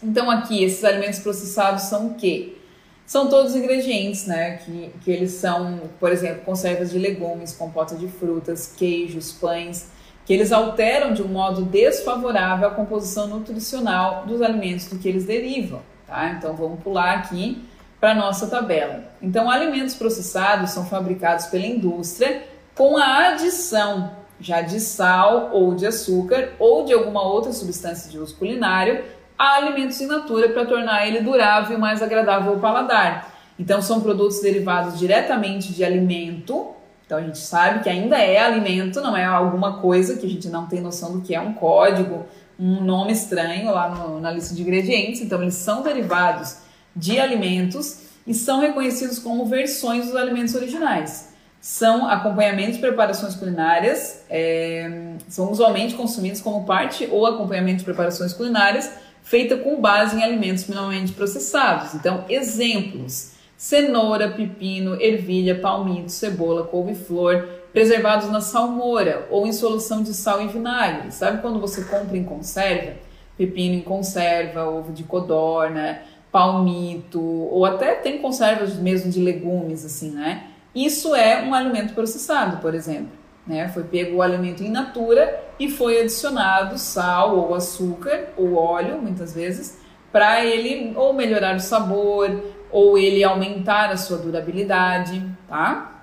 Então 0.00 0.30
aqui, 0.30 0.62
esses 0.62 0.84
alimentos 0.84 1.18
processados 1.18 1.82
são 1.82 2.06
o 2.06 2.14
quê? 2.14 2.56
São 3.04 3.28
todos 3.28 3.56
ingredientes, 3.56 4.28
né? 4.28 4.58
Que, 4.58 4.92
que 5.02 5.10
eles 5.10 5.32
são, 5.32 5.90
por 5.98 6.12
exemplo, 6.12 6.42
conservas 6.44 6.92
de 6.92 7.00
legumes, 7.00 7.52
compota 7.52 7.96
de 7.96 8.06
frutas, 8.06 8.72
queijos, 8.76 9.32
pães, 9.32 9.90
que 10.24 10.32
eles 10.32 10.52
alteram 10.52 11.12
de 11.12 11.22
um 11.22 11.28
modo 11.28 11.62
desfavorável 11.62 12.68
a 12.68 12.70
composição 12.70 13.26
nutricional 13.26 14.24
dos 14.26 14.40
alimentos 14.40 14.86
do 14.86 14.98
que 14.98 15.08
eles 15.08 15.24
derivam, 15.24 15.80
tá? 16.06 16.30
Então 16.30 16.54
vamos 16.54 16.80
pular 16.80 17.14
aqui 17.14 17.62
para 18.02 18.10
a 18.10 18.14
nossa 18.16 18.48
tabela. 18.48 19.04
Então, 19.22 19.48
alimentos 19.48 19.94
processados 19.94 20.70
são 20.70 20.84
fabricados 20.84 21.46
pela 21.46 21.64
indústria 21.64 22.42
com 22.74 22.96
a 22.96 23.28
adição 23.28 24.10
já 24.40 24.60
de 24.60 24.80
sal 24.80 25.50
ou 25.52 25.72
de 25.74 25.86
açúcar 25.86 26.50
ou 26.58 26.84
de 26.84 26.92
alguma 26.92 27.22
outra 27.22 27.52
substância 27.52 28.10
de 28.10 28.18
uso 28.18 28.36
culinário 28.36 29.04
a 29.38 29.54
alimentos 29.54 30.00
in 30.00 30.06
natura 30.06 30.48
para 30.48 30.66
tornar 30.66 31.06
ele 31.06 31.20
durável 31.20 31.76
e 31.76 31.80
mais 31.80 32.02
agradável 32.02 32.54
ao 32.54 32.58
paladar. 32.58 33.32
Então 33.56 33.80
são 33.80 34.00
produtos 34.00 34.40
derivados 34.40 34.98
diretamente 34.98 35.72
de 35.72 35.84
alimento. 35.84 36.74
Então 37.12 37.20
a 37.20 37.26
gente 37.26 37.38
sabe 37.38 37.82
que 37.82 37.90
ainda 37.90 38.16
é 38.16 38.38
alimento, 38.38 39.02
não 39.02 39.14
é 39.14 39.22
alguma 39.22 39.82
coisa 39.82 40.16
que 40.16 40.24
a 40.24 40.28
gente 40.30 40.48
não 40.48 40.66
tem 40.66 40.80
noção 40.80 41.12
do 41.12 41.20
que 41.20 41.34
é 41.34 41.40
um 41.40 41.52
código 41.52 42.24
um 42.58 42.80
nome 42.82 43.12
estranho 43.12 43.70
lá 43.70 43.90
no, 43.90 44.18
na 44.18 44.30
lista 44.30 44.54
de 44.54 44.62
ingredientes, 44.62 45.20
então 45.20 45.42
eles 45.42 45.54
são 45.54 45.82
derivados 45.82 46.58
de 46.96 47.20
alimentos 47.20 48.04
e 48.26 48.32
são 48.32 48.60
reconhecidos 48.60 49.18
como 49.18 49.44
versões 49.44 50.06
dos 50.06 50.16
alimentos 50.16 50.54
originais. 50.54 51.34
São 51.60 52.08
acompanhamentos 52.08 52.76
de 52.76 52.80
preparações 52.80 53.34
culinárias, 53.34 54.22
é, 54.30 55.14
são 55.28 55.50
usualmente 55.50 55.94
consumidos 55.94 56.40
como 56.40 56.64
parte 56.64 57.06
ou 57.10 57.26
acompanhamento 57.26 57.80
de 57.80 57.84
preparações 57.84 58.32
culinárias 58.32 58.90
feita 59.22 59.56
com 59.58 59.80
base 59.80 60.16
em 60.16 60.22
alimentos 60.22 60.66
minimamente 60.66 61.12
processados. 61.12 61.94
Então, 61.94 62.24
exemplos: 62.28 63.31
cenoura, 63.62 64.28
pepino, 64.28 65.00
ervilha, 65.00 65.54
palmito, 65.54 66.10
cebola, 66.10 66.64
couve-flor, 66.64 67.46
preservados 67.72 68.28
na 68.28 68.40
salmoura 68.40 69.28
ou 69.30 69.46
em 69.46 69.52
solução 69.52 70.02
de 70.02 70.12
sal 70.14 70.42
e 70.42 70.48
vinagre. 70.48 71.12
Sabe 71.12 71.40
quando 71.40 71.60
você 71.60 71.84
compra 71.84 72.18
em 72.18 72.24
conserva? 72.24 72.94
Pepino 73.38 73.76
em 73.76 73.80
conserva, 73.80 74.64
ovo 74.64 74.92
de 74.92 75.04
codorna, 75.04 76.02
palmito, 76.32 77.22
ou 77.22 77.64
até 77.64 77.94
tem 77.94 78.18
conservas 78.18 78.74
mesmo 78.74 79.12
de 79.12 79.20
legumes, 79.20 79.84
assim, 79.84 80.10
né? 80.10 80.48
Isso 80.74 81.14
é 81.14 81.40
um 81.44 81.54
alimento 81.54 81.94
processado, 81.94 82.56
por 82.56 82.74
exemplo. 82.74 83.12
Né? 83.46 83.68
Foi 83.68 83.84
pego 83.84 84.16
o 84.16 84.22
alimento 84.22 84.64
in 84.64 84.70
natura 84.70 85.40
e 85.56 85.70
foi 85.70 86.00
adicionado 86.00 86.76
sal 86.78 87.38
ou 87.38 87.54
açúcar 87.54 88.30
ou 88.36 88.56
óleo, 88.56 89.00
muitas 89.00 89.32
vezes, 89.32 89.80
para 90.10 90.44
ele 90.44 90.92
ou 90.96 91.12
melhorar 91.12 91.54
o 91.54 91.60
sabor 91.60 92.42
ou 92.72 92.96
ele 92.96 93.22
aumentar 93.22 93.90
a 93.90 93.96
sua 93.96 94.16
durabilidade, 94.16 95.22
tá? 95.46 96.02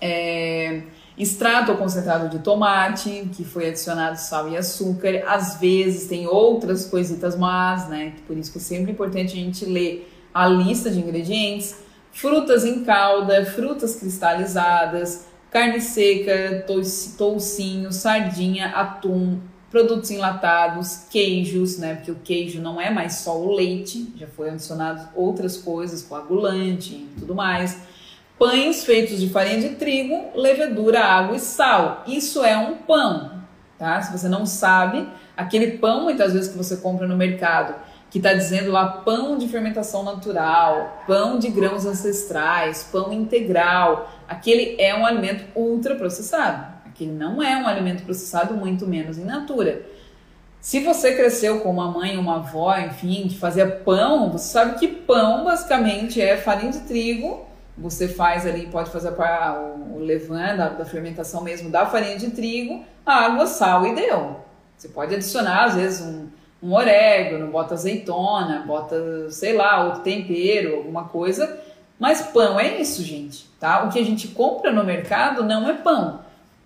É, 0.00 0.82
extrato 1.16 1.70
ou 1.70 1.76
concentrado 1.76 2.28
de 2.28 2.38
tomate, 2.42 3.28
que 3.32 3.44
foi 3.44 3.68
adicionado 3.68 4.16
sal 4.16 4.48
e 4.48 4.56
açúcar. 4.56 5.22
Às 5.26 5.60
vezes 5.60 6.08
tem 6.08 6.26
outras 6.26 6.86
coisitas 6.86 7.36
más, 7.36 7.88
né? 7.88 8.14
Por 8.26 8.36
isso 8.36 8.50
que 8.50 8.58
é 8.58 8.60
sempre 8.60 8.92
importante 8.92 9.34
a 9.34 9.36
gente 9.36 9.64
ler 9.64 10.10
a 10.32 10.48
lista 10.48 10.90
de 10.90 10.98
ingredientes. 10.98 11.76
Frutas 12.10 12.64
em 12.64 12.84
calda, 12.84 13.44
frutas 13.44 13.96
cristalizadas, 13.96 15.26
carne 15.50 15.80
seca, 15.80 16.64
toucinho, 17.16 17.92
sardinha, 17.92 18.68
atum, 18.68 19.38
produtos 19.72 20.10
enlatados, 20.10 21.06
queijos, 21.10 21.78
né? 21.78 21.94
Porque 21.94 22.10
o 22.10 22.16
queijo 22.16 22.60
não 22.60 22.78
é 22.78 22.90
mais 22.90 23.14
só 23.14 23.40
o 23.40 23.50
leite, 23.52 24.12
já 24.16 24.26
foi 24.26 24.50
adicionado 24.50 25.08
outras 25.16 25.56
coisas, 25.56 26.02
coagulante 26.02 26.92
e 26.92 27.14
tudo 27.18 27.34
mais. 27.34 27.78
Pães 28.38 28.84
feitos 28.84 29.18
de 29.18 29.30
farinha 29.30 29.60
de 29.60 29.70
trigo, 29.76 30.30
levedura, 30.34 31.00
água 31.00 31.36
e 31.36 31.40
sal. 31.40 32.04
Isso 32.06 32.44
é 32.44 32.56
um 32.56 32.76
pão, 32.76 33.42
tá? 33.78 34.02
Se 34.02 34.12
você 34.16 34.28
não 34.28 34.44
sabe, 34.44 35.08
aquele 35.34 35.78
pão 35.78 36.02
muitas 36.02 36.34
vezes 36.34 36.50
que 36.50 36.58
você 36.58 36.76
compra 36.76 37.08
no 37.08 37.16
mercado, 37.16 37.74
que 38.10 38.18
está 38.18 38.34
dizendo 38.34 38.70
lá 38.70 38.86
pão 38.86 39.38
de 39.38 39.48
fermentação 39.48 40.02
natural, 40.02 41.02
pão 41.06 41.38
de 41.38 41.48
grãos 41.48 41.86
ancestrais, 41.86 42.86
pão 42.92 43.10
integral, 43.10 44.10
aquele 44.28 44.76
é 44.78 44.94
um 44.94 45.06
alimento 45.06 45.46
ultraprocessado. 45.58 46.71
Não 47.06 47.42
é 47.42 47.56
um 47.56 47.66
alimento 47.66 48.02
processado, 48.04 48.54
muito 48.54 48.86
menos 48.86 49.18
in 49.18 49.24
natura. 49.24 49.82
Se 50.60 50.78
você 50.78 51.16
cresceu 51.16 51.58
com 51.58 51.70
uma 51.70 51.90
mãe, 51.90 52.16
uma 52.16 52.36
avó, 52.36 52.78
enfim, 52.78 53.26
que 53.28 53.36
fazia 53.36 53.66
pão, 53.66 54.30
você 54.30 54.52
sabe 54.52 54.78
que 54.78 54.86
pão 54.86 55.44
basicamente 55.44 56.20
é 56.20 56.36
farinha 56.36 56.70
de 56.70 56.80
trigo. 56.82 57.44
Você 57.76 58.06
faz 58.06 58.46
ali, 58.46 58.66
pode 58.66 58.90
fazer 58.90 59.10
para 59.12 59.60
o, 59.60 59.96
o 59.96 59.98
levain 59.98 60.56
da, 60.56 60.68
da 60.68 60.84
fermentação 60.84 61.42
mesmo 61.42 61.68
da 61.68 61.86
farinha 61.86 62.16
de 62.16 62.30
trigo, 62.30 62.84
água, 63.04 63.46
sal 63.46 63.84
e 63.86 63.94
deu. 63.94 64.36
Você 64.76 64.88
pode 64.88 65.14
adicionar, 65.14 65.64
às 65.64 65.74
vezes, 65.74 66.06
um, 66.06 66.28
um 66.62 66.74
orégano, 66.74 67.50
bota 67.50 67.74
azeitona, 67.74 68.62
bota, 68.64 69.30
sei 69.30 69.56
lá, 69.56 69.84
outro 69.84 70.02
tempero, 70.02 70.76
alguma 70.76 71.04
coisa. 71.08 71.58
Mas 71.98 72.22
pão 72.22 72.60
é 72.60 72.80
isso, 72.80 73.02
gente, 73.02 73.48
tá? 73.58 73.84
O 73.84 73.88
que 73.88 73.98
a 73.98 74.04
gente 74.04 74.28
compra 74.28 74.70
no 74.70 74.84
mercado 74.84 75.42
não 75.42 75.68
é 75.68 75.72
pão. 75.72 76.20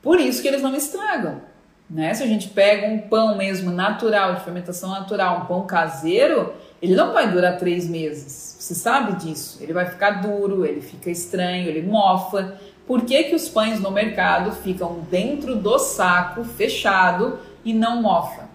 Por 0.06 0.20
isso 0.20 0.40
que 0.40 0.46
eles 0.46 0.62
não 0.62 0.72
estragam, 0.72 1.40
né? 1.90 2.14
Se 2.14 2.22
a 2.22 2.28
gente 2.28 2.50
pega 2.50 2.86
um 2.86 2.96
pão 2.96 3.36
mesmo 3.36 3.72
natural, 3.72 4.36
de 4.36 4.44
fermentação 4.44 4.90
natural, 4.90 5.40
um 5.40 5.46
pão 5.46 5.66
caseiro, 5.66 6.52
ele 6.80 6.94
não 6.94 7.12
vai 7.12 7.28
durar 7.28 7.58
três 7.58 7.88
meses. 7.88 8.56
Você 8.56 8.72
sabe 8.72 9.16
disso. 9.16 9.58
Ele 9.60 9.72
vai 9.72 9.84
ficar 9.86 10.22
duro, 10.22 10.64
ele 10.64 10.80
fica 10.80 11.10
estranho, 11.10 11.66
ele 11.66 11.82
mofa. 11.82 12.54
Por 12.86 13.02
que, 13.02 13.24
que 13.24 13.34
os 13.34 13.48
pães 13.48 13.80
no 13.80 13.90
mercado 13.90 14.52
ficam 14.52 15.00
dentro 15.10 15.56
do 15.56 15.76
saco, 15.76 16.44
fechado 16.44 17.40
e 17.64 17.74
não 17.74 18.00
mofa? 18.00 18.48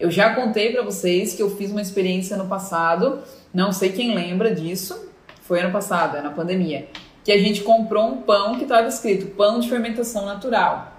Eu 0.00 0.10
já 0.10 0.34
contei 0.34 0.72
para 0.72 0.82
vocês 0.82 1.34
que 1.34 1.42
eu 1.42 1.54
fiz 1.54 1.70
uma 1.70 1.82
experiência 1.82 2.34
no 2.34 2.46
passado, 2.46 3.18
não 3.52 3.72
sei 3.72 3.92
quem 3.92 4.14
lembra 4.14 4.54
disso, 4.54 5.06
foi 5.42 5.60
ano 5.60 5.70
passado, 5.70 6.16
é 6.16 6.22
na 6.22 6.30
pandemia, 6.30 6.88
que 7.22 7.30
a 7.30 7.38
gente 7.38 7.60
comprou 7.60 8.06
um 8.06 8.22
pão 8.22 8.54
que 8.56 8.62
estava 8.62 8.88
escrito 8.88 9.26
pão 9.36 9.60
de 9.60 9.68
fermentação 9.68 10.24
natural. 10.24 10.93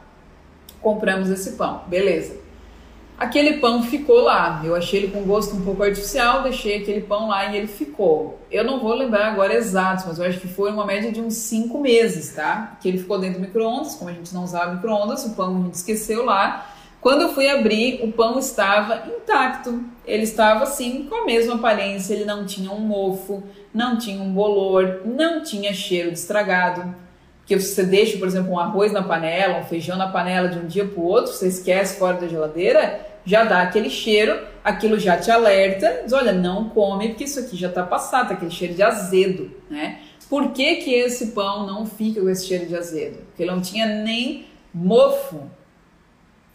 Compramos 0.86 1.32
esse 1.32 1.54
pão, 1.54 1.82
beleza. 1.88 2.38
Aquele 3.18 3.54
pão 3.54 3.82
ficou 3.82 4.22
lá. 4.22 4.62
Eu 4.64 4.76
achei 4.76 5.00
ele 5.00 5.12
com 5.12 5.24
gosto 5.24 5.56
um 5.56 5.62
pouco 5.62 5.82
artificial, 5.82 6.44
deixei 6.44 6.78
aquele 6.78 7.02
pão 7.02 7.28
lá 7.28 7.52
e 7.52 7.58
ele 7.58 7.66
ficou. 7.66 8.40
Eu 8.52 8.64
não 8.64 8.80
vou 8.80 8.94
lembrar 8.94 9.32
agora 9.32 9.56
exatos, 9.56 10.06
mas 10.06 10.20
eu 10.20 10.26
acho 10.26 10.40
que 10.40 10.48
foi 10.48 10.72
uma 10.72 10.86
média 10.86 11.12
de 11.12 11.20
uns 11.20 11.34
5 11.34 11.80
meses, 11.80 12.36
tá? 12.36 12.78
Que 12.80 12.88
ele 12.88 13.00
ficou 13.00 13.18
dentro 13.18 13.40
do 13.40 13.48
micro-ondas, 13.48 13.96
como 13.96 14.12
a 14.12 14.14
gente 14.14 14.32
não 14.32 14.44
usava 14.44 14.76
micro-ondas, 14.76 15.26
o 15.26 15.32
pão 15.32 15.58
a 15.58 15.62
gente 15.64 15.74
esqueceu 15.74 16.24
lá. 16.24 16.70
Quando 17.02 17.22
eu 17.22 17.30
fui 17.34 17.50
abrir, 17.50 18.04
o 18.04 18.12
pão 18.12 18.38
estava 18.38 19.08
intacto. 19.08 19.84
Ele 20.06 20.22
estava 20.22 20.66
assim, 20.66 21.08
com 21.10 21.24
a 21.24 21.26
mesma 21.26 21.56
aparência, 21.56 22.14
ele 22.14 22.26
não 22.26 22.46
tinha 22.46 22.70
um 22.70 22.80
mofo, 22.80 23.42
não 23.74 23.98
tinha 23.98 24.22
um 24.22 24.32
bolor, 24.32 25.02
não 25.04 25.42
tinha 25.42 25.74
cheiro 25.74 26.12
de 26.12 26.20
estragado. 26.20 27.04
Que 27.46 27.60
você 27.60 27.84
deixa, 27.84 28.18
por 28.18 28.28
exemplo, 28.28 28.52
um 28.52 28.60
arroz 28.60 28.92
na 28.92 29.04
panela, 29.04 29.60
um 29.60 29.64
feijão 29.64 29.98
na 29.98 30.08
panela 30.08 30.48
de 30.48 30.58
um 30.58 30.66
dia 30.66 30.86
para 30.86 31.00
o 31.00 31.06
outro, 31.06 31.32
você 31.32 31.48
esquece 31.48 32.00
fora 32.00 32.18
da 32.18 32.28
geladeira, 32.28 33.00
já 33.26 33.44
dá 33.44 33.62
aquele 33.62 33.90
cheiro, 33.90 34.40
aquilo 34.64 35.00
já 35.00 35.18
te 35.18 35.30
alerta, 35.30 36.02
diz, 36.04 36.14
olha, 36.14 36.32
não 36.32 36.70
come 36.70 37.10
porque 37.10 37.24
isso 37.24 37.40
aqui 37.40 37.56
já 37.56 37.70
está 37.70 37.84
passado, 37.84 38.30
tá 38.30 38.34
aquele 38.34 38.52
cheiro 38.52 38.74
de 38.74 38.84
azedo, 38.84 39.52
né? 39.70 40.00
Por 40.30 40.52
que, 40.52 40.78
que 40.78 40.94
esse 40.94 41.28
pão 41.28 41.68
não 41.68 41.86
fica 41.86 42.20
com 42.20 42.30
esse 42.30 42.48
cheiro 42.48 42.66
de 42.66 42.76
azedo? 42.76 43.18
Porque 43.28 43.44
ele 43.44 43.52
não 43.52 43.62
tinha 43.62 43.86
nem 43.86 44.48
mofo, 44.74 45.50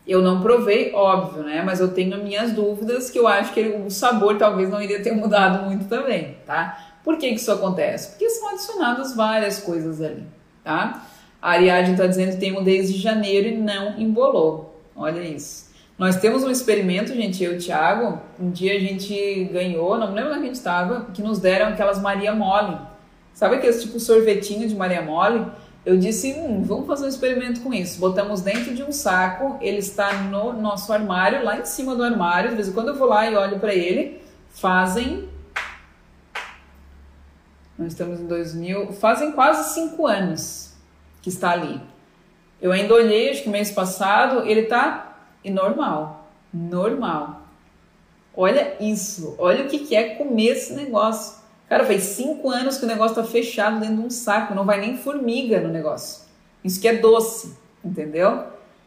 eu 0.07 0.21
não 0.21 0.41
provei, 0.41 0.93
óbvio, 0.93 1.45
né? 1.45 1.63
Mas 1.63 1.79
eu 1.79 1.93
tenho 1.93 2.23
minhas 2.23 2.53
dúvidas 2.53 3.11
que 3.11 3.19
eu 3.19 3.29
acho 3.29 3.53
que 3.53 3.61
o 3.61 3.91
sabor 3.91 4.37
talvez 4.39 4.69
não 4.69 4.83
iria 4.83 5.03
ter 5.03 5.13
mudado 5.13 5.65
muito 5.65 5.87
também, 5.87 6.37
tá? 6.45 6.97
Por 7.05 7.17
que, 7.17 7.29
que 7.29 7.37
isso 7.37 7.53
acontece? 7.53 8.11
Porque 8.11 8.29
são 8.29 8.49
adicionadas 8.49 9.15
várias 9.15 9.61
coisas 9.61 10.01
ali, 10.01 10.25
tá? 10.71 11.07
A 11.43 11.51
Ariadne 11.53 11.93
está 11.93 12.07
dizendo 12.07 12.33
que 12.33 12.39
tem 12.39 12.63
desde 12.63 12.99
janeiro 12.99 13.49
e 13.49 13.57
não 13.57 13.99
embolou. 13.99 14.81
Olha 14.95 15.21
isso. 15.21 15.71
Nós 15.99 16.17
temos 16.17 16.45
um 16.45 16.51
experimento, 16.51 17.15
gente, 17.15 17.43
eu 17.43 17.55
e 17.55 17.57
o 17.57 17.59
Thiago. 17.59 18.21
Um 18.39 18.51
dia 18.51 18.77
a 18.77 18.81
gente 18.81 19.45
ganhou, 19.53 19.99
não 19.99 20.09
me 20.09 20.15
lembro 20.15 20.31
onde 20.31 20.41
a 20.41 20.45
gente 20.47 20.55
estava, 20.55 21.07
que 21.13 21.23
nos 21.23 21.39
deram 21.39 21.69
aquelas 21.69 22.01
Maria 22.01 22.35
Mole. 22.35 22.79
Sabe 23.35 23.57
aqueles 23.57 23.83
tipo 23.83 23.99
sorvetinho 23.99 24.69
de 24.69 24.75
Maria 24.75 25.03
Mole? 25.03 25.47
Eu 25.85 25.97
disse, 25.97 26.35
hum, 26.35 26.63
vamos 26.63 26.87
fazer 26.87 27.07
um 27.07 27.09
experimento 27.09 27.61
com 27.61 27.73
isso. 27.73 27.99
Botamos 27.99 28.43
dentro 28.43 28.75
de 28.75 28.83
um 28.83 28.93
saco, 28.93 29.59
ele 29.61 29.79
está 29.79 30.13
no 30.23 30.53
nosso 30.53 30.93
armário, 30.93 31.45
lá 31.45 31.59
em 31.59 31.65
cima 31.65 31.95
do 31.95 32.03
armário. 32.03 32.51
De 32.51 32.57
vez 32.57 32.69
em 32.69 32.73
quando 32.73 32.89
eu 32.89 32.97
vou 32.97 33.09
lá 33.09 33.29
e 33.29 33.35
olho 33.35 33.59
para 33.59 33.75
ele. 33.75 34.21
Fazem. 34.51 35.29
Nós 37.81 37.93
estamos 37.93 38.21
em 38.21 38.27
2000. 38.27 38.93
Fazem 38.93 39.33
quase 39.33 39.73
cinco 39.73 40.07
anos 40.07 40.75
que 41.23 41.31
está 41.31 41.53
ali. 41.53 41.81
Eu 42.61 42.73
ainda 42.73 42.93
olhei, 42.93 43.31
acho 43.31 43.43
que 43.43 43.49
mês 43.49 43.71
passado, 43.71 44.47
ele 44.47 44.61
está 44.61 45.17
normal. 45.43 46.31
Normal. 46.53 47.47
Olha 48.37 48.77
isso. 48.79 49.35
Olha 49.39 49.65
o 49.65 49.69
que 49.69 49.97
é 49.97 50.11
comer 50.11 50.49
esse 50.49 50.75
negócio. 50.75 51.41
Cara, 51.71 51.87
faz 51.87 52.03
cinco 52.03 52.51
anos 52.51 52.77
que 52.77 52.85
o 52.85 52.89
negócio 52.89 53.15
tá 53.15 53.25
fechado 53.25 53.81
dentro 53.81 53.97
de 53.97 54.03
um 54.03 54.11
saco, 54.11 54.55
não 54.55 54.67
vai 54.67 54.79
nem 54.79 54.99
formiga 54.99 55.59
no 55.61 55.69
negócio. 55.69 56.25
Isso 56.63 56.81
que 56.81 56.89
é 56.89 56.97
doce, 56.97 57.57
entendeu? 57.83 58.45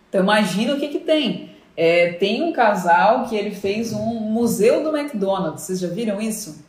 Então 0.07 0.21
imagina 0.21 0.75
o 0.75 0.79
que 0.79 0.89
que 0.89 0.99
tem. 0.99 1.49
É, 1.75 2.13
tem 2.13 2.43
um 2.43 2.53
casal 2.53 3.25
que 3.27 3.35
ele 3.35 3.49
fez 3.49 3.91
um 3.91 4.19
museu 4.19 4.83
do 4.83 4.95
McDonald's, 4.95 5.63
vocês 5.63 5.79
já 5.79 5.87
viram 5.87 6.21
isso? 6.21 6.63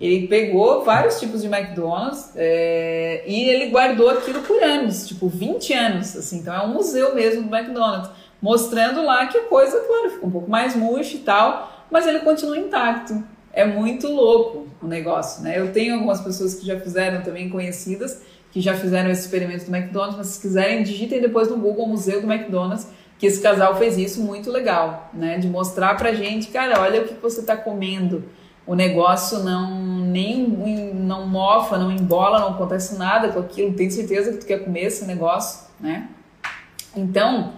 Ele 0.00 0.26
pegou 0.26 0.84
vários 0.84 1.20
tipos 1.20 1.40
de 1.42 1.46
McDonald's 1.46 2.32
é, 2.34 3.22
e 3.26 3.48
ele 3.48 3.70
guardou 3.70 4.10
aquilo 4.10 4.42
por 4.42 4.62
anos, 4.62 5.06
tipo 5.06 5.28
20 5.28 5.72
anos, 5.72 6.16
assim, 6.16 6.38
então 6.38 6.52
é 6.52 6.66
um 6.66 6.74
museu 6.74 7.14
mesmo 7.14 7.48
do 7.48 7.56
McDonald's, 7.56 8.10
mostrando 8.42 9.02
lá 9.04 9.26
que 9.26 9.38
a 9.38 9.44
coisa, 9.44 9.80
claro, 9.80 10.10
ficou 10.10 10.28
um 10.28 10.32
pouco 10.32 10.50
mais 10.50 10.74
murcha 10.74 11.16
e 11.16 11.20
tal, 11.20 11.86
mas 11.90 12.06
ele 12.06 12.20
continua 12.20 12.58
intacto 12.58 13.22
é 13.54 13.64
muito 13.64 14.08
louco 14.08 14.66
o 14.82 14.86
negócio, 14.86 15.42
né? 15.42 15.58
Eu 15.58 15.72
tenho 15.72 15.94
algumas 15.94 16.20
pessoas 16.20 16.54
que 16.54 16.66
já 16.66 16.78
fizeram 16.78 17.22
também 17.22 17.48
conhecidas, 17.48 18.20
que 18.50 18.60
já 18.60 18.74
fizeram 18.74 19.10
esse 19.10 19.22
experimento 19.22 19.64
do 19.64 19.74
McDonald's, 19.74 20.16
mas 20.16 20.26
se 20.28 20.40
quiserem, 20.40 20.82
digitem 20.82 21.20
depois 21.20 21.48
no 21.48 21.56
Google 21.56 21.86
Museu 21.86 22.20
do 22.20 22.30
McDonald's, 22.30 22.86
que 23.18 23.26
esse 23.26 23.40
casal 23.40 23.76
fez 23.76 23.96
isso 23.96 24.20
muito 24.20 24.50
legal, 24.50 25.08
né? 25.14 25.38
De 25.38 25.46
mostrar 25.46 25.96
pra 25.96 26.12
gente, 26.12 26.48
cara, 26.48 26.80
olha 26.80 27.02
o 27.02 27.04
que 27.06 27.14
você 27.14 27.42
tá 27.42 27.56
comendo. 27.56 28.24
O 28.66 28.74
negócio 28.74 29.40
não 29.40 29.84
nem 30.04 30.48
não 30.94 31.26
mofa, 31.26 31.76
não 31.76 31.90
embola, 31.90 32.38
não 32.40 32.50
acontece 32.50 32.96
nada 32.96 33.28
com 33.28 33.40
aquilo. 33.40 33.74
Tem 33.74 33.90
certeza 33.90 34.32
que 34.32 34.38
tu 34.38 34.46
quer 34.46 34.64
comer 34.64 34.84
esse 34.84 35.04
negócio, 35.04 35.68
né? 35.80 36.08
Então, 36.96 37.52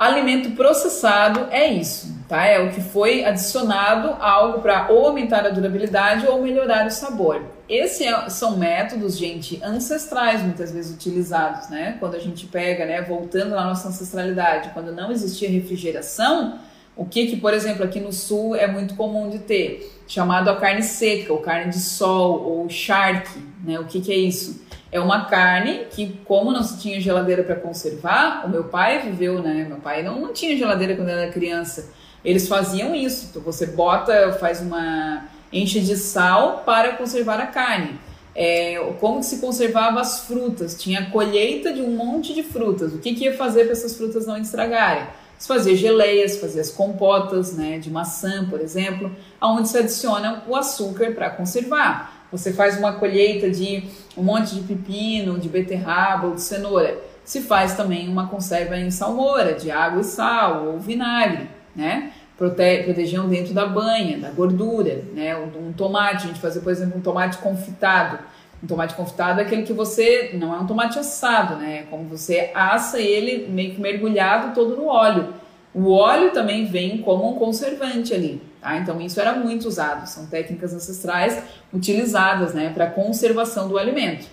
Alimento 0.00 0.52
processado 0.52 1.48
é 1.50 1.66
isso, 1.66 2.24
tá? 2.26 2.46
É 2.46 2.58
o 2.58 2.70
que 2.70 2.80
foi 2.80 3.22
adicionado 3.22 4.16
algo 4.18 4.62
para 4.62 4.88
ou 4.88 5.08
aumentar 5.08 5.44
a 5.44 5.50
durabilidade 5.50 6.26
ou 6.26 6.40
melhorar 6.40 6.86
o 6.86 6.90
sabor. 6.90 7.42
Esses 7.68 8.00
é, 8.06 8.30
são 8.30 8.56
métodos, 8.56 9.18
gente, 9.18 9.60
ancestrais 9.62 10.42
muitas 10.42 10.72
vezes 10.72 10.94
utilizados, 10.94 11.68
né? 11.68 11.98
Quando 12.00 12.14
a 12.14 12.18
gente 12.18 12.46
pega, 12.46 12.86
né, 12.86 13.02
voltando 13.02 13.50
na 13.50 13.62
nossa 13.62 13.88
ancestralidade, 13.88 14.70
quando 14.72 14.90
não 14.90 15.12
existia 15.12 15.50
refrigeração, 15.50 16.58
o 17.00 17.06
que 17.06 17.28
que, 17.28 17.36
por 17.38 17.54
exemplo, 17.54 17.82
aqui 17.82 17.98
no 17.98 18.12
sul 18.12 18.54
é 18.54 18.66
muito 18.66 18.94
comum 18.94 19.30
de 19.30 19.38
ter, 19.38 19.90
chamado 20.06 20.50
a 20.50 20.56
carne 20.56 20.82
seca, 20.82 21.32
ou 21.32 21.38
carne 21.38 21.70
de 21.70 21.80
sol, 21.80 22.42
ou 22.42 22.68
charque, 22.68 23.38
né? 23.64 23.80
O 23.80 23.86
que 23.86 24.02
que 24.02 24.12
é 24.12 24.16
isso? 24.16 24.66
É 24.92 25.00
uma 25.00 25.24
carne 25.24 25.86
que, 25.90 26.20
como 26.26 26.52
não 26.52 26.62
se 26.62 26.78
tinha 26.78 27.00
geladeira 27.00 27.42
para 27.42 27.54
conservar, 27.54 28.44
o 28.44 28.50
meu 28.50 28.64
pai 28.64 28.98
viveu, 28.98 29.40
né? 29.40 29.64
Meu 29.66 29.78
pai 29.78 30.02
não, 30.02 30.20
não 30.20 30.34
tinha 30.34 30.54
geladeira 30.58 30.94
quando 30.94 31.08
era 31.08 31.32
criança. 31.32 31.90
Eles 32.22 32.46
faziam 32.46 32.94
isso. 32.94 33.28
Então 33.30 33.40
você 33.40 33.64
bota, 33.64 34.32
faz 34.32 34.60
uma 34.60 35.24
enche 35.50 35.80
de 35.80 35.96
sal 35.96 36.64
para 36.66 36.98
conservar 36.98 37.40
a 37.40 37.46
carne. 37.46 37.98
É, 38.34 38.76
como 39.00 39.22
se 39.22 39.38
conservava 39.38 40.02
as 40.02 40.26
frutas? 40.26 40.78
Tinha 40.78 41.06
colheita 41.06 41.72
de 41.72 41.80
um 41.80 41.96
monte 41.96 42.34
de 42.34 42.42
frutas. 42.42 42.92
O 42.92 42.98
que, 42.98 43.14
que 43.14 43.24
ia 43.24 43.34
fazer 43.34 43.64
para 43.64 43.72
essas 43.72 43.96
frutas 43.96 44.26
não 44.26 44.36
estragarem? 44.36 45.06
Se 45.40 45.48
fazia 45.48 45.74
geleias, 45.74 46.36
fazia 46.36 46.60
as 46.60 46.70
compotas, 46.70 47.54
né, 47.54 47.78
de 47.78 47.90
maçã, 47.90 48.46
por 48.46 48.60
exemplo, 48.60 49.10
aonde 49.40 49.70
se 49.70 49.78
adiciona 49.78 50.44
o 50.46 50.54
açúcar 50.54 51.12
para 51.12 51.30
conservar. 51.30 52.26
Você 52.30 52.52
faz 52.52 52.76
uma 52.76 52.92
colheita 52.92 53.50
de 53.50 53.84
um 54.18 54.22
monte 54.22 54.54
de 54.54 54.60
pepino, 54.60 55.38
de 55.38 55.48
beterraba 55.48 56.26
ou 56.26 56.34
de 56.34 56.42
cenoura. 56.42 56.94
Se 57.24 57.40
faz 57.40 57.74
também 57.74 58.06
uma 58.06 58.28
conserva 58.28 58.76
em 58.76 58.90
salmoura, 58.90 59.54
de 59.54 59.70
água 59.70 60.02
e 60.02 60.04
sal 60.04 60.66
ou 60.66 60.78
vinagre, 60.78 61.48
né? 61.74 62.12
Prote 62.36 62.92
dentro 63.30 63.54
da 63.54 63.64
banha, 63.64 64.18
da 64.18 64.28
gordura, 64.28 65.02
né? 65.14 65.34
Um 65.36 65.72
tomate, 65.72 66.24
a 66.24 66.28
gente 66.28 66.40
fazia, 66.40 66.60
por 66.60 66.70
exemplo, 66.70 66.98
um 66.98 67.00
tomate 67.00 67.38
confitado. 67.38 68.18
Um 68.62 68.66
tomate 68.66 68.94
confitado 68.94 69.40
é 69.40 69.44
aquele 69.44 69.62
que 69.62 69.72
você, 69.72 70.32
não 70.34 70.54
é 70.54 70.58
um 70.58 70.66
tomate 70.66 70.98
assado, 70.98 71.56
né? 71.56 71.78
É 71.78 71.82
como 71.84 72.04
você 72.04 72.50
assa 72.54 73.00
ele 73.00 73.48
meio 73.48 73.74
que 73.74 73.80
mergulhado 73.80 74.54
todo 74.54 74.76
no 74.76 74.86
óleo. 74.86 75.32
O 75.72 75.92
óleo 75.92 76.32
também 76.32 76.66
vem 76.66 76.98
como 76.98 77.30
um 77.30 77.34
conservante 77.38 78.12
ali, 78.12 78.42
tá? 78.60 78.76
Então 78.76 79.00
isso 79.00 79.20
era 79.20 79.34
muito 79.34 79.66
usado, 79.68 80.06
são 80.06 80.26
técnicas 80.26 80.74
ancestrais 80.74 81.42
utilizadas, 81.72 82.52
né, 82.52 82.70
para 82.74 82.88
conservação 82.88 83.68
do 83.68 83.78
alimento. 83.78 84.26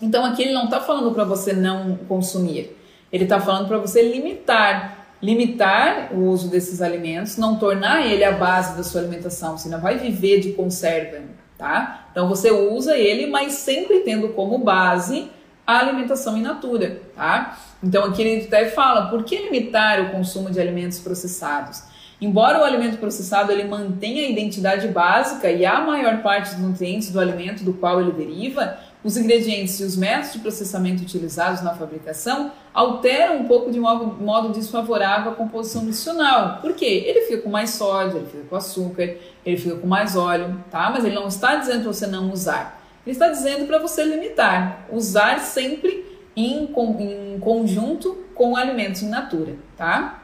Então 0.00 0.24
aqui 0.24 0.42
ele 0.42 0.52
não 0.52 0.64
está 0.64 0.78
falando 0.78 1.12
para 1.12 1.24
você 1.24 1.52
não 1.54 1.96
consumir, 2.06 2.76
ele 3.10 3.24
está 3.24 3.40
falando 3.40 3.66
para 3.66 3.78
você 3.78 4.02
limitar, 4.02 5.06
limitar 5.22 6.12
o 6.12 6.26
uso 6.28 6.50
desses 6.50 6.82
alimentos, 6.82 7.38
não 7.38 7.56
tornar 7.56 8.06
ele 8.06 8.22
a 8.22 8.32
base 8.32 8.76
da 8.76 8.82
sua 8.82 9.00
alimentação, 9.00 9.56
você 9.56 9.70
não 9.70 9.80
vai 9.80 9.96
viver 9.96 10.40
de 10.40 10.52
conserva, 10.52 11.22
tá? 11.62 12.06
Então 12.10 12.28
você 12.28 12.50
usa 12.50 12.96
ele, 12.96 13.26
mas 13.26 13.52
sempre 13.52 14.00
tendo 14.00 14.30
como 14.30 14.58
base 14.58 15.30
a 15.64 15.78
alimentação 15.78 16.36
in 16.36 16.42
natura, 16.42 17.00
tá? 17.14 17.56
Então 17.80 18.04
aqui 18.04 18.20
ele 18.20 18.46
até 18.46 18.66
fala, 18.66 19.06
por 19.06 19.22
que 19.22 19.38
limitar 19.38 20.00
o 20.00 20.10
consumo 20.10 20.50
de 20.50 20.60
alimentos 20.60 20.98
processados? 20.98 21.84
Embora 22.20 22.58
o 22.60 22.64
alimento 22.64 22.98
processado 22.98 23.52
ele 23.52 23.62
mantenha 23.62 24.26
a 24.26 24.28
identidade 24.28 24.88
básica 24.88 25.48
e 25.52 25.64
a 25.64 25.80
maior 25.80 26.20
parte 26.20 26.50
dos 26.50 26.58
nutrientes 26.58 27.12
do 27.12 27.20
alimento 27.20 27.62
do 27.62 27.74
qual 27.74 28.00
ele 28.00 28.10
deriva, 28.10 28.78
os 29.04 29.16
ingredientes 29.16 29.80
e 29.80 29.84
os 29.84 29.96
métodos 29.96 30.32
de 30.32 30.38
processamento 30.38 31.02
utilizados 31.02 31.60
na 31.62 31.74
fabricação 31.74 32.52
alteram 32.72 33.38
um 33.38 33.44
pouco 33.48 33.70
de 33.70 33.80
modo, 33.80 34.52
desfavorável 34.52 35.32
a 35.32 35.34
composição 35.34 35.82
nutricional. 35.82 36.58
Por 36.60 36.74
quê? 36.74 37.04
Ele 37.06 37.22
fica 37.22 37.42
com 37.42 37.50
mais 37.50 37.70
sódio, 37.70 38.18
ele 38.18 38.26
fica 38.26 38.44
com 38.48 38.56
açúcar, 38.56 39.16
ele 39.44 39.56
fica 39.56 39.76
com 39.76 39.86
mais 39.86 40.16
óleo, 40.16 40.62
tá? 40.70 40.90
Mas 40.90 41.04
ele 41.04 41.14
não 41.14 41.26
está 41.26 41.56
dizendo 41.56 41.82
para 41.82 41.92
você 41.92 42.06
não 42.06 42.30
usar. 42.32 42.80
Ele 43.04 43.12
está 43.12 43.28
dizendo 43.28 43.66
para 43.66 43.78
você 43.78 44.04
limitar, 44.04 44.86
usar 44.90 45.40
sempre 45.40 46.06
em, 46.36 46.72
em 47.00 47.40
conjunto 47.40 48.16
com 48.34 48.56
alimentos 48.56 49.02
in 49.02 49.08
natura, 49.08 49.56
tá? 49.76 50.22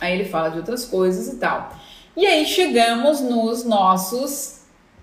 Aí 0.00 0.14
ele 0.14 0.24
fala 0.24 0.48
de 0.48 0.58
outras 0.58 0.84
coisas 0.86 1.28
e 1.28 1.36
tal. 1.36 1.72
E 2.16 2.26
aí 2.26 2.46
chegamos 2.46 3.20
nos 3.20 3.64
nossos 3.64 4.55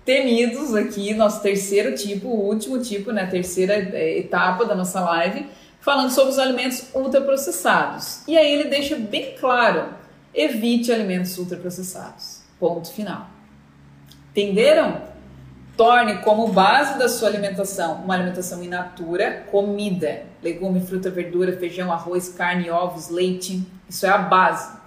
temidos 0.04 0.74
aqui, 0.74 1.14
nosso 1.14 1.40
terceiro 1.40 1.94
tipo, 1.94 2.28
o 2.28 2.46
último 2.46 2.78
tipo, 2.80 3.10
né, 3.10 3.26
terceira 3.26 3.74
é, 3.74 4.18
etapa 4.18 4.64
da 4.64 4.74
nossa 4.74 5.00
live, 5.00 5.46
falando 5.80 6.10
sobre 6.10 6.30
os 6.30 6.38
alimentos 6.38 6.86
ultraprocessados. 6.94 8.22
E 8.28 8.36
aí 8.36 8.52
ele 8.52 8.68
deixa 8.68 8.96
bem 8.96 9.34
claro: 9.38 9.88
evite 10.34 10.92
alimentos 10.92 11.36
ultraprocessados. 11.38 12.42
Ponto 12.58 12.92
final. 12.92 13.28
Entenderam? 14.30 15.14
Torne 15.76 16.18
como 16.18 16.48
base 16.48 16.96
da 17.00 17.08
sua 17.08 17.28
alimentação 17.28 18.04
uma 18.04 18.14
alimentação 18.14 18.62
in 18.62 18.68
natura, 18.68 19.44
comida, 19.50 20.22
legume, 20.40 20.80
fruta, 20.80 21.10
verdura, 21.10 21.56
feijão, 21.56 21.92
arroz, 21.92 22.28
carne, 22.28 22.70
ovos, 22.70 23.08
leite. 23.08 23.66
Isso 23.88 24.06
é 24.06 24.08
a 24.08 24.18
base. 24.18 24.83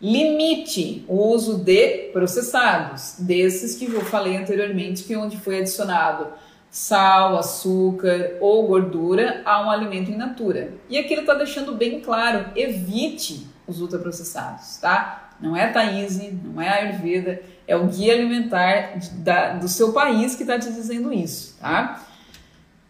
Limite 0.00 1.04
o 1.08 1.28
uso 1.28 1.58
de 1.58 2.10
processados, 2.12 3.16
desses 3.18 3.74
que 3.74 3.86
eu 3.86 4.04
falei 4.04 4.36
anteriormente, 4.36 5.02
que 5.02 5.12
é 5.12 5.18
onde 5.18 5.36
foi 5.36 5.58
adicionado 5.58 6.28
sal, 6.70 7.36
açúcar 7.38 8.36
ou 8.40 8.66
gordura 8.66 9.42
a 9.44 9.64
um 9.64 9.70
alimento 9.70 10.10
in 10.10 10.16
natura. 10.16 10.74
E 10.88 10.98
aqui 10.98 11.14
ele 11.14 11.22
está 11.22 11.34
deixando 11.34 11.74
bem 11.74 12.00
claro: 12.00 12.46
evite 12.54 13.46
os 13.66 13.80
ultraprocessados, 13.80 14.76
tá? 14.76 15.30
Não 15.40 15.56
é 15.56 15.64
a 15.64 15.72
Thaís, 15.72 16.18
não 16.42 16.60
é 16.60 16.68
a 16.68 16.74
Ayurveda, 16.74 17.40
é 17.66 17.76
o 17.76 17.86
guia 17.86 18.14
alimentar 18.14 18.98
da, 19.14 19.52
do 19.54 19.68
seu 19.68 19.92
país 19.92 20.34
que 20.34 20.42
está 20.42 20.58
te 20.58 20.70
dizendo 20.72 21.12
isso, 21.12 21.56
tá? 21.60 22.04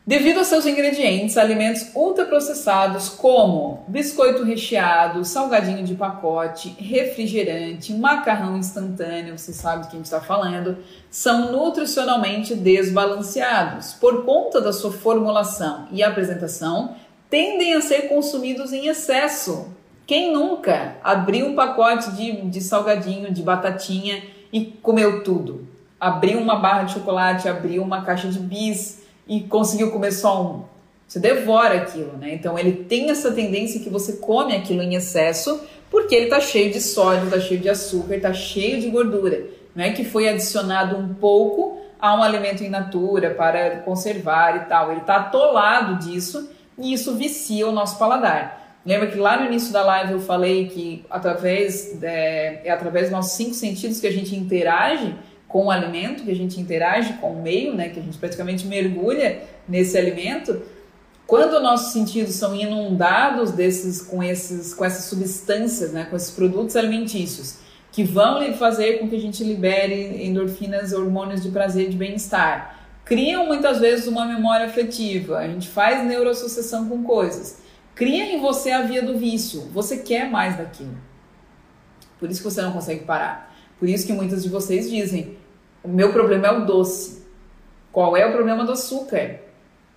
Devido 0.09 0.39
aos 0.39 0.47
seus 0.47 0.65
ingredientes, 0.65 1.37
alimentos 1.37 1.91
ultraprocessados 1.95 3.11
como 3.11 3.85
biscoito 3.87 4.43
recheado, 4.43 5.23
salgadinho 5.23 5.85
de 5.85 5.95
pacote, 5.95 6.75
refrigerante, 6.79 7.93
macarrão 7.93 8.57
instantâneo, 8.57 9.37
você 9.37 9.53
sabe 9.53 9.83
do 9.83 9.89
que 9.89 9.97
a 9.97 9.99
gente 9.99 10.07
está 10.07 10.19
falando, 10.19 10.79
são 11.11 11.53
nutricionalmente 11.53 12.55
desbalanceados. 12.55 13.93
Por 13.93 14.25
conta 14.25 14.63
da 14.63 14.73
sua 14.73 14.93
formulação 14.93 15.87
e 15.93 16.03
apresentação, 16.03 16.97
tendem 17.29 17.75
a 17.75 17.83
ser 17.83 18.09
consumidos 18.09 18.73
em 18.73 18.87
excesso. 18.87 19.75
Quem 20.07 20.33
nunca 20.33 20.97
abriu 21.05 21.49
um 21.49 21.55
pacote 21.55 22.13
de, 22.13 22.33
de 22.49 22.63
salgadinho, 22.63 23.31
de 23.31 23.43
batatinha 23.43 24.23
e 24.51 24.65
comeu 24.65 25.23
tudo? 25.23 25.69
Abriu 26.01 26.39
uma 26.39 26.57
barra 26.57 26.85
de 26.85 26.95
chocolate, 26.95 27.47
abriu 27.47 27.83
uma 27.83 28.07
caixa 28.07 28.29
de 28.29 28.39
bis 28.39 29.07
e 29.29 29.43
conseguiu 29.43 29.91
comer 29.91 30.12
só 30.12 30.43
um. 30.43 30.64
Você 31.07 31.20
devora 31.20 31.76
aquilo, 31.76 32.16
né? 32.18 32.35
Então 32.35 32.59
ele 32.59 32.85
tem 32.85 33.11
essa 33.11 33.33
tendência 33.33 33.81
que 33.81 33.89
você 33.89 34.14
come 34.14 34.55
aquilo 34.55 34.83
em 34.83 34.95
excesso 34.95 35.61
porque 35.91 36.14
ele 36.14 36.24
está 36.24 36.41
cheio 36.41 36.70
de 36.70 36.81
sódio, 36.81 37.24
está 37.24 37.41
cheio 37.41 37.61
de 37.61 37.68
açúcar, 37.68 38.16
está 38.16 38.33
cheio 38.33 38.81
de 38.81 38.91
gordura. 38.91 39.43
Não 39.74 39.85
é 39.85 39.93
que 39.93 40.05
foi 40.05 40.29
adicionado 40.29 40.97
um 40.97 41.14
pouco 41.14 41.81
a 41.99 42.14
um 42.14 42.22
alimento 42.22 42.62
in 42.62 42.68
natura 42.68 43.31
para 43.31 43.79
conservar 43.81 44.57
e 44.57 44.68
tal. 44.68 44.91
Ele 44.91 45.01
está 45.01 45.16
atolado 45.16 46.05
disso 46.05 46.51
e 46.79 46.93
isso 46.93 47.14
vicia 47.16 47.66
o 47.66 47.72
nosso 47.72 47.99
paladar. 47.99 48.81
Lembra 48.85 49.09
que 49.09 49.18
lá 49.18 49.39
no 49.39 49.47
início 49.47 49.72
da 49.72 49.83
live 49.83 50.12
eu 50.12 50.20
falei 50.20 50.68
que 50.68 51.05
através 51.11 52.03
é, 52.03 52.62
é 52.64 52.70
através 52.70 53.07
dos 53.07 53.12
nossos 53.12 53.33
cinco 53.33 53.55
sentidos 53.55 54.01
que 54.01 54.07
a 54.07 54.12
gente 54.12 54.35
interage 54.37 55.14
com 55.49 55.67
o 55.67 55.71
alimento, 55.71 56.25
que 56.25 56.31
a 56.31 56.37
gente 56.37 56.61
interage 56.61 57.15
com 57.15 57.33
o 57.33 57.43
meio, 57.43 57.75
né, 57.75 57.89
que 57.89 57.99
a 57.99 58.03
gente 58.03 58.19
praticamente 58.19 58.67
mergulha 58.67 59.43
nesse 59.67 59.97
alimento, 59.97 60.61
quando 61.27 61.61
nossos 61.61 61.93
sentidos 61.93 62.35
são 62.35 62.55
inundados 62.55 63.51
desses 63.53 64.03
com 64.03 64.23
esses 64.23 64.75
com 64.75 64.85
essas 64.85 65.05
substâncias, 65.05 65.93
né, 65.93 66.07
com 66.09 66.17
esses 66.17 66.31
produtos 66.31 66.77
alimentícios, 66.77 67.59
que 67.91 68.05
vão 68.05 68.53
fazer 68.55 68.99
com 68.99 69.09
que 69.09 69.17
a 69.17 69.21
gente 69.21 69.43
libere 69.43 70.25
endorfinas, 70.27 70.93
hormônios 70.93 71.43
de 71.43 71.49
prazer 71.49 71.89
de 71.89 71.97
bem-estar, 71.97 72.87
criam 73.05 73.47
muitas 73.47 73.81
vezes 73.81 74.07
uma 74.07 74.27
memória 74.27 74.67
afetiva, 74.67 75.39
a 75.39 75.49
gente 75.49 75.67
faz 75.69 76.07
neuroassociação 76.07 76.89
com 76.91 77.03
coisas, 77.03 77.63
cria 77.95 78.27
em 78.27 78.39
você 78.39 78.71
a 78.71 78.83
via 78.83 79.03
do 79.03 79.17
vício, 79.17 79.63
você 79.73 79.97
quer 79.97 80.31
mais 80.31 80.59
daquilo. 80.59 80.97
Por 82.19 82.31
isso 82.31 82.43
que 82.43 82.51
você 82.51 82.61
não 82.61 82.73
consegue 82.73 83.05
parar. 83.05 83.49
Por 83.79 83.89
isso 83.89 84.07
que 84.07 84.13
muitas 84.13 84.43
de 84.43 84.49
vocês 84.49 84.91
dizem: 84.91 85.38
o 85.89 85.95
meu 85.95 86.12
problema 86.12 86.49
é 86.49 86.53
o 86.53 86.64
doce. 86.64 87.26
Qual 87.91 88.16
é 88.16 88.26
o 88.26 88.32
problema 88.32 88.64
do 88.64 88.72
açúcar? 88.72 89.41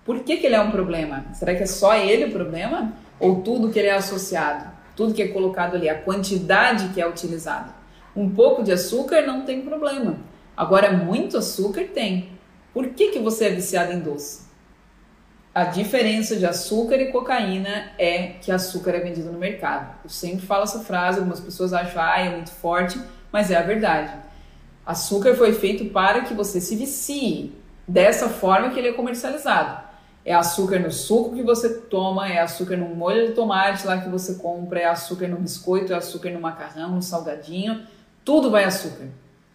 Por 0.04 0.20
que, 0.20 0.38
que 0.38 0.46
ele 0.46 0.54
é 0.54 0.60
um 0.60 0.70
problema? 0.70 1.26
Será 1.34 1.54
que 1.54 1.62
é 1.62 1.66
só 1.66 1.94
ele 1.94 2.24
o 2.24 2.32
problema? 2.32 2.92
Ou 3.20 3.42
tudo 3.42 3.70
que 3.70 3.78
ele 3.78 3.88
é 3.88 3.94
associado? 3.94 4.72
tudo 4.96 5.14
que 5.14 5.22
é 5.22 5.28
colocado 5.28 5.76
ali, 5.76 5.88
a 5.88 5.98
quantidade 5.98 6.88
que 6.90 7.00
é 7.00 7.08
utilizada. 7.08 7.72
Um 8.14 8.28
pouco 8.30 8.62
de 8.62 8.72
açúcar 8.72 9.22
não 9.22 9.42
tem 9.42 9.62
problema. 9.62 10.18
Agora, 10.56 10.92
muito 10.92 11.38
açúcar 11.38 11.84
tem. 11.94 12.30
Por 12.74 12.88
que, 12.88 13.08
que 13.08 13.18
você 13.18 13.46
é 13.46 13.50
viciado 13.50 13.92
em 13.92 14.00
doce? 14.00 14.42
A 15.54 15.64
diferença 15.64 16.36
de 16.36 16.46
açúcar 16.46 16.96
e 16.96 17.10
cocaína 17.10 17.92
é 17.98 18.34
que 18.40 18.50
açúcar 18.50 18.92
é 18.92 19.00
vendido 19.00 19.30
no 19.30 19.38
mercado. 19.38 19.94
Eu 20.04 20.10
sempre 20.10 20.46
falo 20.46 20.64
essa 20.64 20.80
frase, 20.80 21.18
algumas 21.18 21.40
pessoas 21.40 21.72
acham, 21.72 22.02
ah, 22.02 22.20
é 22.20 22.30
muito 22.30 22.50
forte, 22.50 22.98
mas 23.30 23.50
é 23.50 23.56
a 23.56 23.62
verdade. 23.62 24.12
Açúcar 24.92 25.34
foi 25.34 25.54
feito 25.54 25.86
para 25.86 26.20
que 26.20 26.34
você 26.34 26.60
se 26.60 26.76
vicie 26.76 27.52
dessa 27.88 28.28
forma 28.28 28.70
que 28.70 28.78
ele 28.78 28.88
é 28.88 28.92
comercializado. 28.92 29.82
É 30.24 30.34
açúcar 30.34 30.78
no 30.78 30.92
suco 30.92 31.34
que 31.34 31.42
você 31.42 31.68
toma, 31.68 32.30
é 32.30 32.38
açúcar 32.38 32.76
no 32.76 32.94
molho 32.94 33.26
de 33.26 33.32
tomate 33.32 33.86
lá 33.86 33.98
que 33.98 34.08
você 34.10 34.34
compra, 34.34 34.80
é 34.80 34.84
açúcar 34.84 35.28
no 35.28 35.36
biscoito, 35.36 35.92
é 35.92 35.96
açúcar 35.96 36.30
no 36.30 36.40
macarrão, 36.40 36.90
no 36.90 37.02
salgadinho, 37.02 37.80
tudo 38.22 38.50
vai 38.50 38.64
açúcar. 38.64 39.06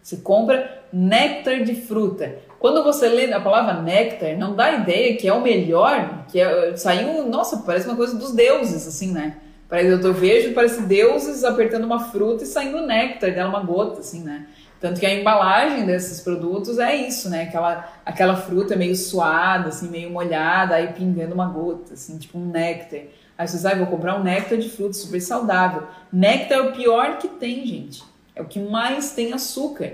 Você 0.01 0.17
compra 0.17 0.83
néctar 0.91 1.63
de 1.63 1.75
fruta. 1.75 2.39
Quando 2.59 2.83
você 2.83 3.07
lê 3.07 3.31
a 3.31 3.39
palavra 3.39 3.81
néctar, 3.81 4.35
não 4.37 4.55
dá 4.55 4.71
ideia 4.71 5.15
que 5.15 5.27
é 5.27 5.33
o 5.33 5.41
melhor, 5.41 6.25
que 6.29 6.39
é, 6.39 6.75
saiu, 6.75 7.29
nossa, 7.29 7.57
parece 7.57 7.87
uma 7.87 7.95
coisa 7.95 8.17
dos 8.17 8.33
deuses, 8.33 8.87
assim, 8.87 9.11
né? 9.11 9.37
Parece, 9.69 10.03
eu 10.03 10.13
vejo, 10.13 10.53
parece 10.53 10.81
deuses 10.81 11.43
apertando 11.43 11.83
uma 11.83 11.99
fruta 11.99 12.43
e 12.43 12.47
saindo 12.47 12.81
néctar 12.81 13.33
dela, 13.33 13.49
uma 13.49 13.63
gota, 13.63 13.99
assim, 13.99 14.23
né? 14.23 14.47
Tanto 14.79 14.99
que 14.99 15.05
a 15.05 15.13
embalagem 15.13 15.85
desses 15.85 16.21
produtos 16.21 16.77
é 16.77 16.95
isso, 16.95 17.29
né? 17.29 17.43
Aquela, 17.43 17.87
aquela 18.05 18.35
fruta 18.35 18.75
meio 18.75 18.95
suada, 18.95 19.69
assim, 19.69 19.89
meio 19.89 20.11
molhada, 20.11 20.75
aí 20.75 20.93
pingando 20.93 21.33
uma 21.33 21.47
gota, 21.47 21.95
assim, 21.95 22.17
tipo 22.17 22.37
um 22.37 22.45
néctar. 22.45 23.01
Aí 23.37 23.47
você 23.47 23.57
sabe, 23.57 23.75
ah, 23.75 23.77
vou 23.79 23.87
comprar 23.87 24.19
um 24.19 24.23
néctar 24.23 24.57
de 24.57 24.69
fruta 24.69 24.93
super 24.93 25.19
saudável. 25.19 25.87
Néctar 26.11 26.59
é 26.59 26.61
o 26.61 26.71
pior 26.73 27.17
que 27.17 27.27
tem, 27.27 27.65
gente. 27.65 28.03
É 28.35 28.41
o 28.41 28.45
que 28.45 28.59
mais 28.59 29.11
tem 29.11 29.33
açúcar, 29.33 29.93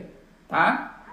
tá? 0.50 1.06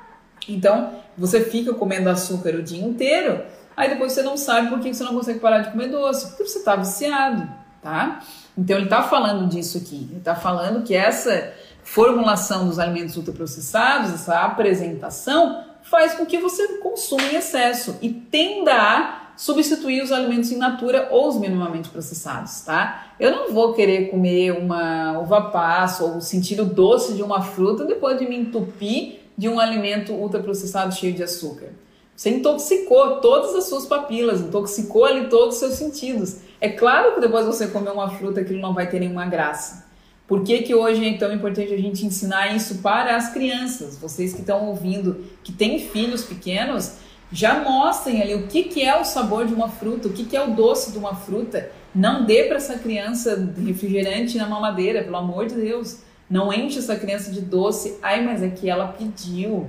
Então, 0.49 0.95
você 1.17 1.41
fica 1.41 1.73
comendo 1.73 2.09
açúcar 2.09 2.55
o 2.55 2.63
dia 2.63 2.83
inteiro, 2.83 3.45
aí 3.77 3.89
depois 3.89 4.13
você 4.13 4.23
não 4.23 4.37
sabe 4.37 4.69
por 4.69 4.81
que 4.81 4.93
você 4.93 5.05
não 5.05 5.15
consegue 5.15 5.39
parar 5.39 5.61
de 5.61 5.71
comer 5.71 5.89
doce, 5.89 6.29
porque 6.29 6.45
você 6.45 6.65
tá 6.65 6.75
viciado, 6.75 7.49
tá? 7.81 8.21
Então, 8.59 8.79
ele 8.79 8.89
tá 8.89 9.03
falando 9.05 9.49
disso 9.49 9.79
aqui. 9.79 10.09
Ele 10.11 10.21
tá 10.21 10.35
falando 10.35 10.83
que 10.83 10.95
essa 10.95 11.53
formulação 11.83 12.67
dos 12.67 12.79
alimentos 12.79 13.17
ultraprocessados, 13.17 14.13
essa 14.13 14.41
apresentação, 14.41 15.65
faz 15.83 16.15
com 16.15 16.25
que 16.27 16.39
você 16.39 16.79
consuma 16.79 17.23
em 17.25 17.37
excesso 17.37 17.97
e 18.01 18.11
tenda 18.11 18.73
a 18.75 19.21
substituir 19.37 20.03
os 20.03 20.13
alimentos 20.13 20.53
in 20.53 20.57
natura 20.57 21.09
ou 21.11 21.29
os 21.29 21.39
minimamente 21.39 21.89
processados, 21.89 22.61
tá? 22.61 23.07
Eu 23.19 23.31
não 23.31 23.53
vou 23.53 23.73
querer 23.73 24.11
comer 24.11 24.53
uma 24.53 25.19
uva 25.19 25.41
passa 25.51 26.05
ou 26.05 26.21
sentir 26.21 26.61
o 26.61 26.65
doce 26.67 27.15
de 27.15 27.23
uma 27.23 27.41
fruta 27.41 27.85
depois 27.85 28.19
de 28.19 28.29
me 28.29 28.37
entupir 28.37 29.21
de 29.39 29.49
um 29.49 29.59
alimento 29.59 30.13
ultraprocessado 30.13 30.95
cheio 30.95 31.15
de 31.15 31.23
açúcar. 31.23 31.69
Você 32.15 32.29
intoxicou 32.29 33.17
todas 33.23 33.55
as 33.55 33.65
suas 33.65 33.87
papilas, 33.87 34.43
intoxicou 34.43 35.07
ali 35.07 35.29
todos 35.29 35.55
os 35.55 35.61
seus 35.61 35.73
sentidos. 35.73 36.37
É 36.61 36.69
claro 36.69 37.15
que 37.15 37.21
depois 37.21 37.47
você 37.47 37.67
comer 37.69 37.93
uma 37.93 38.11
fruta 38.11 38.43
aquilo 38.43 38.61
não 38.61 38.75
vai 38.75 38.91
ter 38.91 39.01
nenhuma 39.01 39.25
graça. 39.25 39.89
Por 40.31 40.45
que, 40.45 40.63
que 40.63 40.73
hoje 40.73 41.05
é 41.05 41.19
tão 41.19 41.33
importante 41.33 41.75
a 41.75 41.77
gente 41.77 42.07
ensinar 42.07 42.55
isso 42.55 42.77
para 42.79 43.17
as 43.17 43.33
crianças? 43.33 43.99
Vocês 43.99 44.33
que 44.33 44.43
estão 44.43 44.69
ouvindo, 44.69 45.25
que 45.43 45.51
têm 45.51 45.81
filhos 45.81 46.25
pequenos, 46.25 46.99
já 47.33 47.65
mostrem 47.65 48.23
ali 48.23 48.37
o 48.37 48.47
que, 48.47 48.63
que 48.63 48.81
é 48.81 48.97
o 48.97 49.05
sabor 49.05 49.45
de 49.45 49.53
uma 49.53 49.69
fruta, 49.69 50.07
o 50.07 50.13
que, 50.13 50.25
que 50.25 50.37
é 50.37 50.41
o 50.41 50.53
doce 50.53 50.93
de 50.93 50.99
uma 50.99 51.17
fruta. 51.17 51.73
Não 51.93 52.25
dê 52.25 52.45
para 52.45 52.59
essa 52.59 52.79
criança 52.79 53.53
refrigerante 53.67 54.39
na 54.39 54.47
mamadeira, 54.47 55.03
pelo 55.03 55.17
amor 55.17 55.47
de 55.47 55.57
Deus. 55.57 55.99
Não 56.31 56.53
enche 56.53 56.79
essa 56.79 56.95
criança 56.95 57.33
de 57.33 57.41
doce. 57.41 57.99
Ai, 58.01 58.25
mas 58.25 58.41
é 58.41 58.51
que 58.51 58.71
ela 58.71 58.87
pediu. 58.87 59.69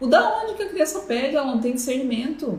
O 0.00 0.08
da 0.08 0.36
onde 0.42 0.54
que 0.54 0.64
a 0.64 0.68
criança 0.68 0.98
pede? 1.02 1.36
Ela 1.36 1.46
não 1.46 1.60
tem 1.60 1.74
discernimento. 1.74 2.58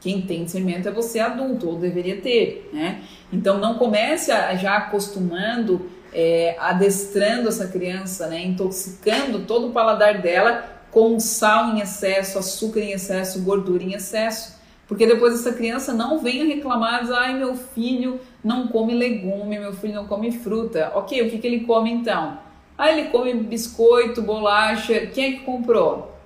Quem 0.00 0.22
tem 0.22 0.44
discernimento 0.44 0.88
é 0.88 0.92
você 0.92 1.20
adulto, 1.20 1.68
ou 1.68 1.78
deveria 1.78 2.20
ter, 2.20 2.70
né? 2.72 3.02
Então 3.32 3.58
não 3.58 3.74
comece 3.74 4.30
a, 4.30 4.54
já 4.56 4.76
acostumando 4.76 5.94
é, 6.18 6.56
adestrando 6.58 7.46
essa 7.46 7.68
criança, 7.68 8.26
né, 8.26 8.42
intoxicando 8.42 9.40
todo 9.40 9.68
o 9.68 9.72
paladar 9.72 10.22
dela 10.22 10.64
com 10.90 11.20
sal 11.20 11.74
em 11.74 11.80
excesso, 11.80 12.38
açúcar 12.38 12.80
em 12.80 12.92
excesso, 12.92 13.42
gordura 13.42 13.82
em 13.82 13.92
excesso. 13.92 14.56
Porque 14.88 15.06
depois 15.06 15.34
essa 15.34 15.52
criança 15.52 15.92
não 15.92 16.18
venha 16.18 16.46
reclamar, 16.46 17.02
diz, 17.02 17.10
ai 17.10 17.34
meu 17.34 17.54
filho 17.54 18.18
não 18.42 18.68
come 18.68 18.94
legume, 18.94 19.58
meu 19.58 19.74
filho 19.74 19.94
não 19.94 20.06
come 20.06 20.32
fruta. 20.32 20.90
Ok, 20.94 21.20
o 21.20 21.30
que, 21.30 21.36
que 21.36 21.46
ele 21.46 21.60
come 21.66 21.92
então? 21.92 22.38
Ah, 22.78 22.90
ele 22.90 23.10
come 23.10 23.34
biscoito, 23.34 24.22
bolacha. 24.22 25.06
Quem 25.08 25.24
é 25.24 25.32
que 25.32 25.44
comprou? 25.44 26.16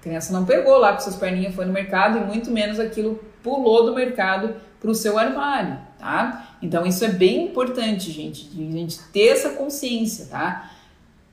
A 0.00 0.02
criança 0.02 0.32
não 0.32 0.44
pegou 0.44 0.78
lá 0.78 0.94
com 0.94 1.00
suas 1.00 1.16
perninhas, 1.16 1.54
foi 1.54 1.64
no 1.64 1.72
mercado 1.72 2.18
e 2.18 2.20
muito 2.22 2.50
menos 2.50 2.80
aquilo 2.80 3.20
pulou 3.40 3.86
do 3.86 3.94
mercado 3.94 4.56
para 4.80 4.90
o 4.90 4.94
seu 4.94 5.16
armário, 5.16 5.78
tá? 5.98 6.56
Então 6.62 6.86
isso 6.86 7.04
é 7.04 7.08
bem 7.08 7.46
importante, 7.46 8.10
gente, 8.10 8.44
de 8.48 8.66
a 8.66 8.70
gente 8.70 8.98
ter 9.12 9.28
essa 9.28 9.50
consciência, 9.50 10.26
tá? 10.26 10.70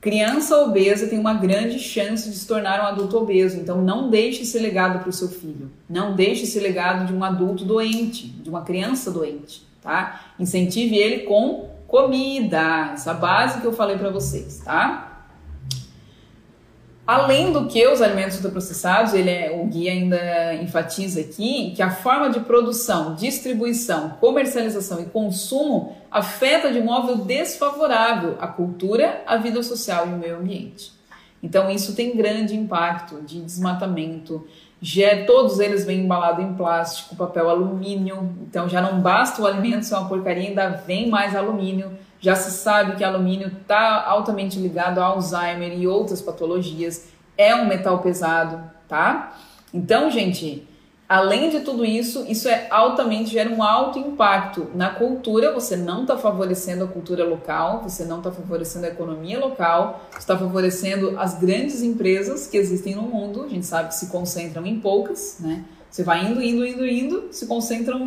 Criança 0.00 0.58
obesa 0.58 1.06
tem 1.06 1.18
uma 1.18 1.32
grande 1.32 1.78
chance 1.78 2.28
de 2.28 2.36
se 2.36 2.46
tornar 2.46 2.78
um 2.82 2.86
adulto 2.86 3.16
obeso, 3.16 3.58
então 3.58 3.80
não 3.80 4.10
deixe 4.10 4.42
esse 4.42 4.58
legado 4.58 4.98
para 4.98 5.08
o 5.08 5.12
seu 5.12 5.28
filho. 5.28 5.72
Não 5.88 6.14
deixe 6.14 6.42
esse 6.42 6.60
legado 6.60 7.06
de 7.06 7.14
um 7.14 7.24
adulto 7.24 7.64
doente, 7.64 8.26
de 8.26 8.50
uma 8.50 8.60
criança 8.60 9.10
doente, 9.10 9.66
tá? 9.80 10.20
Incentive 10.38 10.94
ele 10.94 11.20
com 11.20 11.70
comida, 11.88 12.90
essa 12.92 13.14
base 13.14 13.62
que 13.62 13.66
eu 13.66 13.72
falei 13.72 13.96
para 13.96 14.10
vocês, 14.10 14.60
tá? 14.62 15.13
Além 17.06 17.52
do 17.52 17.66
que 17.66 17.86
os 17.86 18.00
alimentos 18.00 18.36
ultraprocessados, 18.36 19.12
ele 19.12 19.28
é, 19.28 19.60
o 19.62 19.66
guia 19.66 19.92
ainda 19.92 20.54
enfatiza 20.54 21.20
aqui 21.20 21.72
que 21.76 21.82
a 21.82 21.90
forma 21.90 22.30
de 22.30 22.40
produção, 22.40 23.14
distribuição, 23.14 24.16
comercialização 24.20 25.00
e 25.00 25.04
consumo 25.04 25.94
afeta 26.10 26.72
de 26.72 26.80
modo 26.80 27.16
desfavorável 27.16 28.36
a 28.40 28.46
cultura, 28.46 29.22
a 29.26 29.36
vida 29.36 29.62
social 29.62 30.08
e 30.08 30.14
o 30.14 30.16
meio 30.16 30.38
ambiente. 30.38 30.92
Então 31.42 31.70
isso 31.70 31.94
tem 31.94 32.16
grande 32.16 32.56
impacto 32.56 33.20
de 33.20 33.42
desmatamento. 33.42 34.46
Já, 34.80 35.26
todos 35.26 35.60
eles 35.60 35.84
vêm 35.84 36.00
embalados 36.00 36.42
em 36.42 36.54
plástico, 36.54 37.16
papel 37.16 37.50
alumínio. 37.50 38.34
Então 38.48 38.66
já 38.66 38.80
não 38.80 39.02
basta 39.02 39.42
o 39.42 39.46
alimento 39.46 39.84
ser 39.84 39.94
uma 39.94 40.08
porcaria, 40.08 40.48
ainda 40.48 40.70
vem 40.70 41.10
mais 41.10 41.36
alumínio 41.36 41.92
já 42.24 42.34
se 42.34 42.52
sabe 42.52 42.96
que 42.96 43.04
alumínio 43.04 43.48
está 43.48 44.02
altamente 44.02 44.58
ligado 44.58 44.98
a 44.98 45.04
Alzheimer 45.04 45.78
e 45.78 45.86
outras 45.86 46.22
patologias. 46.22 47.08
É 47.36 47.54
um 47.54 47.66
metal 47.66 47.98
pesado, 47.98 48.64
tá? 48.88 49.36
Então, 49.74 50.10
gente, 50.10 50.66
além 51.06 51.50
de 51.50 51.60
tudo 51.60 51.84
isso, 51.84 52.24
isso 52.26 52.48
é 52.48 52.66
altamente 52.70 53.30
gera 53.30 53.50
um 53.50 53.62
alto 53.62 53.98
impacto 53.98 54.68
na 54.74 54.88
cultura. 54.88 55.52
Você 55.52 55.76
não 55.76 56.00
está 56.00 56.16
favorecendo 56.16 56.84
a 56.84 56.86
cultura 56.86 57.26
local, 57.26 57.82
você 57.82 58.06
não 58.06 58.16
está 58.18 58.32
favorecendo 58.32 58.86
a 58.86 58.88
economia 58.88 59.38
local, 59.38 60.08
está 60.18 60.34
favorecendo 60.34 61.20
as 61.20 61.38
grandes 61.38 61.82
empresas 61.82 62.46
que 62.46 62.56
existem 62.56 62.94
no 62.94 63.02
mundo. 63.02 63.44
A 63.44 63.48
gente 63.48 63.66
sabe 63.66 63.88
que 63.88 63.96
se 63.96 64.06
concentram 64.06 64.64
em 64.64 64.80
poucas, 64.80 65.36
né? 65.40 65.62
Você 65.90 66.02
vai 66.02 66.24
indo, 66.24 66.40
indo, 66.40 66.66
indo, 66.66 66.86
indo, 66.86 67.28
se 67.32 67.46
concentram 67.46 68.00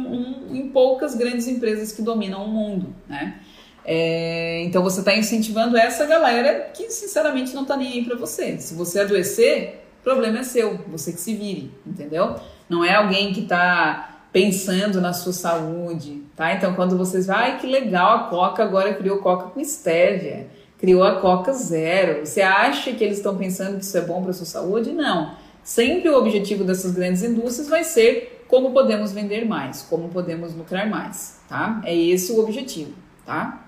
em 0.50 0.70
poucas 0.70 1.14
grandes 1.14 1.48
empresas 1.48 1.92
que 1.92 2.02
dominam 2.02 2.44
o 2.44 2.48
mundo, 2.48 2.96
né? 3.08 3.42
É, 3.90 4.64
então 4.66 4.84
você 4.84 5.00
está 5.00 5.16
incentivando 5.16 5.78
essa 5.78 6.06
galera 6.06 6.70
que 6.74 6.92
sinceramente 6.92 7.56
não 7.56 7.62
está 7.62 7.78
nem 7.78 7.94
aí 7.94 8.04
para 8.04 8.18
você. 8.18 8.58
Se 8.58 8.74
você 8.74 9.00
adoecer, 9.00 9.82
o 10.02 10.04
problema 10.04 10.40
é 10.40 10.44
seu, 10.44 10.78
você 10.88 11.14
que 11.14 11.22
se 11.22 11.34
vire, 11.34 11.72
entendeu? 11.86 12.36
Não 12.68 12.84
é 12.84 12.94
alguém 12.96 13.32
que 13.32 13.44
está 13.44 14.26
pensando 14.34 15.00
na 15.00 15.14
sua 15.14 15.32
saúde, 15.32 16.22
tá? 16.36 16.54
Então 16.54 16.74
quando 16.74 16.98
vocês 16.98 17.28
vai, 17.28 17.52
ai 17.52 17.60
que 17.60 17.66
legal, 17.66 18.18
a 18.18 18.24
Coca 18.26 18.62
agora 18.62 18.94
criou 18.94 19.20
Coca 19.20 19.52
com 19.52 19.64
stevia, 19.64 20.48
criou 20.78 21.04
a 21.06 21.22
Coca 21.22 21.54
zero. 21.54 22.26
Você 22.26 22.42
acha 22.42 22.92
que 22.92 23.02
eles 23.02 23.18
estão 23.18 23.38
pensando 23.38 23.78
que 23.78 23.86
isso 23.86 23.98
é 23.98 24.02
bom 24.02 24.22
para 24.22 24.34
sua 24.34 24.46
saúde? 24.46 24.92
Não. 24.92 25.32
Sempre 25.64 26.10
o 26.10 26.18
objetivo 26.18 26.66
dessas 26.66 26.92
grandes 26.92 27.24
indústrias 27.24 27.70
vai 27.70 27.86
ser 27.86 28.44
como 28.50 28.72
podemos 28.72 29.14
vender 29.14 29.46
mais, 29.46 29.82
como 29.82 30.10
podemos 30.10 30.54
lucrar 30.54 30.90
mais, 30.90 31.40
tá? 31.48 31.82
É 31.86 31.96
esse 31.96 32.34
o 32.34 32.40
objetivo, 32.40 32.94
tá? 33.26 33.67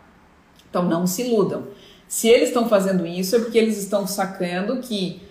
Então 0.70 0.84
não 0.84 1.08
se 1.08 1.24
iludam. 1.24 1.64
Se 2.08 2.28
eles 2.28 2.50
estão 2.50 2.68
fazendo 2.68 3.06
isso 3.06 3.36
é 3.36 3.40
porque 3.40 3.58
eles 3.58 3.78
estão 3.78 4.08
sacando 4.08 4.78
que 4.78 5.22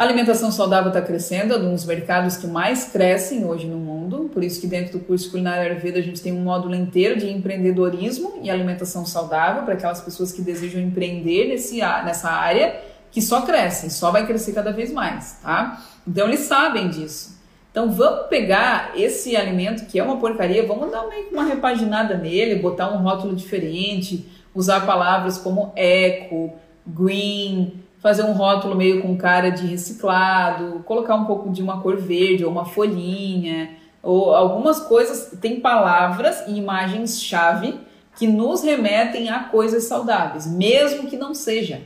a 0.00 0.02
alimentação 0.02 0.50
saudável 0.50 0.88
está 0.88 1.02
crescendo, 1.02 1.52
é 1.52 1.58
um 1.58 1.74
dos 1.74 1.84
mercados 1.84 2.36
que 2.36 2.46
mais 2.46 2.84
crescem 2.84 3.44
hoje 3.44 3.66
no 3.66 3.76
mundo, 3.76 4.30
por 4.32 4.42
isso 4.42 4.58
que 4.58 4.66
dentro 4.66 4.98
do 4.98 5.04
curso 5.04 5.30
Culinária 5.30 5.70
Ayurveda 5.70 5.98
a 5.98 6.02
gente 6.02 6.22
tem 6.22 6.32
um 6.32 6.40
módulo 6.40 6.74
inteiro 6.74 7.20
de 7.20 7.30
empreendedorismo 7.30 8.40
e 8.42 8.48
alimentação 8.48 9.04
saudável 9.04 9.64
para 9.64 9.74
aquelas 9.74 10.00
pessoas 10.00 10.32
que 10.32 10.40
desejam 10.40 10.80
empreender 10.80 11.48
nesse, 11.48 11.80
nessa 11.80 12.30
área, 12.30 12.80
que 13.12 13.20
só 13.20 13.42
crescem, 13.42 13.90
só 13.90 14.10
vai 14.10 14.26
crescer 14.26 14.52
cada 14.52 14.72
vez 14.72 14.90
mais, 14.90 15.38
tá? 15.42 15.84
Então 16.08 16.26
eles 16.26 16.40
sabem 16.40 16.88
disso. 16.88 17.38
Então 17.70 17.92
vamos 17.92 18.28
pegar 18.28 18.92
esse 18.96 19.36
alimento 19.36 19.84
que 19.84 19.98
é 19.98 20.02
uma 20.02 20.16
porcaria, 20.16 20.66
vamos 20.66 20.90
dar 20.90 21.04
uma 21.30 21.44
repaginada 21.44 22.16
nele, 22.16 22.56
botar 22.56 22.90
um 22.90 23.02
rótulo 23.02 23.36
diferente, 23.36 24.26
usar 24.54 24.86
palavras 24.86 25.38
como 25.38 25.72
eco, 25.76 26.52
green, 26.86 27.80
fazer 28.00 28.24
um 28.24 28.32
rótulo 28.32 28.74
meio 28.74 29.02
com 29.02 29.16
cara 29.16 29.50
de 29.50 29.66
reciclado, 29.66 30.82
colocar 30.84 31.14
um 31.14 31.26
pouco 31.26 31.50
de 31.50 31.62
uma 31.62 31.80
cor 31.80 31.96
verde 31.96 32.44
ou 32.44 32.50
uma 32.50 32.64
folhinha, 32.64 33.70
ou 34.02 34.34
algumas 34.34 34.80
coisas, 34.80 35.38
tem 35.40 35.60
palavras 35.60 36.46
e 36.48 36.56
imagens-chave 36.56 37.78
que 38.16 38.26
nos 38.26 38.62
remetem 38.62 39.28
a 39.28 39.44
coisas 39.44 39.84
saudáveis, 39.84 40.46
mesmo 40.46 41.08
que 41.08 41.16
não 41.16 41.34
seja, 41.34 41.82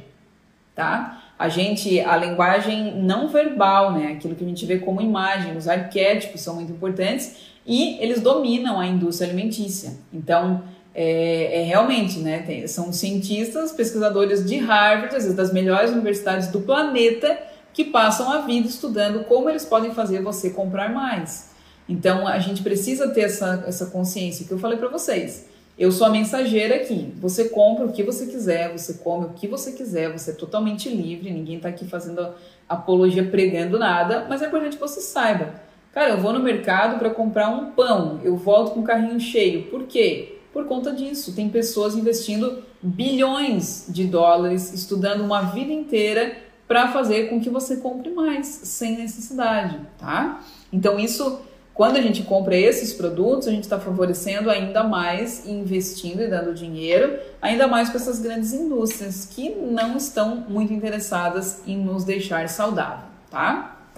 tá? 0.74 1.20
A 1.36 1.48
gente, 1.48 2.00
a 2.00 2.16
linguagem 2.16 2.94
não 2.96 3.28
verbal, 3.28 3.92
né, 3.92 4.12
aquilo 4.12 4.36
que 4.36 4.44
a 4.44 4.48
gente 4.48 4.64
vê 4.64 4.78
como 4.78 5.00
imagem, 5.00 5.56
os 5.56 5.68
arquétipos 5.68 6.40
são 6.40 6.54
muito 6.54 6.72
importantes 6.72 7.52
e 7.66 7.98
eles 8.00 8.20
dominam 8.20 8.78
a 8.78 8.86
indústria 8.86 9.28
alimentícia. 9.28 9.96
Então, 10.12 10.62
é, 10.94 11.60
é 11.60 11.64
realmente, 11.64 12.20
né, 12.20 12.42
tem, 12.46 12.66
são 12.68 12.92
cientistas, 12.92 13.72
pesquisadores 13.72 14.44
de 14.44 14.58
Harvard, 14.58 15.16
às 15.16 15.24
vezes 15.24 15.34
das 15.34 15.52
melhores 15.52 15.90
universidades 15.90 16.48
do 16.48 16.60
planeta, 16.60 17.36
que 17.72 17.84
passam 17.84 18.30
a 18.30 18.42
vida 18.42 18.68
estudando 18.68 19.24
como 19.24 19.50
eles 19.50 19.64
podem 19.64 19.92
fazer 19.92 20.22
você 20.22 20.50
comprar 20.50 20.92
mais. 20.92 21.52
Então, 21.88 22.26
a 22.26 22.38
gente 22.38 22.62
precisa 22.62 23.08
ter 23.08 23.22
essa, 23.22 23.64
essa 23.66 23.86
consciência 23.86 24.46
que 24.46 24.52
eu 24.52 24.58
falei 24.58 24.78
para 24.78 24.88
vocês. 24.88 25.46
Eu 25.76 25.90
sou 25.90 26.06
a 26.06 26.10
mensageira 26.10 26.76
aqui. 26.76 27.12
Você 27.20 27.48
compra 27.48 27.84
o 27.84 27.92
que 27.92 28.04
você 28.04 28.26
quiser, 28.26 28.70
você 28.70 28.94
come 28.94 29.26
o 29.26 29.30
que 29.30 29.48
você 29.48 29.72
quiser, 29.72 30.10
você 30.12 30.30
é 30.30 30.34
totalmente 30.34 30.88
livre, 30.88 31.30
ninguém 31.30 31.56
está 31.56 31.68
aqui 31.68 31.84
fazendo 31.84 32.28
apologia 32.68 33.28
pregando 33.28 33.78
nada, 33.78 34.24
mas 34.28 34.40
é 34.40 34.46
importante 34.46 34.76
que 34.76 34.80
você 34.80 35.00
saiba. 35.00 35.54
Cara, 35.92 36.10
eu 36.10 36.18
vou 36.18 36.32
no 36.32 36.40
mercado 36.40 36.98
para 36.98 37.10
comprar 37.10 37.48
um 37.48 37.72
pão, 37.72 38.20
eu 38.22 38.36
volto 38.36 38.72
com 38.72 38.80
o 38.80 38.84
carrinho 38.84 39.18
cheio. 39.18 39.64
Por 39.64 39.82
quê? 39.84 40.33
Por 40.54 40.66
conta 40.66 40.92
disso, 40.92 41.34
tem 41.34 41.48
pessoas 41.48 41.96
investindo 41.96 42.62
bilhões 42.80 43.86
de 43.88 44.04
dólares, 44.04 44.72
estudando 44.72 45.22
uma 45.24 45.42
vida 45.42 45.72
inteira 45.72 46.36
para 46.68 46.92
fazer 46.92 47.28
com 47.28 47.40
que 47.40 47.50
você 47.50 47.78
compre 47.78 48.10
mais, 48.10 48.46
sem 48.46 48.96
necessidade, 48.96 49.80
tá? 49.98 50.44
Então 50.72 50.96
isso 50.98 51.40
quando 51.74 51.96
a 51.96 52.00
gente 52.00 52.22
compra 52.22 52.56
esses 52.56 52.92
produtos, 52.92 53.48
a 53.48 53.50
gente 53.50 53.64
está 53.64 53.80
favorecendo 53.80 54.48
ainda 54.48 54.84
mais, 54.84 55.44
investindo 55.44 56.22
e 56.22 56.28
dando 56.28 56.54
dinheiro, 56.54 57.18
ainda 57.42 57.66
mais 57.66 57.90
para 57.90 57.98
essas 57.98 58.20
grandes 58.20 58.52
indústrias 58.52 59.26
que 59.26 59.50
não 59.50 59.96
estão 59.96 60.36
muito 60.48 60.72
interessadas 60.72 61.62
em 61.66 61.76
nos 61.76 62.04
deixar 62.04 62.48
saudável, 62.48 63.08
tá? 63.28 63.88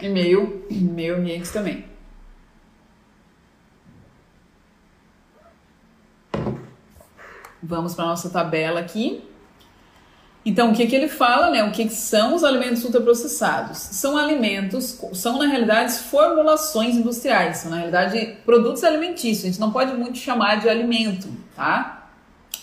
E 0.00 0.08
meio, 0.08 0.64
meio 0.70 1.16
ambiente 1.16 1.52
também. 1.52 1.84
Vamos 7.62 7.94
para 7.94 8.06
nossa 8.06 8.30
tabela 8.30 8.80
aqui. 8.80 9.22
Então, 10.44 10.70
o 10.70 10.74
que, 10.74 10.86
que 10.86 10.96
ele 10.96 11.08
fala, 11.08 11.50
né? 11.50 11.62
O 11.64 11.72
que, 11.72 11.84
que 11.84 11.94
são 11.94 12.34
os 12.34 12.42
alimentos 12.42 12.82
ultraprocessados? 12.84 13.76
São 13.76 14.16
alimentos, 14.16 14.98
são 15.12 15.38
na 15.38 15.46
realidade 15.46 15.92
formulações 15.92 16.96
industriais, 16.96 17.58
são 17.58 17.70
na 17.70 17.76
realidade 17.76 18.38
produtos 18.46 18.82
alimentícios. 18.82 19.44
A 19.44 19.48
gente 19.48 19.60
não 19.60 19.72
pode 19.72 19.92
muito 19.92 20.16
chamar 20.16 20.60
de 20.60 20.68
alimento, 20.68 21.28
tá? 21.54 22.10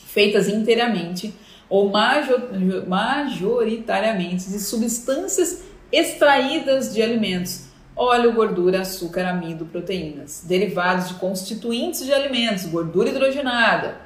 Feitas 0.07 0.47
inteiramente 0.47 1.33
ou 1.69 1.89
major, 1.89 2.49
majoritariamente 2.87 4.49
de 4.49 4.59
substâncias 4.59 5.63
extraídas 5.91 6.93
de 6.93 7.01
alimentos, 7.01 7.65
óleo, 7.95 8.33
gordura, 8.33 8.81
açúcar, 8.81 9.27
amido, 9.27 9.65
proteínas, 9.65 10.43
derivados 10.47 11.09
de 11.09 11.13
constituintes 11.15 12.05
de 12.05 12.13
alimentos, 12.13 12.65
gordura 12.65 13.09
hidrogenada, 13.09 14.04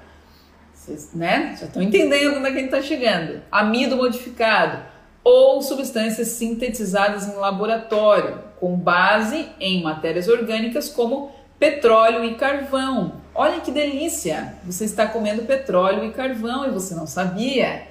vocês, 0.89 1.09
né? 1.13 1.55
Já 1.59 1.67
estão 1.67 1.81
entendendo 1.81 2.37
onde 2.37 2.47
é 2.47 2.51
que 2.51 2.57
a 2.57 2.61
gente 2.61 2.75
está 2.75 2.81
chegando. 2.81 3.41
Amido 3.51 3.95
modificado 3.95 4.79
ou 5.23 5.61
substâncias 5.61 6.29
sintetizadas 6.29 7.27
em 7.27 7.35
laboratório, 7.35 8.39
com 8.59 8.75
base 8.75 9.47
em 9.59 9.83
matérias 9.83 10.27
orgânicas 10.27 10.89
como 10.89 11.31
petróleo 11.59 12.23
e 12.23 12.35
carvão. 12.35 13.13
Olha 13.35 13.59
que 13.59 13.71
delícia! 13.71 14.55
Você 14.65 14.85
está 14.85 15.05
comendo 15.05 15.43
petróleo 15.43 16.05
e 16.05 16.11
carvão 16.11 16.65
e 16.65 16.71
você 16.71 16.95
não 16.95 17.05
sabia. 17.05 17.83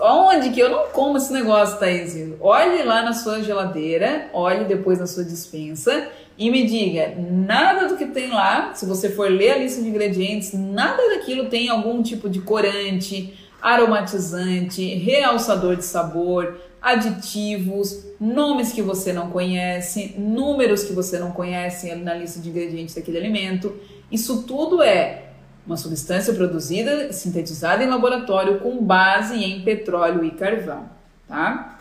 Onde 0.00 0.50
que 0.50 0.60
eu 0.60 0.68
não 0.68 0.88
como 0.88 1.16
esse 1.16 1.32
negócio, 1.32 1.78
Thaís? 1.78 2.14
Olhe 2.40 2.82
lá 2.82 3.02
na 3.02 3.12
sua 3.14 3.42
geladeira, 3.42 4.28
olhe 4.32 4.64
depois 4.64 4.98
na 4.98 5.06
sua 5.06 5.24
dispensa 5.24 6.08
e 6.36 6.50
me 6.50 6.66
diga, 6.66 7.14
nada 7.18 7.88
do 7.88 7.96
que 7.96 8.06
tem 8.06 8.30
lá, 8.30 8.72
se 8.74 8.86
você 8.86 9.08
for 9.08 9.30
ler 9.30 9.52
a 9.52 9.58
lista 9.58 9.82
de 9.82 9.88
ingredientes, 9.88 10.52
nada 10.52 11.02
daquilo 11.08 11.46
tem 11.46 11.68
algum 11.68 12.02
tipo 12.02 12.28
de 12.28 12.40
corante, 12.40 13.34
aromatizante, 13.60 14.94
realçador 14.94 15.74
de 15.74 15.84
sabor, 15.84 16.60
aditivos, 16.80 18.04
nomes 18.20 18.72
que 18.72 18.82
você 18.82 19.12
não 19.12 19.30
conhece, 19.30 20.14
números 20.16 20.84
que 20.84 20.92
você 20.92 21.18
não 21.18 21.32
conhece 21.32 21.92
na 21.96 22.14
lista 22.14 22.38
de 22.38 22.50
ingredientes 22.50 22.94
daquele 22.94 23.18
alimento. 23.18 23.74
Isso 24.10 24.44
tudo 24.44 24.80
é 24.80 25.27
uma 25.68 25.76
substância 25.76 26.34
produzida, 26.34 27.12
sintetizada 27.12 27.84
em 27.84 27.88
laboratório 27.88 28.58
com 28.58 28.82
base 28.82 29.36
em 29.36 29.62
petróleo 29.62 30.24
e 30.24 30.32
carvão, 30.32 30.88
tá? 31.28 31.78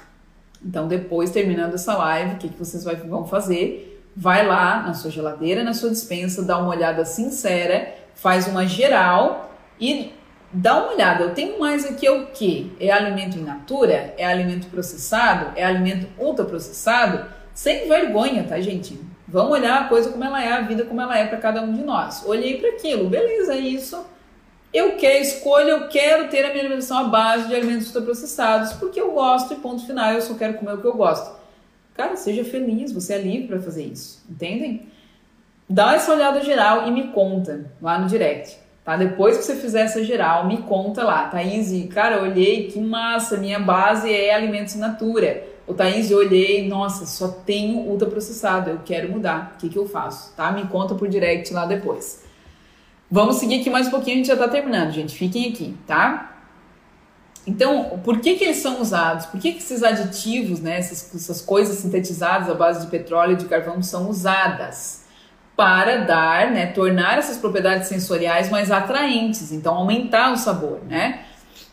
Então, 0.64 0.88
depois, 0.88 1.32
terminando 1.32 1.74
essa 1.74 1.96
live, 1.98 2.36
o 2.36 2.38
que, 2.38 2.50
que 2.50 2.60
vocês 2.60 2.84
vão 2.84 3.26
fazer? 3.26 3.98
vai 4.20 4.48
lá 4.48 4.82
na 4.82 4.96
sua 4.96 5.12
geladeira, 5.12 5.64
na 5.64 5.76
sua 5.76 5.92
dispensa, 5.92 6.42
dá 6.42 6.58
uma 6.58 6.70
olhada 6.70 7.06
sincera, 7.06 7.94
faz 8.16 8.48
uma 8.48 8.66
geral 8.66 9.54
e 9.80 10.12
dá 10.52 10.76
uma 10.76 10.94
olhada. 10.94 11.24
Eu 11.24 11.36
tenho 11.36 11.60
mais 11.60 11.86
aqui 11.86 12.08
é 12.08 12.12
o 12.12 12.26
que? 12.26 12.76
É 12.80 12.90
alimento 12.90 13.38
in 13.38 13.44
natura? 13.44 14.16
É 14.18 14.26
alimento 14.26 14.68
processado? 14.68 15.52
É 15.56 15.64
alimento 15.64 16.08
ultraprocessado? 16.18 17.28
Sem 17.54 17.88
vergonha, 17.88 18.44
tá, 18.44 18.60
gente? 18.60 19.00
Vamos 19.28 19.52
olhar 19.52 19.82
a 19.82 19.88
coisa 19.90 20.10
como 20.10 20.24
ela 20.24 20.42
é, 20.42 20.54
a 20.54 20.62
vida 20.62 20.86
como 20.86 21.02
ela 21.02 21.18
é 21.18 21.28
para 21.28 21.38
cada 21.38 21.62
um 21.62 21.74
de 21.74 21.84
nós. 21.84 22.24
Olhei 22.26 22.60
para 22.60 22.70
aquilo, 22.70 23.10
beleza, 23.10 23.54
é 23.54 23.60
isso. 23.60 24.06
Eu 24.74 24.96
quero, 24.96 25.22
escolho, 25.22 25.70
eu 25.70 25.88
quero 25.90 26.30
ter 26.30 26.46
a 26.46 26.50
minha 26.50 26.62
alimentação 26.62 26.98
à 27.00 27.04
base 27.06 27.48
de 27.48 27.56
alimentos 27.56 27.88
ultraprocessados, 27.88 28.74
porque 28.74 29.00
eu 29.00 29.12
gosto 29.12 29.54
e 29.54 29.58
ponto 29.58 29.86
final, 29.86 30.14
eu 30.14 30.22
só 30.22 30.34
quero 30.36 30.54
comer 30.56 30.76
o 30.76 30.82
que 30.82 30.88
eu 30.88 30.96
gosto. 30.96 31.36
Cara, 31.94 32.16
seja 32.16 32.46
feliz, 32.46 32.92
você 32.92 33.14
é 33.14 33.18
livre 33.18 33.48
para 33.48 33.60
fazer 33.60 33.84
isso, 33.84 34.24
entendem? 34.30 34.88
Dá 35.70 35.96
essa 35.96 36.14
olhada 36.14 36.42
geral 36.42 36.88
e 36.88 36.92
me 36.92 37.08
conta 37.10 37.72
lá 37.82 38.00
no 38.00 38.08
direct, 38.08 38.58
tá? 38.86 38.96
Depois 38.96 39.38
que 39.38 39.44
você 39.44 39.56
fizer 39.56 39.82
essa 39.82 40.04
geral, 40.04 40.48
me 40.48 40.60
conta 40.60 41.04
lá. 41.04 41.28
Thaís, 41.28 41.72
cara, 41.94 42.22
olhei, 42.22 42.68
que 42.68 42.80
massa, 42.80 43.36
minha 43.36 43.60
base 43.60 44.14
é 44.14 44.34
alimentos 44.34 44.76
natura. 44.76 45.57
O 45.68 45.74
Thaís, 45.74 46.09
eu 46.09 46.20
olhei, 46.20 46.65
nossa, 46.65 47.05
só 47.05 47.28
tenho 47.28 47.80
ultraprocessado, 47.80 48.70
eu 48.70 48.80
quero 48.86 49.11
mudar. 49.11 49.53
O 49.53 49.57
que, 49.57 49.68
que 49.68 49.78
eu 49.78 49.88
faço? 49.88 50.34
Tá? 50.34 50.49
Me 50.49 50.65
conta 50.68 50.95
por 50.95 51.09
direct 51.09 51.53
lá 51.53 51.65
depois. 51.65 52.24
Vamos 53.11 53.36
seguir 53.36 53.59
aqui 53.59 53.70
mais 53.70 53.88
um 53.88 53.91
pouquinho, 53.91 54.15
a 54.15 54.18
gente 54.18 54.28
já 54.28 54.38
tá 54.38 54.47
terminando, 54.47 54.91
gente. 54.91 55.13
Fiquem 55.13 55.51
aqui, 55.51 55.76
tá? 55.86 56.38
Então, 57.45 57.99
por 58.03 58.20
que, 58.20 58.36
que 58.36 58.45
eles 58.45 58.57
são 58.57 58.82
usados? 58.82 59.26
Por 59.26 59.39
que, 59.39 59.53
que 59.53 59.59
esses 59.59 59.84
aditivos, 59.84 60.61
né, 60.61 60.78
essas, 60.78 61.13
essas 61.13 61.41
coisas 61.41 61.78
sintetizadas 61.78 62.49
à 62.49 62.53
base 62.53 62.86
de 62.86 62.91
petróleo 62.91 63.34
e 63.34 63.36
de 63.38 63.45
carvão 63.45 63.82
são 63.82 64.09
usadas? 64.09 65.05
Para 65.55 66.05
dar, 66.05 66.51
né, 66.51 66.68
tornar 66.68 67.18
essas 67.18 67.38
propriedades 67.38 67.88
sensoriais 67.88 68.49
mais 68.49 68.72
atraentes, 68.72 69.51
então 69.51 69.76
aumentar 69.76 70.32
o 70.32 70.38
sabor, 70.38 70.82
né? 70.88 71.26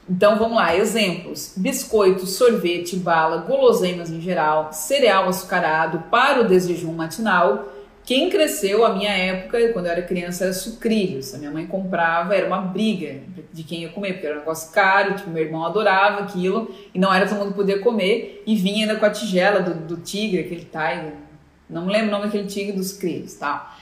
Então 0.08 0.38
vamos 0.38 0.56
lá, 0.56 0.76
exemplos: 0.76 1.54
biscoito, 1.56 2.26
sorvete, 2.26 2.96
bala, 2.96 3.38
guloseimas 3.38 4.10
em 4.10 4.20
geral, 4.20 4.72
cereal 4.72 5.28
açucarado 5.28 6.04
para 6.10 6.42
o 6.42 6.48
desjejum 6.48 6.92
matinal, 6.92 7.68
quem 8.04 8.28
cresceu, 8.28 8.84
a 8.84 8.94
minha 8.94 9.12
época, 9.12 9.72
quando 9.72 9.86
eu 9.86 9.92
era 9.92 10.02
criança, 10.02 10.44
era 10.44 10.52
sucrilhos. 10.52 11.34
A 11.34 11.38
minha 11.38 11.50
mãe 11.50 11.66
comprava, 11.66 12.34
era 12.34 12.46
uma 12.46 12.60
briga 12.60 13.20
de 13.50 13.64
quem 13.64 13.80
ia 13.80 13.88
comer, 13.88 14.12
porque 14.12 14.26
era 14.26 14.36
um 14.36 14.40
negócio 14.40 14.70
caro, 14.72 15.14
tipo, 15.14 15.30
meu 15.30 15.42
irmão 15.42 15.64
adorava 15.64 16.20
aquilo, 16.20 16.70
e 16.92 16.98
não 16.98 17.12
era 17.12 17.26
todo 17.26 17.38
mundo 17.38 17.54
podia 17.54 17.78
comer, 17.78 18.42
e 18.46 18.54
vinha 18.56 18.84
ainda 18.84 19.00
com 19.00 19.06
a 19.06 19.10
tigela 19.10 19.60
do, 19.60 19.74
do 19.74 19.96
tigre, 20.02 20.40
aquele 20.40 20.66
tiger, 20.66 21.14
não 21.68 21.86
me 21.86 21.92
lembro 21.92 22.08
o 22.08 22.10
nome 22.10 22.24
daquele 22.26 22.46
tigre 22.46 22.72
dos 22.76 22.92
crilhos, 22.92 23.34
tá? 23.34 23.74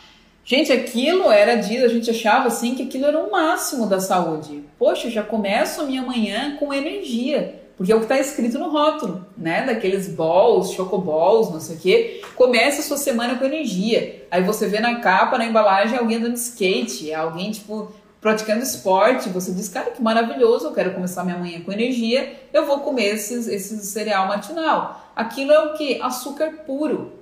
Gente, 0.44 0.72
aquilo 0.72 1.30
era 1.30 1.54
dito, 1.54 1.84
a 1.84 1.88
gente 1.88 2.10
achava 2.10 2.48
assim 2.48 2.74
que 2.74 2.82
aquilo 2.82 3.06
era 3.06 3.18
o 3.18 3.30
máximo 3.30 3.86
da 3.86 4.00
saúde. 4.00 4.64
Poxa, 4.78 5.08
já 5.08 5.22
começo 5.22 5.86
minha 5.86 6.02
manhã 6.02 6.56
com 6.56 6.74
energia. 6.74 7.62
Porque 7.76 7.90
é 7.90 7.96
o 7.96 7.98
que 7.98 8.04
está 8.04 8.18
escrito 8.18 8.58
no 8.58 8.68
rótulo, 8.68 9.26
né? 9.36 9.64
Daqueles 9.64 10.08
balls, 10.08 10.72
chocoballs, 10.72 11.50
não 11.50 11.60
sei 11.60 11.76
o 11.76 11.78
quê. 11.78 12.22
Começa 12.36 12.80
a 12.80 12.84
sua 12.84 12.96
semana 12.96 13.36
com 13.36 13.44
energia. 13.44 14.26
Aí 14.30 14.42
você 14.42 14.66
vê 14.66 14.78
na 14.78 15.00
capa, 15.00 15.38
na 15.38 15.46
embalagem, 15.46 15.98
alguém 15.98 16.18
andando 16.18 16.34
de 16.34 16.40
skate, 16.40 17.12
alguém, 17.14 17.50
tipo, 17.50 17.92
praticando 18.20 18.62
esporte. 18.62 19.28
Você 19.30 19.52
diz, 19.52 19.68
cara, 19.68 19.90
que 19.90 20.02
maravilhoso, 20.02 20.66
eu 20.66 20.72
quero 20.72 20.92
começar 20.92 21.24
minha 21.24 21.38
manhã 21.38 21.60
com 21.60 21.72
energia, 21.72 22.32
eu 22.52 22.66
vou 22.66 22.80
comer 22.80 23.14
esses, 23.14 23.48
esse 23.48 23.84
cereal 23.86 24.28
matinal. 24.28 25.10
Aquilo 25.16 25.52
é 25.52 25.58
o 25.60 25.74
que? 25.74 26.00
Açúcar 26.00 26.64
puro. 26.66 27.12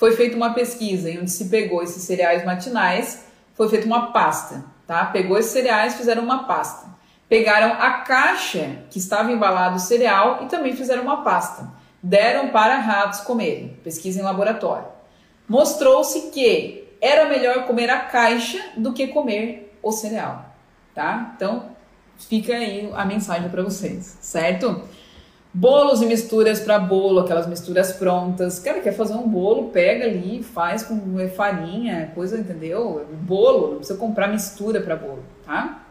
Foi 0.00 0.16
feita 0.16 0.36
uma 0.36 0.52
pesquisa 0.52 1.08
em 1.08 1.20
onde 1.20 1.30
se 1.30 1.44
pegou 1.44 1.80
esses 1.80 2.02
cereais 2.02 2.44
matinais, 2.44 3.26
foi 3.54 3.68
feita 3.68 3.86
uma 3.86 4.10
pasta, 4.10 4.64
tá? 4.84 5.04
Pegou 5.04 5.38
esses 5.38 5.52
cereais, 5.52 5.94
fizeram 5.94 6.24
uma 6.24 6.44
pasta 6.44 6.90
Pegaram 7.30 7.74
a 7.80 7.92
caixa 8.00 8.78
que 8.90 8.98
estava 8.98 9.30
embalado 9.30 9.76
o 9.76 9.78
cereal 9.78 10.40
e 10.42 10.46
também 10.46 10.74
fizeram 10.74 11.04
uma 11.04 11.22
pasta. 11.22 11.70
Deram 12.02 12.48
para 12.48 12.78
ratos 12.78 13.20
comerem. 13.20 13.78
Pesquisa 13.84 14.18
em 14.18 14.24
laboratório. 14.24 14.88
Mostrou-se 15.48 16.32
que 16.32 16.88
era 17.00 17.28
melhor 17.28 17.68
comer 17.68 17.88
a 17.88 18.00
caixa 18.00 18.60
do 18.76 18.92
que 18.92 19.06
comer 19.06 19.78
o 19.80 19.92
cereal, 19.92 20.44
tá? 20.92 21.32
Então, 21.36 21.70
fica 22.18 22.52
aí 22.52 22.90
a 22.94 23.04
mensagem 23.04 23.48
para 23.48 23.62
vocês, 23.62 24.18
certo? 24.20 24.82
Bolos 25.52 26.00
e 26.00 26.06
misturas 26.06 26.60
para 26.60 26.78
bolo, 26.78 27.20
aquelas 27.20 27.48
misturas 27.48 27.92
prontas. 27.92 28.60
Cara, 28.60 28.80
quer 28.80 28.92
fazer 28.92 29.14
um 29.14 29.28
bolo, 29.28 29.70
pega 29.70 30.04
ali, 30.04 30.44
faz 30.44 30.84
com 30.84 31.00
farinha, 31.34 32.12
coisa, 32.14 32.38
entendeu? 32.38 33.04
Bolo, 33.22 33.70
não 33.70 33.76
precisa 33.78 33.98
comprar 33.98 34.28
mistura 34.28 34.80
para 34.80 34.94
bolo, 34.94 35.24
tá? 35.44 35.82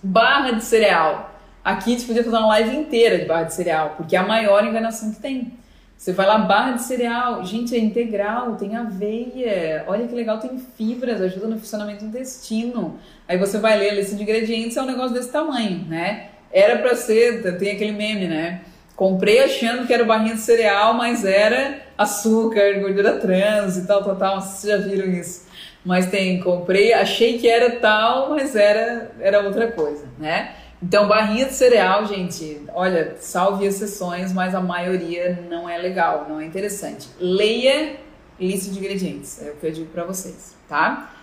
Barra 0.00 0.52
de 0.52 0.64
cereal. 0.64 1.34
Aqui 1.64 1.90
a 1.90 1.96
gente 1.96 2.06
podia 2.06 2.22
fazer 2.22 2.36
uma 2.36 2.46
live 2.48 2.76
inteira 2.76 3.18
de 3.18 3.24
barra 3.24 3.44
de 3.44 3.54
cereal, 3.54 3.94
porque 3.96 4.14
é 4.14 4.18
a 4.20 4.22
maior 4.22 4.64
enganação 4.64 5.10
que 5.12 5.20
tem. 5.20 5.54
Você 5.96 6.12
vai 6.12 6.26
lá, 6.26 6.38
barra 6.38 6.72
de 6.72 6.82
cereal, 6.82 7.44
gente, 7.44 7.74
é 7.74 7.78
integral, 7.78 8.54
tem 8.56 8.76
aveia, 8.76 9.84
olha 9.88 10.06
que 10.06 10.14
legal, 10.14 10.38
tem 10.38 10.56
fibras, 10.76 11.20
ajuda 11.20 11.48
no 11.48 11.58
funcionamento 11.58 12.04
do 12.04 12.10
intestino. 12.10 12.96
Aí 13.26 13.38
você 13.38 13.58
vai 13.58 13.76
ler 13.76 13.90
a 13.90 13.94
lista 13.94 14.14
de 14.14 14.22
ingredientes, 14.22 14.76
é 14.76 14.82
um 14.82 14.86
negócio 14.86 15.14
desse 15.14 15.32
tamanho, 15.32 15.84
né? 15.88 16.28
Era 16.52 16.78
para 16.78 16.94
ser, 16.94 17.58
tem 17.58 17.72
aquele 17.72 17.92
meme, 17.92 18.28
né? 18.28 18.60
Comprei 18.96 19.42
achando 19.42 19.86
que 19.86 19.92
era 19.92 20.04
barrinha 20.04 20.34
de 20.34 20.40
cereal, 20.40 20.94
mas 20.94 21.24
era 21.24 21.82
açúcar, 21.98 22.78
gordura 22.80 23.18
trans 23.18 23.76
e 23.76 23.86
tal, 23.86 24.04
tal, 24.04 24.16
tal. 24.16 24.40
Vocês 24.40 24.72
já 24.72 24.86
viram 24.86 25.08
isso? 25.10 25.46
Mas 25.84 26.06
tem, 26.06 26.40
comprei, 26.40 26.92
achei 26.92 27.38
que 27.38 27.48
era 27.48 27.72
tal, 27.76 28.30
mas 28.30 28.56
era, 28.56 29.10
era 29.20 29.40
outra 29.40 29.70
coisa, 29.72 30.06
né? 30.18 30.54
Então, 30.82 31.08
barrinha 31.08 31.46
de 31.46 31.54
cereal, 31.54 32.06
gente, 32.06 32.62
olha, 32.72 33.16
salve 33.18 33.66
exceções, 33.66 34.32
mas 34.32 34.54
a 34.54 34.60
maioria 34.60 35.42
não 35.48 35.68
é 35.68 35.78
legal, 35.78 36.26
não 36.28 36.40
é 36.40 36.44
interessante. 36.44 37.08
Leia 37.18 37.96
lista 38.38 38.70
de 38.70 38.78
ingredientes, 38.78 39.40
é 39.42 39.50
o 39.50 39.56
que 39.56 39.66
eu 39.66 39.72
digo 39.72 39.86
para 39.86 40.04
vocês, 40.04 40.54
tá? 40.68 41.13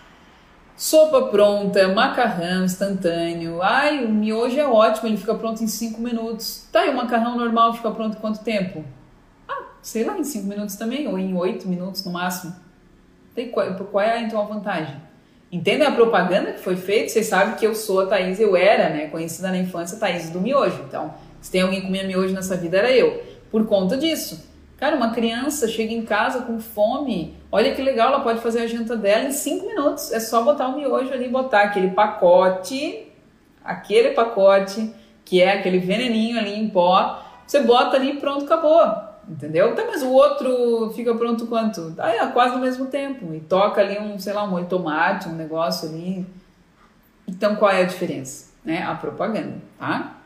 Sopa 0.82 1.28
pronta, 1.28 1.90
macarrão 1.90 2.66
instantâneo. 2.66 3.62
Ai, 3.62 4.04
o 4.04 4.10
miojo 4.10 4.60
é 4.60 4.66
ótimo, 4.66 5.10
ele 5.10 5.18
fica 5.18 5.36
pronto 5.36 5.64
em 5.64 5.68
5 5.68 6.02
minutos. 6.02 6.68
Tá, 6.72 6.88
e 6.88 6.90
o 6.90 6.98
macarrão 6.98 7.38
normal 7.38 7.76
fica 7.76 7.92
pronto 7.92 8.18
em 8.18 8.20
quanto 8.20 8.40
tempo? 8.40 8.84
Ah, 9.48 9.66
sei 9.80 10.04
lá, 10.04 10.18
em 10.18 10.24
5 10.24 10.48
minutos 10.48 10.76
também, 10.76 11.08
ou 11.08 11.20
em 11.20 11.38
8 11.38 11.68
minutos 11.68 12.04
no 12.04 12.12
máximo. 12.12 12.56
Tem, 13.36 13.52
qual, 13.52 13.76
qual 13.76 14.04
é 14.04 14.24
então 14.24 14.42
a 14.42 14.46
vantagem? 14.46 14.96
Entendem 15.52 15.86
a 15.86 15.92
propaganda 15.92 16.54
que 16.54 16.60
foi 16.60 16.76
feita? 16.76 17.10
Vocês 17.10 17.28
sabem 17.28 17.54
que 17.54 17.68
eu 17.68 17.76
sou 17.76 18.00
a 18.00 18.08
Thaís, 18.08 18.40
eu 18.40 18.56
era, 18.56 18.90
né, 18.90 19.06
conhecida 19.06 19.52
na 19.52 19.60
infância 19.60 20.00
Thaís 20.00 20.32
do 20.32 20.42
miojo. 20.42 20.82
Então, 20.88 21.14
se 21.40 21.52
tem 21.52 21.62
alguém 21.62 21.82
que 21.82 21.86
comia 21.86 22.08
miojo 22.08 22.34
nessa 22.34 22.58
vida, 22.58 22.78
era 22.78 22.92
eu. 22.92 23.22
Por 23.52 23.68
conta 23.68 23.96
disso. 23.96 24.51
Cara, 24.82 24.96
uma 24.96 25.12
criança 25.12 25.68
chega 25.68 25.94
em 25.94 26.02
casa 26.02 26.42
com 26.42 26.60
fome, 26.60 27.38
olha 27.52 27.76
que 27.76 27.84
legal, 27.84 28.08
ela 28.08 28.24
pode 28.24 28.42
fazer 28.42 28.62
a 28.62 28.68
janta 28.68 28.98
dela 28.98 29.26
em 29.26 29.32
5 29.32 29.68
minutos. 29.68 30.12
É 30.12 30.20
só 30.20 30.42
botar 30.42 30.70
o 30.70 30.76
miojo 30.76 31.14
ali, 31.14 31.30
botar 31.30 31.62
aquele 31.62 31.92
pacote, 31.92 33.08
aquele 33.64 34.10
pacote, 34.10 34.92
que 35.24 35.40
é 35.40 35.60
aquele 35.60 35.78
veneninho 35.78 36.40
ali 36.40 36.60
em 36.60 36.68
pó, 36.68 37.24
você 37.46 37.60
bota 37.60 37.96
ali 37.96 38.14
e 38.14 38.20
pronto, 38.20 38.46
acabou. 38.46 38.82
Entendeu? 39.30 39.76
Tá, 39.76 39.84
mas 39.86 40.02
o 40.02 40.10
outro 40.10 40.92
fica 40.96 41.14
pronto 41.14 41.46
quanto? 41.46 41.94
Ah, 42.00 42.32
quase 42.34 42.56
no 42.56 42.62
mesmo 42.62 42.88
tempo. 42.88 43.36
E 43.36 43.40
toca 43.40 43.82
ali 43.82 44.00
um, 44.00 44.18
sei 44.18 44.34
lá, 44.34 44.44
um 44.44 44.66
tomate, 44.66 45.30
um 45.30 45.36
negócio 45.36 45.90
ali. 45.90 46.26
Então, 47.28 47.56
qual 47.56 47.70
é 47.70 47.82
a 47.82 47.86
diferença? 47.86 48.52
Né? 48.66 48.82
A 48.82 48.96
propaganda, 48.96 49.58
tá? 49.78 50.21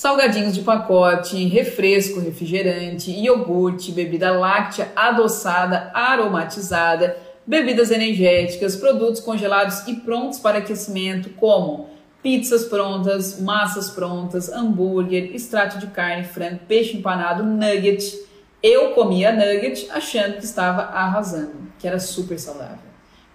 Salgadinhos 0.00 0.54
de 0.54 0.62
pacote, 0.62 1.46
refresco, 1.48 2.20
refrigerante, 2.20 3.10
iogurte, 3.10 3.92
bebida 3.92 4.30
láctea 4.30 4.90
adoçada, 4.96 5.90
aromatizada, 5.92 7.18
bebidas 7.46 7.90
energéticas, 7.90 8.76
produtos 8.76 9.20
congelados 9.20 9.86
e 9.86 9.96
prontos 9.96 10.38
para 10.38 10.56
aquecimento, 10.56 11.28
como 11.34 11.90
pizzas 12.22 12.64
prontas, 12.64 13.38
massas 13.42 13.90
prontas, 13.90 14.50
hambúrguer, 14.50 15.34
extrato 15.34 15.76
de 15.76 15.88
carne, 15.88 16.24
frango, 16.24 16.60
peixe 16.66 16.96
empanado, 16.96 17.44
nugget. 17.44 18.26
Eu 18.62 18.94
comia 18.94 19.30
nugget 19.30 19.86
achando 19.90 20.38
que 20.38 20.44
estava 20.46 20.80
arrasando, 20.80 21.70
que 21.78 21.86
era 21.86 22.00
super 22.00 22.38
saudável. 22.38 22.78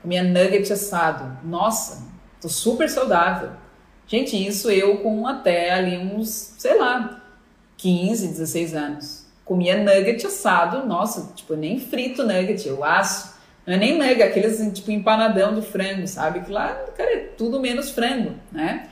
Comia 0.01 0.23
nugget 0.23 0.73
assado. 0.73 1.37
Nossa, 1.43 2.07
tô 2.41 2.49
super 2.49 2.89
saudável. 2.89 3.51
Gente, 4.07 4.35
isso 4.35 4.69
eu 4.69 4.97
com 4.97 5.27
até 5.27 5.71
ali 5.71 5.97
uns, 5.97 6.53
sei 6.57 6.77
lá, 6.77 7.21
15, 7.77 8.27
16 8.27 8.73
anos. 8.73 9.25
Comia 9.43 9.77
nugget 9.77 10.25
assado, 10.25 10.87
nossa, 10.87 11.33
tipo, 11.35 11.55
nem 11.55 11.79
frito 11.79 12.23
nugget, 12.23 12.67
eu 12.67 12.83
asso 12.83 13.35
não 13.65 13.73
é 13.73 13.77
nem 13.77 13.97
mega, 13.97 14.25
aqueles 14.25 14.59
tipo 14.73 14.91
empanadão 14.91 15.55
de 15.55 15.61
frango, 15.63 16.07
sabe? 16.07 16.41
Que 16.41 16.51
lá, 16.51 16.67
cara, 16.95 17.15
é 17.15 17.17
tudo 17.35 17.59
menos 17.59 17.89
frango, 17.89 18.33
né? 18.51 18.87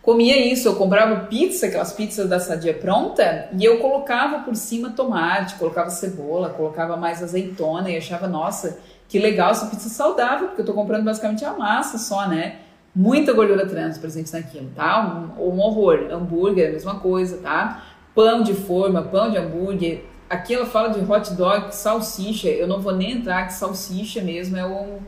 Comia 0.00 0.36
isso, 0.36 0.68
eu 0.68 0.76
comprava 0.76 1.26
pizza, 1.26 1.66
aquelas 1.66 1.92
pizzas 1.92 2.28
da 2.28 2.40
Sadia 2.40 2.74
pronta, 2.74 3.48
e 3.56 3.64
eu 3.64 3.78
colocava 3.78 4.40
por 4.40 4.56
cima 4.56 4.90
tomate, 4.90 5.54
colocava 5.56 5.90
cebola, 5.90 6.50
colocava 6.50 6.96
mais 6.96 7.22
azeitona 7.22 7.88
e 7.90 7.96
achava, 7.96 8.26
nossa, 8.26 8.78
que 9.08 9.18
legal 9.18 9.52
essa 9.52 9.66
pizza 9.66 9.88
saudável, 9.88 10.48
porque 10.48 10.62
eu 10.62 10.66
tô 10.66 10.72
comprando 10.72 11.04
basicamente 11.04 11.44
a 11.44 11.52
massa 11.52 11.98
só, 11.98 12.28
né? 12.28 12.56
Muita 12.94 13.32
gordura 13.32 13.66
trans 13.66 13.98
presente 13.98 14.32
naquilo, 14.32 14.70
tá? 14.74 15.34
Um, 15.38 15.48
um 15.48 15.60
horror. 15.60 16.08
Hambúrguer, 16.10 16.68
a 16.68 16.72
mesma 16.72 17.00
coisa, 17.00 17.38
tá? 17.38 17.84
Pão 18.14 18.42
de 18.42 18.52
forma, 18.52 19.02
pão 19.02 19.30
de 19.30 19.38
hambúrguer, 19.38 20.04
Aqui 20.32 20.54
ela 20.54 20.64
fala 20.64 20.88
de 20.88 21.12
hot 21.12 21.34
dog, 21.34 21.74
salsicha. 21.74 22.48
Eu 22.48 22.66
não 22.66 22.80
vou 22.80 22.96
nem 22.96 23.18
entrar 23.18 23.46
que 23.46 23.52
salsicha 23.52 24.22
mesmo 24.22 24.56
é 24.56 24.66
o, 24.66 24.98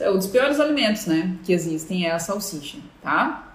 é 0.00 0.10
um 0.10 0.18
dos 0.18 0.26
piores 0.26 0.58
alimentos, 0.58 1.06
né? 1.06 1.38
Que 1.44 1.52
existem 1.52 2.06
é 2.06 2.10
a 2.10 2.18
salsicha, 2.18 2.78
tá? 3.00 3.54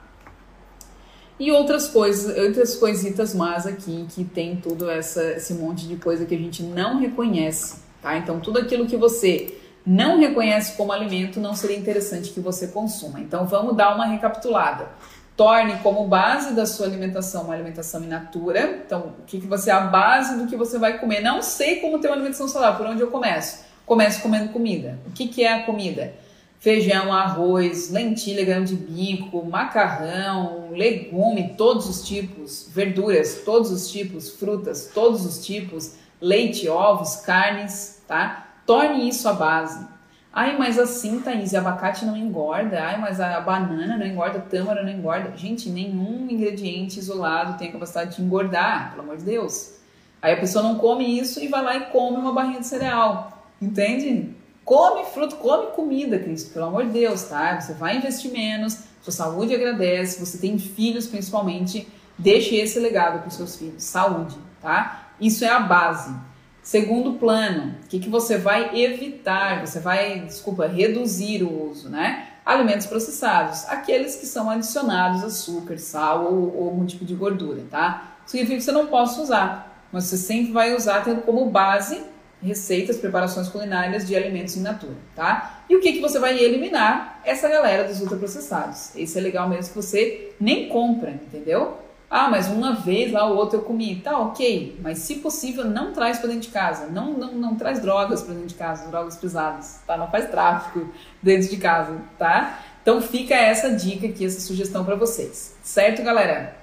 E 1.37 1.51
outras 1.51 1.89
coisas, 1.89 2.37
outras 2.41 2.77
coisitas 2.77 3.35
más 3.35 3.67
aqui 3.67 4.07
que 4.15 4.23
tem 4.23 4.55
todo 4.55 4.89
essa, 4.89 5.21
esse 5.33 5.55
monte 5.55 5.85
de 5.85 5.97
coisa 5.97 6.25
que 6.25 6.33
a 6.33 6.37
gente 6.37 6.63
não 6.63 6.99
reconhece, 6.99 7.81
tá? 8.01 8.17
Então 8.17 8.39
tudo 8.39 8.57
aquilo 8.57 8.87
que 8.87 8.95
você 8.95 9.59
não 9.87 10.19
reconhece 10.19 10.75
como 10.75 10.91
alimento 10.91 11.39
não 11.39 11.55
seria 11.55 11.77
interessante 11.77 12.31
que 12.31 12.41
você 12.41 12.67
consuma. 12.67 13.19
Então 13.21 13.47
vamos 13.47 13.75
dar 13.75 13.95
uma 13.95 14.05
recapitulada 14.05 14.89
torne 15.37 15.77
como 15.83 16.07
base 16.07 16.55
da 16.55 16.65
sua 16.65 16.87
alimentação 16.87 17.43
uma 17.43 17.53
alimentação 17.53 18.03
in 18.03 18.07
natura. 18.07 18.81
Então, 18.83 19.13
o 19.19 19.23
que, 19.27 19.39
que 19.39 19.45
você 19.45 19.69
é 19.69 19.73
a 19.73 19.81
base 19.81 20.35
do 20.35 20.47
que 20.47 20.57
você 20.57 20.79
vai 20.79 20.97
comer? 20.97 21.21
Não 21.21 21.43
sei 21.43 21.79
como 21.79 21.99
ter 21.99 22.07
uma 22.07 22.15
alimentação 22.15 22.47
saudável, 22.47 22.77
por 22.77 22.87
onde 22.87 23.01
eu 23.01 23.11
começo? 23.11 23.63
Começo 23.85 24.21
comendo 24.21 24.49
comida. 24.51 24.99
O 25.05 25.11
que, 25.11 25.27
que 25.27 25.43
é 25.43 25.53
a 25.53 25.63
comida? 25.63 26.11
Feijão, 26.59 27.13
arroz, 27.13 27.91
lentilha, 27.91 28.43
grão 28.43 28.63
de 28.63 28.75
bico, 28.75 29.45
macarrão, 29.45 30.71
legume, 30.71 31.53
todos 31.55 31.87
os 31.87 32.05
tipos, 32.05 32.67
verduras, 32.73 33.43
todos 33.45 33.69
os 33.69 33.91
tipos, 33.91 34.31
frutas, 34.31 34.89
todos 34.91 35.23
os 35.23 35.45
tipos, 35.45 35.93
leite, 36.19 36.67
ovos, 36.67 37.17
carnes, 37.17 38.01
tá? 38.07 38.46
Torne 38.67 39.07
isso 39.07 39.27
a 39.29 39.33
base. 39.33 39.87
Ai, 40.31 40.55
mas 40.55 40.77
assim, 40.77 41.19
Thaís, 41.21 41.55
abacate 41.55 42.05
não 42.05 42.15
engorda. 42.15 42.79
Ai, 42.79 42.99
mas 42.99 43.19
a 43.19 43.39
banana 43.41 43.97
não 43.97 44.05
engorda, 44.05 44.39
tâmara 44.39 44.83
não 44.83 44.91
engorda. 44.91 45.35
Gente, 45.35 45.69
nenhum 45.69 46.27
ingrediente 46.29 46.99
isolado 46.99 47.57
tem 47.57 47.69
a 47.69 47.71
capacidade 47.71 48.17
de 48.17 48.21
engordar, 48.21 48.91
pelo 48.91 49.03
amor 49.03 49.17
de 49.17 49.23
Deus. 49.23 49.73
Aí 50.21 50.33
a 50.33 50.39
pessoa 50.39 50.63
não 50.63 50.77
come 50.77 51.17
isso 51.17 51.39
e 51.39 51.47
vai 51.47 51.63
lá 51.63 51.77
e 51.77 51.85
come 51.85 52.17
uma 52.17 52.33
barrinha 52.33 52.59
de 52.59 52.67
cereal. 52.67 53.47
Entende? 53.59 54.35
Come 54.65 55.05
fruto, 55.05 55.37
come 55.37 55.67
comida, 55.67 56.19
Cristo, 56.19 56.53
pelo 56.53 56.65
amor 56.65 56.85
de 56.85 56.91
Deus, 56.91 57.23
tá? 57.23 57.59
Você 57.59 57.73
vai 57.73 57.95
investir 57.95 58.31
menos, 58.31 58.83
sua 59.01 59.13
saúde 59.13 59.55
agradece, 59.55 60.19
você 60.19 60.37
tem 60.37 60.59
filhos 60.59 61.07
principalmente, 61.07 61.87
deixe 62.17 62.57
esse 62.57 62.77
legado 62.79 63.19
para 63.19 63.29
os 63.29 63.35
seus 63.35 63.55
filhos, 63.55 63.81
saúde, 63.83 64.35
tá? 64.61 65.07
Isso 65.21 65.45
é 65.45 65.49
a 65.49 65.61
base. 65.61 66.13
Segundo 66.67 67.13
plano, 67.13 67.75
o 67.81 67.87
que, 67.87 67.97
que 67.97 68.09
você 68.09 68.37
vai 68.37 68.77
evitar? 68.77 69.65
Você 69.65 69.79
vai, 69.79 70.19
desculpa, 70.19 70.67
reduzir 70.67 71.41
o 71.41 71.69
uso, 71.69 71.87
né? 71.87 72.27
Alimentos 72.45 72.85
processados, 72.87 73.63
aqueles 73.69 74.17
que 74.17 74.25
são 74.25 74.49
adicionados 74.49 75.23
açúcar, 75.23 75.77
sal 75.77 76.25
ou, 76.25 76.57
ou 76.57 76.65
algum 76.65 76.85
tipo 76.85 77.05
de 77.05 77.15
gordura, 77.15 77.63
tá? 77.71 78.17
Significa 78.25 78.57
que 78.57 78.63
você 78.65 78.73
não 78.73 78.87
possa 78.87 79.21
usar, 79.21 79.87
mas 79.93 80.03
você 80.03 80.17
sempre 80.17 80.51
vai 80.51 80.75
usar 80.75 81.05
tendo 81.05 81.21
como 81.21 81.49
base 81.49 82.03
receitas, 82.43 82.97
preparações 82.97 83.47
culinárias 83.47 84.05
de 84.05 84.13
alimentos 84.13 84.57
in 84.57 84.61
natura, 84.61 84.97
tá? 85.15 85.61
E 85.69 85.75
o 85.77 85.79
que, 85.79 85.93
que 85.93 86.01
você 86.01 86.19
vai 86.19 86.37
eliminar? 86.37 87.21
Essa 87.23 87.47
galera 87.47 87.85
dos 87.85 88.01
ultraprocessados. 88.01 88.93
Esse 88.93 89.17
é 89.17 89.21
legal 89.21 89.47
mesmo 89.47 89.69
que 89.69 89.81
você 89.81 90.33
nem 90.37 90.67
compra, 90.67 91.11
entendeu? 91.11 91.86
Ah, 92.09 92.29
mas 92.29 92.47
uma 92.47 92.73
vez 92.73 93.11
lá 93.11 93.29
o 93.29 93.35
outro 93.35 93.59
eu 93.59 93.63
comi. 93.63 93.97
Tá, 93.97 94.17
ok. 94.17 94.79
Mas 94.81 94.99
se 94.99 95.15
possível, 95.15 95.65
não 95.65 95.91
traz 95.91 96.19
para 96.19 96.27
dentro 96.27 96.43
de 96.43 96.49
casa. 96.49 96.87
Não, 96.87 97.11
não, 97.13 97.33
não 97.33 97.55
traz 97.55 97.81
drogas 97.81 98.21
para 98.21 98.33
dentro 98.33 98.47
de 98.47 98.55
casa, 98.55 98.89
drogas 98.89 99.17
pesadas, 99.17 99.81
tá? 99.85 99.97
Não 99.97 100.09
faz 100.09 100.29
tráfico 100.29 100.87
dentro 101.21 101.49
de 101.49 101.57
casa, 101.57 101.97
tá? 102.17 102.59
Então 102.81 103.01
fica 103.01 103.35
essa 103.35 103.71
dica 103.71 104.07
aqui, 104.07 104.25
essa 104.25 104.39
sugestão 104.39 104.85
para 104.85 104.95
vocês. 104.95 105.55
Certo, 105.61 106.01
galera? 106.01 106.55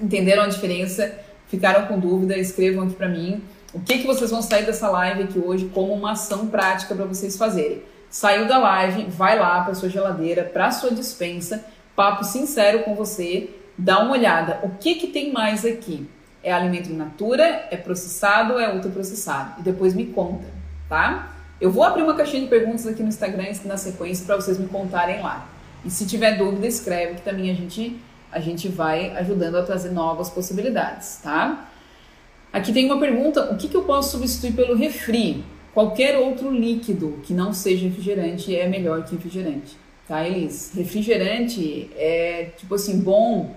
Entenderam 0.00 0.44
a 0.44 0.46
diferença? 0.46 1.12
Ficaram 1.48 1.86
com 1.86 1.98
dúvida? 1.98 2.38
Escrevam 2.38 2.84
aqui 2.84 2.94
para 2.94 3.08
mim. 3.08 3.42
O 3.72 3.80
que, 3.80 3.98
que 3.98 4.06
vocês 4.06 4.30
vão 4.30 4.40
sair 4.40 4.64
dessa 4.64 4.88
live 4.88 5.24
aqui 5.24 5.38
hoje 5.40 5.68
como 5.74 5.92
uma 5.92 6.12
ação 6.12 6.46
prática 6.46 6.94
para 6.94 7.04
vocês 7.04 7.36
fazerem? 7.36 7.82
Saiu 8.08 8.46
da 8.46 8.58
live, 8.58 9.06
vai 9.10 9.36
lá 9.36 9.64
para 9.64 9.74
sua 9.74 9.88
geladeira, 9.88 10.44
para 10.44 10.70
sua 10.70 10.92
dispensa, 10.92 11.64
papo 11.96 12.22
sincero 12.22 12.84
com 12.84 12.94
você, 12.94 13.50
dá 13.76 14.00
uma 14.00 14.12
olhada. 14.12 14.60
O 14.62 14.70
que, 14.70 14.94
que 14.96 15.08
tem 15.08 15.32
mais 15.32 15.64
aqui? 15.64 16.08
É 16.42 16.52
alimento 16.52 16.90
in 16.90 16.96
natura? 16.96 17.66
É 17.70 17.76
processado 17.76 18.58
é 18.58 18.72
ultraprocessado? 18.72 19.60
E 19.60 19.62
depois 19.62 19.94
me 19.94 20.06
conta, 20.06 20.44
tá? 20.88 21.32
Eu 21.60 21.70
vou 21.70 21.82
abrir 21.84 22.02
uma 22.02 22.14
caixinha 22.14 22.42
de 22.42 22.48
perguntas 22.48 22.86
aqui 22.86 23.02
no 23.02 23.08
Instagram 23.08 23.44
na 23.64 23.76
sequência 23.76 24.26
para 24.26 24.36
vocês 24.36 24.58
me 24.58 24.66
contarem 24.66 25.22
lá. 25.22 25.48
E 25.84 25.90
se 25.90 26.06
tiver 26.06 26.36
dúvida, 26.36 26.66
escreve 26.66 27.14
que 27.14 27.22
também 27.22 27.50
a 27.50 27.54
gente 27.54 27.98
a 28.32 28.40
gente 28.40 28.66
vai 28.68 29.16
ajudando 29.16 29.54
a 29.54 29.62
trazer 29.62 29.92
novas 29.92 30.28
possibilidades, 30.28 31.20
tá? 31.22 31.68
Aqui 32.52 32.72
tem 32.72 32.86
uma 32.86 32.98
pergunta: 32.98 33.52
o 33.52 33.56
que, 33.56 33.68
que 33.68 33.76
eu 33.76 33.84
posso 33.84 34.12
substituir 34.12 34.52
pelo 34.52 34.76
refri? 34.76 35.44
Qualquer 35.72 36.16
outro 36.18 36.50
líquido 36.50 37.20
que 37.22 37.32
não 37.32 37.52
seja 37.52 37.86
refrigerante 37.86 38.54
é 38.54 38.68
melhor 38.68 39.04
que 39.04 39.14
refrigerante, 39.14 39.76
tá, 40.06 40.26
Elis? 40.26 40.72
Refrigerante 40.74 41.90
é, 41.96 42.50
tipo 42.56 42.74
assim, 42.74 43.00
bom 43.00 43.54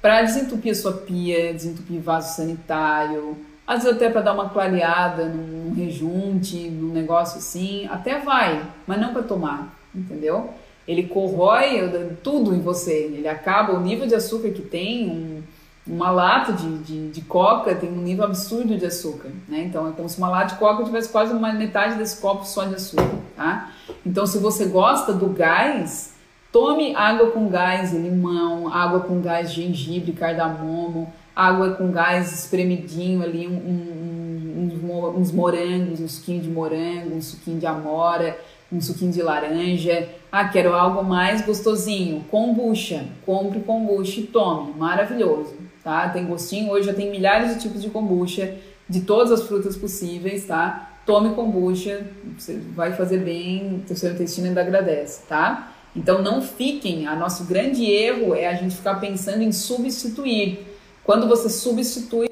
para 0.00 0.22
desentupir 0.22 0.72
a 0.72 0.74
sua 0.74 0.92
pia, 0.92 1.52
desentupir 1.52 2.00
vaso 2.00 2.36
sanitário, 2.36 3.36
às 3.66 3.82
vezes 3.82 3.96
até 3.96 4.08
para 4.08 4.20
dar 4.20 4.32
uma 4.32 4.48
clareada 4.48 5.26
num 5.26 5.74
rejunte, 5.74 6.68
num 6.70 6.92
negócio 6.92 7.38
assim, 7.38 7.86
até 7.90 8.20
vai, 8.20 8.64
mas 8.86 9.00
não 9.00 9.12
para 9.12 9.22
tomar, 9.22 9.76
entendeu? 9.94 10.50
Ele 10.86 11.04
corrói 11.04 11.90
tudo 12.22 12.54
em 12.54 12.60
você, 12.60 13.10
ele 13.12 13.26
acaba 13.26 13.72
o 13.72 13.80
nível 13.80 14.06
de 14.06 14.14
açúcar 14.14 14.50
que 14.50 14.62
tem, 14.62 15.10
um, 15.10 15.42
uma 15.84 16.10
lata 16.10 16.52
de, 16.52 16.78
de, 16.78 17.10
de, 17.10 17.20
coca 17.22 17.74
tem 17.74 17.90
um 17.90 18.02
nível 18.02 18.24
absurdo 18.24 18.76
de 18.76 18.86
açúcar, 18.86 19.30
né? 19.48 19.64
Então 19.64 19.88
é 19.88 19.92
como 19.92 20.08
se 20.08 20.18
uma 20.18 20.28
lata 20.28 20.54
de 20.54 20.60
coca 20.60 20.84
tivesse 20.84 21.08
quase 21.08 21.32
uma 21.32 21.52
metade 21.52 21.96
desse 21.96 22.20
copo 22.20 22.44
só 22.44 22.64
de 22.64 22.76
açúcar, 22.76 23.18
tá? 23.36 23.70
Então 24.04 24.26
se 24.26 24.38
você 24.38 24.66
gosta 24.66 25.12
do 25.12 25.28
gás, 25.28 26.15
tome 26.56 26.96
água 26.96 27.32
com 27.32 27.50
gás 27.50 27.92
limão, 27.92 28.72
água 28.72 29.00
com 29.00 29.20
gás 29.20 29.52
gengibre, 29.52 30.12
cardamomo, 30.12 31.12
água 31.34 31.72
com 31.72 31.92
gás 31.92 32.32
espremidinho 32.32 33.22
ali, 33.22 33.46
um, 33.46 33.52
um, 33.52 35.18
uns 35.18 35.30
morangos, 35.30 36.00
um 36.00 36.08
suquinho 36.08 36.40
de 36.40 36.48
morango, 36.48 37.14
um 37.14 37.20
suquinho 37.20 37.58
de 37.58 37.66
amora, 37.66 38.40
um 38.72 38.80
suquinho 38.80 39.12
de 39.12 39.20
laranja. 39.20 40.08
Ah, 40.32 40.48
quero 40.48 40.72
algo 40.72 41.04
mais 41.04 41.44
gostosinho. 41.44 42.24
Kombucha. 42.30 43.04
Compre 43.26 43.60
kombucha 43.60 44.20
e 44.20 44.22
tome. 44.24 44.72
Maravilhoso, 44.78 45.56
tá? 45.84 46.08
Tem 46.08 46.24
gostinho. 46.24 46.70
Hoje 46.70 46.86
já 46.86 46.94
tem 46.94 47.10
milhares 47.10 47.52
de 47.52 47.60
tipos 47.60 47.82
de 47.82 47.90
kombucha, 47.90 48.54
de 48.88 49.02
todas 49.02 49.30
as 49.30 49.46
frutas 49.46 49.76
possíveis, 49.76 50.46
tá? 50.46 51.00
Tome 51.04 51.34
kombucha, 51.34 52.06
você 52.36 52.58
vai 52.74 52.94
fazer 52.94 53.18
bem, 53.18 53.84
o 53.90 53.94
seu 53.94 54.12
intestino 54.12 54.48
ainda 54.48 54.62
agradece, 54.62 55.26
tá? 55.28 55.75
Então 55.96 56.22
não 56.22 56.42
fiquem, 56.42 57.06
a 57.06 57.16
nosso 57.16 57.46
grande 57.46 57.90
erro 57.90 58.34
é 58.34 58.46
a 58.46 58.54
gente 58.54 58.76
ficar 58.76 58.96
pensando 58.96 59.42
em 59.42 59.50
substituir. 59.50 60.58
Quando 61.02 61.26
você 61.26 61.48
substitui 61.48 62.28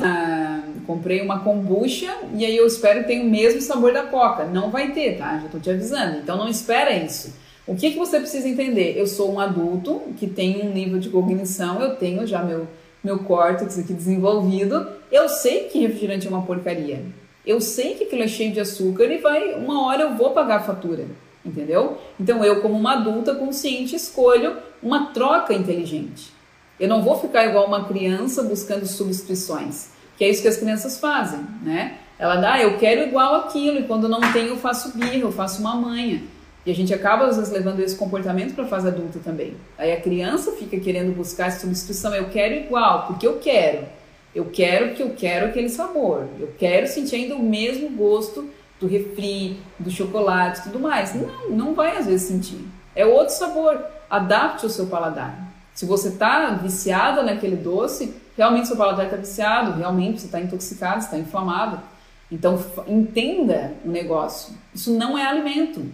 ah, 0.00 0.62
comprei 0.86 1.20
uma 1.20 1.40
kombucha 1.40 2.16
e 2.34 2.46
aí 2.46 2.56
eu 2.56 2.66
espero 2.66 3.00
que 3.00 3.08
tenha 3.08 3.22
o 3.22 3.28
mesmo 3.28 3.60
sabor 3.60 3.92
da 3.92 4.04
coca. 4.04 4.46
Não 4.46 4.70
vai 4.70 4.92
ter, 4.92 5.18
tá? 5.18 5.38
Já 5.38 5.48
tô 5.48 5.58
te 5.58 5.68
avisando. 5.68 6.18
Então 6.18 6.38
não 6.38 6.48
espera 6.48 6.96
isso. 6.96 7.34
O 7.66 7.74
que, 7.74 7.90
que 7.90 7.98
você 7.98 8.18
precisa 8.18 8.48
entender? 8.48 8.96
Eu 8.96 9.06
sou 9.06 9.30
um 9.30 9.40
adulto 9.40 10.00
que 10.16 10.26
tem 10.26 10.62
um 10.62 10.72
nível 10.72 10.98
de 10.98 11.10
cognição, 11.10 11.80
eu 11.82 11.96
tenho 11.96 12.26
já 12.26 12.42
meu, 12.42 12.66
meu 13.02 13.18
córtex 13.24 13.78
aqui 13.78 13.92
desenvolvido. 13.92 14.86
Eu 15.12 15.28
sei 15.28 15.64
que 15.64 15.80
refrigerante 15.80 16.26
é 16.26 16.30
uma 16.30 16.42
porcaria. 16.42 17.23
Eu 17.46 17.60
sei 17.60 17.94
que 17.94 18.04
aquilo 18.04 18.22
é 18.22 18.28
cheio 18.28 18.52
de 18.52 18.60
açúcar 18.60 19.04
e 19.04 19.18
vai, 19.18 19.54
uma 19.54 19.86
hora 19.86 20.02
eu 20.02 20.14
vou 20.14 20.30
pagar 20.30 20.56
a 20.56 20.60
fatura 20.60 21.06
entendeu? 21.44 21.98
Então 22.18 22.42
eu, 22.42 22.60
como 22.62 22.74
uma 22.74 22.94
adulta 22.94 23.34
consciente, 23.34 23.94
escolho 23.94 24.56
uma 24.82 25.06
troca 25.12 25.52
inteligente. 25.52 26.32
Eu 26.80 26.88
não 26.88 27.02
vou 27.02 27.18
ficar 27.18 27.46
igual 27.46 27.66
uma 27.66 27.84
criança 27.84 28.42
buscando 28.42 28.86
substituições, 28.86 29.90
que 30.16 30.24
é 30.24 30.28
isso 30.28 30.42
que 30.42 30.48
as 30.48 30.56
crianças 30.56 30.98
fazem, 30.98 31.40
né? 31.62 31.98
Ela 32.18 32.36
dá, 32.36 32.54
ah, 32.54 32.62
eu 32.62 32.78
quero 32.78 33.02
igual 33.02 33.34
aquilo, 33.34 33.78
e 33.78 33.82
quando 33.84 34.08
não 34.08 34.20
tem, 34.32 34.46
eu 34.46 34.56
faço 34.56 34.96
birra, 34.96 35.18
eu 35.18 35.32
faço 35.32 35.60
uma 35.60 35.74
manha. 35.74 36.22
E 36.64 36.70
a 36.70 36.74
gente 36.74 36.94
acaba, 36.94 37.26
às 37.26 37.36
vezes, 37.36 37.52
levando 37.52 37.80
esse 37.80 37.96
comportamento 37.96 38.54
para 38.54 38.64
a 38.64 38.68
fase 38.68 38.88
adulta 38.88 39.18
também. 39.22 39.54
Aí 39.76 39.92
a 39.92 40.00
criança 40.00 40.52
fica 40.52 40.78
querendo 40.78 41.14
buscar 41.14 41.50
substituição, 41.52 42.14
eu 42.14 42.30
quero 42.30 42.54
igual, 42.54 43.06
porque 43.08 43.26
eu 43.26 43.38
quero. 43.38 43.86
Eu 44.34 44.46
quero 44.46 44.94
que 44.94 45.02
eu 45.02 45.10
quero 45.10 45.46
aquele 45.46 45.68
sabor. 45.68 46.26
Eu 46.38 46.52
quero 46.58 46.86
sentir 46.86 47.16
ainda 47.16 47.36
o 47.36 47.42
mesmo 47.42 47.90
gosto 47.90 48.50
do 48.80 48.86
refri, 48.86 49.56
do 49.78 49.90
chocolate 49.90 50.62
tudo 50.64 50.80
mais. 50.80 51.14
Não, 51.14 51.50
não 51.50 51.74
vai 51.74 51.96
às 51.96 52.06
vezes 52.06 52.26
sentir. 52.26 52.58
É 52.94 53.06
outro 53.06 53.34
sabor. 53.34 53.80
Adapte 54.10 54.66
o 54.66 54.70
seu 54.70 54.86
paladar. 54.86 55.52
Se 55.74 55.86
você 55.86 56.08
está 56.08 56.50
viciada 56.50 57.22
naquele 57.22 57.56
doce, 57.56 58.14
realmente 58.36 58.68
seu 58.68 58.76
paladar 58.76 59.06
está 59.06 59.16
viciado, 59.16 59.72
realmente 59.72 60.20
você 60.20 60.26
está 60.26 60.40
intoxicado, 60.40 61.00
está 61.00 61.18
inflamado. 61.18 61.80
Então 62.30 62.62
entenda 62.86 63.74
o 63.84 63.90
negócio. 63.90 64.54
Isso 64.74 64.92
não 64.92 65.16
é 65.16 65.24
alimento. 65.24 65.84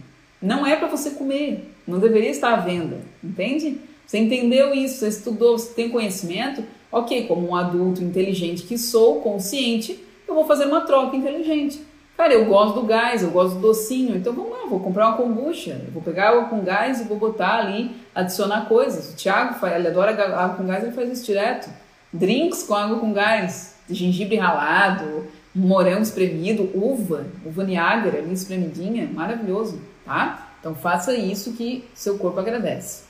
Não 0.40 0.66
é 0.66 0.76
para 0.76 0.88
você 0.88 1.10
comer. 1.10 1.74
Não 1.86 1.98
deveria 1.98 2.30
estar 2.30 2.52
à 2.52 2.56
venda. 2.56 2.98
Entende? 3.22 3.80
Você 4.06 4.18
entendeu 4.18 4.74
isso, 4.74 4.98
você 4.98 5.08
estudou, 5.08 5.58
você 5.58 5.72
tem 5.72 5.90
conhecimento. 5.90 6.64
Ok, 6.92 7.26
como 7.26 7.48
um 7.48 7.54
adulto 7.54 8.02
inteligente 8.02 8.64
que 8.64 8.76
sou, 8.76 9.20
consciente, 9.20 10.04
eu 10.26 10.34
vou 10.34 10.44
fazer 10.44 10.64
uma 10.64 10.80
troca 10.80 11.16
inteligente. 11.16 11.80
Cara, 12.16 12.34
eu 12.34 12.44
gosto 12.44 12.80
do 12.80 12.86
gás, 12.86 13.22
eu 13.22 13.30
gosto 13.30 13.54
do 13.54 13.60
docinho, 13.60 14.16
então 14.16 14.32
vamos 14.32 14.50
lá, 14.50 14.66
vou 14.68 14.80
comprar 14.80 15.08
uma 15.08 15.16
kombucha, 15.16 15.80
eu 15.86 15.92
vou 15.92 16.02
pegar 16.02 16.30
água 16.30 16.44
com 16.44 16.60
gás 16.62 17.00
e 17.00 17.04
vou 17.04 17.16
botar 17.16 17.60
ali, 17.60 17.96
adicionar 18.14 18.66
coisas. 18.66 19.12
O 19.12 19.16
Thiago, 19.16 19.54
faz, 19.54 19.74
ele 19.76 19.88
adora 19.88 20.12
água 20.12 20.56
com 20.56 20.66
gás, 20.66 20.82
ele 20.82 20.92
faz 20.92 21.10
isso 21.10 21.24
direto. 21.24 21.70
Drinks 22.12 22.64
com 22.64 22.74
água 22.74 22.98
com 22.98 23.12
gás, 23.12 23.76
gengibre 23.88 24.36
ralado, 24.36 25.28
morango 25.54 26.02
espremido, 26.02 26.70
uva, 26.74 27.26
uva 27.46 27.64
Niágara 27.64 28.18
ali 28.18 28.32
espremidinha, 28.32 29.08
maravilhoso, 29.12 29.80
tá? 30.04 30.48
Então 30.60 30.74
faça 30.74 31.14
isso 31.14 31.52
que 31.54 31.88
seu 31.94 32.18
corpo 32.18 32.38
agradece. 32.38 33.09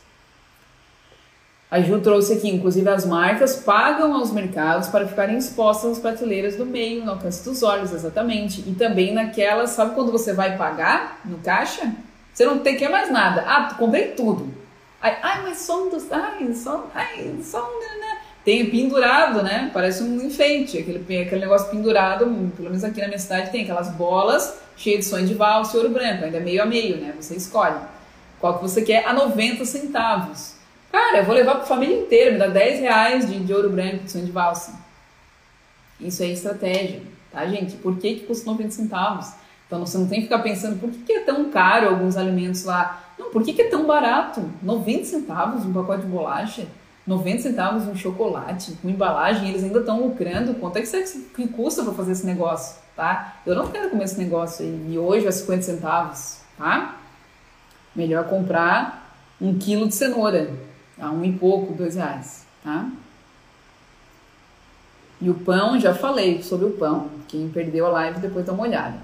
A 1.71 1.81
Ju 1.81 2.01
trouxe 2.01 2.33
aqui, 2.33 2.49
inclusive 2.49 2.89
as 2.89 3.07
marcas 3.07 3.57
pagam 3.57 4.12
aos 4.12 4.33
mercados 4.33 4.89
para 4.89 5.07
ficarem 5.07 5.39
expostas 5.39 5.91
nas 5.91 5.99
prateleiras 6.01 6.57
do 6.57 6.66
meio, 6.66 7.05
no 7.05 7.12
alcance 7.12 7.45
dos 7.45 7.62
olhos, 7.62 7.93
exatamente. 7.93 8.61
E 8.66 8.75
também 8.75 9.14
naquelas, 9.14 9.71
sabe 9.71 9.95
quando 9.95 10.11
você 10.11 10.33
vai 10.33 10.57
pagar 10.57 11.21
no 11.25 11.39
caixa? 11.39 11.95
Você 12.35 12.45
não 12.45 12.59
tem 12.59 12.77
que 12.77 12.89
mais 12.89 13.12
nada. 13.12 13.45
Ah, 13.47 13.73
comprei 13.79 14.09
tudo. 14.09 14.53
Ai, 15.01 15.16
ai 15.23 15.43
mas 15.43 15.59
só 15.59 15.85
um 15.85 15.91
dos. 15.91 16.11
Ai, 16.11 16.53
só. 16.55 16.91
Ai, 16.93 17.37
só 17.43 17.62
um. 17.62 18.01
Né? 18.01 18.18
Tem 18.45 18.68
pendurado, 18.68 19.43
né? 19.43 19.71
Parece 19.73 20.03
um 20.03 20.21
enfeite, 20.23 20.79
aquele, 20.79 20.99
aquele 20.99 21.41
negócio 21.41 21.71
pendurado, 21.71 22.25
pelo 22.57 22.68
menos 22.68 22.83
aqui 22.83 23.01
na 23.01 23.07
minha 23.07 23.18
cidade 23.18 23.53
tem 23.53 23.62
aquelas 23.62 23.91
bolas 23.91 24.59
cheias 24.77 25.05
de 25.05 25.11
sonho 25.11 25.27
de 25.27 25.35
valsa 25.35 25.77
e 25.77 25.81
ouro 25.81 25.91
branco, 25.91 26.25
ainda 26.25 26.41
meio 26.41 26.62
a 26.62 26.66
meio, 26.66 26.97
né? 26.97 27.14
Você 27.21 27.37
escolhe 27.37 27.79
qual 28.41 28.57
que 28.57 28.62
você 28.62 28.83
quer 28.83 29.07
a 29.07 29.12
90 29.12 29.64
centavos. 29.66 30.60
Cara, 30.91 31.18
eu 31.18 31.24
vou 31.24 31.34
levar 31.34 31.55
para 31.55 31.62
a 31.62 31.66
família 31.66 32.01
inteira, 32.01 32.32
me 32.32 32.38
dá 32.38 32.49
10 32.49 32.80
reais 32.80 33.28
de, 33.28 33.38
de 33.38 33.55
ouro 33.55 33.70
branco, 33.70 34.05
de 34.05 34.11
sonho 34.11 34.26
de 34.26 34.32
valsa. 34.32 34.74
Isso 36.01 36.22
é 36.22 36.26
estratégia, 36.26 37.03
tá, 37.30 37.47
gente? 37.47 37.76
Por 37.76 37.97
que, 37.99 38.16
que 38.16 38.26
custa 38.26 38.51
90 38.51 38.70
centavos? 38.70 39.32
Então 39.66 39.86
você 39.86 39.99
não 39.99 40.09
tem 40.09 40.18
que 40.18 40.24
ficar 40.24 40.41
pensando 40.41 40.80
por 40.80 40.91
que, 40.91 40.99
que 40.99 41.12
é 41.12 41.20
tão 41.20 41.49
caro 41.51 41.88
alguns 41.88 42.16
alimentos 42.16 42.64
lá. 42.64 43.05
Não, 43.16 43.30
por 43.30 43.45
que, 43.45 43.53
que 43.53 43.62
é 43.62 43.68
tão 43.68 43.86
barato? 43.86 44.43
90 44.62 45.05
centavos 45.05 45.64
um 45.64 45.72
pacote 45.72 46.03
de 46.03 46.09
bolacha, 46.09 46.66
90 47.07 47.43
centavos 47.43 47.86
um 47.86 47.95
chocolate, 47.95 48.72
com 48.82 48.88
embalagem, 48.88 49.49
eles 49.49 49.62
ainda 49.62 49.78
estão 49.78 50.01
lucrando. 50.01 50.55
Quanto 50.55 50.76
é 50.76 50.80
que, 50.80 50.86
você, 50.86 51.05
que 51.05 51.47
custa 51.47 51.84
para 51.84 51.93
fazer 51.93 52.12
esse 52.12 52.26
negócio, 52.26 52.80
tá? 52.97 53.36
Eu 53.47 53.55
não 53.55 53.68
quero 53.68 53.91
comer 53.91 54.05
esse 54.05 54.18
negócio 54.18 54.64
aí, 54.64 54.86
e 54.91 54.99
hoje 54.99 55.26
é 55.26 55.30
50 55.30 55.62
centavos, 55.62 56.38
tá? 56.59 56.97
Melhor 57.95 58.24
comprar 58.24 59.14
um 59.41 59.57
quilo 59.57 59.86
de 59.86 59.95
cenoura, 59.95 60.51
a 61.01 61.11
um 61.11 61.24
e 61.24 61.32
pouco, 61.32 61.72
dois 61.72 61.94
reais, 61.94 62.44
tá? 62.62 62.90
E 65.20 65.28
o 65.28 65.34
pão, 65.34 65.78
já 65.78 65.94
falei 65.94 66.42
sobre 66.42 66.66
o 66.66 66.72
pão. 66.72 67.11
Quem 67.28 67.48
perdeu 67.48 67.86
a 67.86 67.90
live, 67.90 68.20
depois 68.20 68.46
dá 68.46 68.53
uma 68.53 68.62
olhada. 68.62 68.98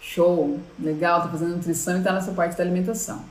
Show, 0.00 0.58
legal, 0.78 1.22
tá 1.22 1.28
fazendo 1.28 1.56
nutrição 1.56 2.00
e 2.00 2.02
tá 2.02 2.12
nessa 2.12 2.32
parte 2.32 2.56
da 2.56 2.64
alimentação. 2.64 3.22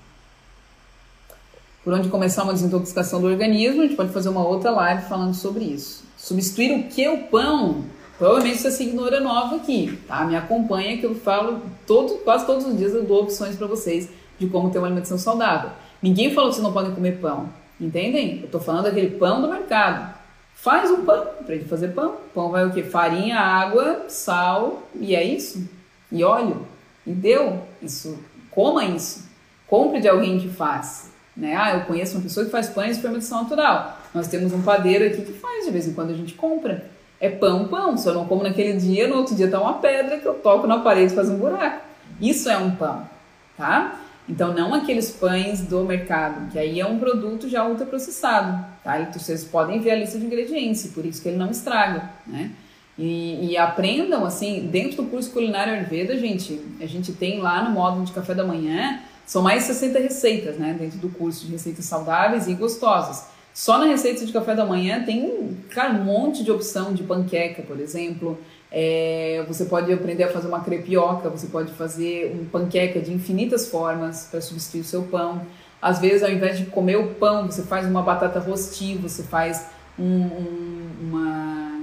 Por 1.83 1.93
onde 1.93 2.09
começar 2.09 2.43
uma 2.43 2.53
desintoxicação 2.53 3.19
do 3.21 3.27
organismo, 3.27 3.81
a 3.81 3.85
gente 3.85 3.95
pode 3.95 4.11
fazer 4.11 4.29
uma 4.29 4.45
outra 4.45 4.71
live 4.71 5.03
falando 5.03 5.33
sobre 5.33 5.63
isso. 5.63 6.03
Substituir 6.17 6.79
o 6.79 6.83
que? 6.89 7.07
O 7.07 7.23
pão. 7.29 7.85
Provavelmente 8.17 8.57
você 8.57 8.71
se 8.71 8.83
ignora 8.83 9.19
nova 9.19 9.55
aqui, 9.55 9.97
tá? 10.07 10.25
Me 10.25 10.35
acompanha 10.35 10.97
que 10.97 11.05
eu 11.05 11.15
falo 11.15 11.61
todo, 11.85 12.15
quase 12.23 12.45
todos 12.45 12.65
os 12.65 12.77
dias 12.77 12.93
eu 12.93 13.05
dou 13.05 13.23
opções 13.23 13.55
para 13.55 13.67
vocês 13.67 14.09
de 14.39 14.47
como 14.47 14.69
ter 14.69 14.79
uma 14.79 14.87
alimentação 14.87 15.17
saudável. 15.17 15.71
Ninguém 16.01 16.33
falou 16.33 16.49
que 16.49 16.55
vocês 16.55 16.63
não 16.63 16.73
podem 16.73 16.93
comer 16.93 17.19
pão, 17.19 17.49
entendem? 17.79 18.41
Eu 18.41 18.49
tô 18.49 18.59
falando 18.59 18.83
daquele 18.83 19.17
pão 19.17 19.41
do 19.41 19.47
mercado. 19.47 20.15
Faz 20.53 20.89
um 20.89 21.05
pão, 21.05 21.21
aprende 21.39 21.65
a 21.65 21.67
fazer 21.67 21.89
pão. 21.89 22.15
Pão 22.33 22.49
vai 22.49 22.65
o 22.65 22.71
quê? 22.71 22.83
Farinha, 22.83 23.39
água, 23.39 24.05
sal 24.09 24.83
e 24.95 25.15
é 25.15 25.23
isso. 25.23 25.69
E 26.11 26.23
óleo. 26.23 26.65
E 27.05 27.11
deu. 27.11 27.61
Isso. 27.81 28.17
Coma 28.49 28.83
isso. 28.83 29.27
Compre 29.67 30.01
de 30.01 30.07
alguém 30.07 30.39
que 30.39 30.49
faz. 30.49 31.11
Né? 31.35 31.55
Ah, 31.55 31.75
eu 31.75 31.81
conheço 31.81 32.15
uma 32.15 32.23
pessoa 32.23 32.45
que 32.45 32.51
faz 32.51 32.67
pães 32.69 32.95
de 32.95 33.01
fermentação 33.01 33.43
natural. 33.43 33.99
Nós 34.13 34.27
temos 34.27 34.51
um 34.51 34.61
padeiro 34.63 35.05
aqui 35.05 35.21
que 35.21 35.33
faz, 35.33 35.65
de 35.65 35.71
vez 35.71 35.87
em 35.87 35.93
quando 35.93 36.09
a 36.09 36.15
gente 36.15 36.33
compra. 36.33 36.89
É 37.19 37.29
pão, 37.29 37.67
pão. 37.67 37.95
Se 37.95 38.09
eu 38.09 38.13
não 38.13 38.25
como 38.25 38.43
naquele 38.43 38.73
dia, 38.73 39.07
no 39.07 39.17
outro 39.17 39.35
dia 39.35 39.49
tá 39.49 39.61
uma 39.61 39.75
pedra 39.75 40.17
que 40.17 40.25
eu 40.25 40.33
toco 40.33 40.65
na 40.65 40.79
parede 40.79 41.13
e 41.13 41.15
faz 41.15 41.29
um 41.29 41.37
buraco. 41.37 41.81
Isso 42.19 42.49
é 42.49 42.57
um 42.57 42.71
pão, 42.71 43.07
tá? 43.55 43.99
Então, 44.29 44.53
não 44.53 44.73
aqueles 44.73 45.11
pães 45.11 45.61
do 45.61 45.83
mercado, 45.85 46.51
que 46.51 46.59
aí 46.59 46.79
é 46.79 46.85
um 46.85 46.99
produto 46.99 47.47
já 47.47 47.65
ultraprocessado, 47.65 48.65
tá? 48.83 48.99
E 48.99 49.05
vocês 49.13 49.45
podem 49.45 49.79
ver 49.79 49.91
a 49.91 49.95
lista 49.95 50.19
de 50.19 50.25
ingredientes, 50.25 50.87
por 50.87 51.05
isso 51.05 51.21
que 51.21 51.29
ele 51.29 51.37
não 51.37 51.49
estraga, 51.49 52.09
né? 52.25 52.51
E, 52.97 53.51
e, 53.51 53.57
aprendam, 53.57 54.25
assim, 54.25 54.67
dentro 54.71 55.03
do 55.03 55.09
curso 55.09 55.29
culinário 55.31 55.71
Ayurveda, 55.71 56.17
gente, 56.17 56.59
a 56.81 56.85
gente 56.87 57.13
tem 57.13 57.39
lá 57.39 57.63
no 57.63 57.69
módulo 57.69 58.03
de 58.03 58.11
café 58.11 58.33
da 58.33 58.43
manhã, 58.43 58.99
são 59.23 59.43
mais 59.43 59.63
60 59.63 59.99
receitas, 59.99 60.57
né? 60.57 60.75
Dentro 60.77 60.97
do 60.97 61.09
curso 61.09 61.45
de 61.45 61.51
receitas 61.51 61.85
saudáveis 61.85 62.47
e 62.47 62.53
gostosas. 62.55 63.27
Só 63.53 63.77
na 63.77 63.85
receita 63.85 64.25
de 64.25 64.31
café 64.31 64.55
da 64.55 64.65
manhã 64.65 65.03
tem, 65.03 65.57
cara, 65.69 65.93
um 65.93 66.03
monte 66.03 66.43
de 66.43 66.51
opção 66.51 66.93
de 66.93 67.03
panqueca, 67.03 67.61
por 67.61 67.79
exemplo, 67.79 68.37
é, 68.71 69.45
você 69.47 69.65
pode 69.65 69.91
aprender 69.91 70.23
a 70.23 70.31
fazer 70.31 70.47
uma 70.47 70.59
crepioca, 70.59 71.29
você 71.29 71.47
pode 71.47 71.71
fazer 71.73 72.35
um 72.39 72.45
panqueca 72.45 72.99
de 72.99 73.13
infinitas 73.13 73.67
formas 73.67 74.27
para 74.29 74.41
substituir 74.41 74.81
o 74.81 74.83
seu 74.83 75.03
pão. 75.03 75.41
Às 75.81 75.99
vezes, 75.99 76.23
ao 76.23 76.29
invés 76.29 76.57
de 76.57 76.65
comer 76.65 76.97
o 76.97 77.13
pão, 77.15 77.45
você 77.45 77.63
faz 77.63 77.85
uma 77.85 78.01
batata 78.01 78.39
rosti, 78.39 78.95
você 78.95 79.23
faz 79.23 79.67
um, 79.97 80.03
um, 80.03 80.89
uma, 81.01 81.81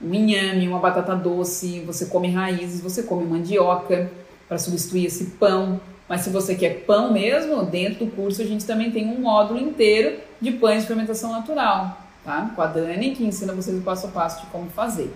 um 0.00 0.14
inhame, 0.14 0.68
uma 0.68 0.78
batata 0.78 1.16
doce, 1.16 1.80
você 1.80 2.06
come 2.06 2.30
raízes, 2.30 2.80
você 2.80 3.02
come 3.02 3.24
mandioca 3.24 4.10
para 4.46 4.58
substituir 4.58 5.06
esse 5.06 5.24
pão. 5.24 5.80
Mas 6.08 6.20
se 6.20 6.30
você 6.30 6.54
quer 6.54 6.84
pão 6.84 7.12
mesmo, 7.12 7.64
dentro 7.64 8.04
do 8.04 8.12
curso 8.12 8.40
a 8.40 8.44
gente 8.44 8.64
também 8.64 8.92
tem 8.92 9.08
um 9.08 9.20
módulo 9.22 9.58
inteiro 9.58 10.20
de 10.40 10.52
pães 10.52 10.82
de 10.82 10.86
fermentação 10.86 11.32
natural, 11.32 12.00
tá? 12.24 12.52
Com 12.54 12.62
a 12.62 12.66
Dani, 12.66 13.10
que 13.10 13.24
ensina 13.24 13.52
vocês 13.52 13.76
o 13.76 13.80
passo 13.80 14.06
a 14.06 14.10
passo 14.10 14.44
de 14.44 14.46
como 14.52 14.70
fazer 14.70 15.12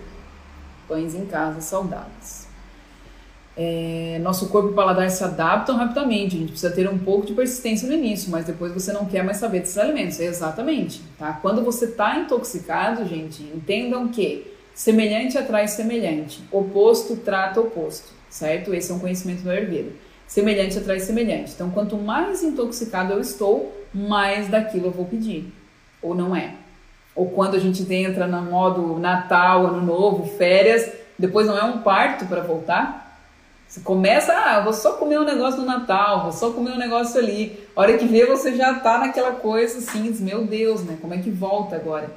pães 0.91 1.15
em 1.15 1.25
casa 1.25 1.61
saudáveis. 1.61 2.49
É, 3.55 4.19
nosso 4.21 4.49
corpo 4.49 4.71
e 4.71 4.73
paladar 4.73 5.09
se 5.09 5.23
adaptam 5.23 5.77
rapidamente, 5.77 6.35
a 6.35 6.39
gente 6.39 6.51
precisa 6.51 6.73
ter 6.73 6.89
um 6.89 6.97
pouco 6.97 7.25
de 7.25 7.33
persistência 7.33 7.87
no 7.87 7.93
início, 7.93 8.29
mas 8.29 8.45
depois 8.45 8.73
você 8.73 8.91
não 8.91 9.05
quer 9.05 9.23
mais 9.23 9.37
saber 9.37 9.61
desses 9.61 9.77
alimentos. 9.77 10.19
É 10.19 10.25
exatamente, 10.25 11.01
tá? 11.17 11.33
Quando 11.41 11.63
você 11.63 11.85
está 11.85 12.19
intoxicado, 12.19 13.07
gente, 13.07 13.41
entendam 13.43 14.09
que 14.09 14.53
semelhante 14.73 15.37
atrai 15.37 15.67
semelhante, 15.69 16.43
oposto 16.51 17.15
trata 17.17 17.61
oposto, 17.61 18.09
certo? 18.29 18.73
Esse 18.73 18.91
é 18.91 18.95
um 18.95 18.99
conhecimento 18.99 19.43
do 19.43 19.49
Ayurveda. 19.49 19.91
Semelhante 20.27 20.77
atrai 20.77 20.99
semelhante. 20.99 21.53
Então, 21.53 21.69
quanto 21.71 21.97
mais 21.97 22.41
intoxicado 22.43 23.13
eu 23.13 23.19
estou, 23.19 23.85
mais 23.93 24.49
daquilo 24.49 24.87
eu 24.87 24.91
vou 24.91 25.05
pedir. 25.05 25.53
Ou 26.01 26.15
não 26.15 26.33
é 26.33 26.55
ou 27.15 27.29
quando 27.29 27.55
a 27.55 27.59
gente 27.59 27.81
entra 27.93 28.27
no 28.27 28.41
modo 28.41 28.97
Natal, 28.99 29.67
Ano 29.67 29.81
Novo, 29.81 30.37
férias, 30.37 30.89
depois 31.17 31.47
não 31.47 31.57
é 31.57 31.63
um 31.63 31.79
parto 31.79 32.25
para 32.25 32.41
voltar. 32.41 33.01
Você 33.67 33.79
começa, 33.79 34.33
ah, 34.33 34.59
vou 34.61 34.73
só 34.73 34.93
comer 34.93 35.19
um 35.19 35.23
negócio 35.23 35.61
no 35.61 35.65
Natal, 35.65 36.23
vou 36.23 36.31
só 36.31 36.51
comer 36.51 36.71
um 36.71 36.77
negócio 36.77 37.17
ali. 37.19 37.57
A 37.75 37.81
hora 37.81 37.97
que 37.97 38.05
vê, 38.05 38.25
você 38.25 38.55
já 38.55 38.73
tá 38.75 38.97
naquela 38.97 39.31
coisa 39.31 39.77
assim, 39.77 40.03
diz, 40.03 40.19
meu 40.19 40.45
Deus, 40.45 40.83
né? 40.83 40.97
Como 40.99 41.13
é 41.13 41.19
que 41.19 41.29
volta 41.29 41.77
agora? 41.77 42.11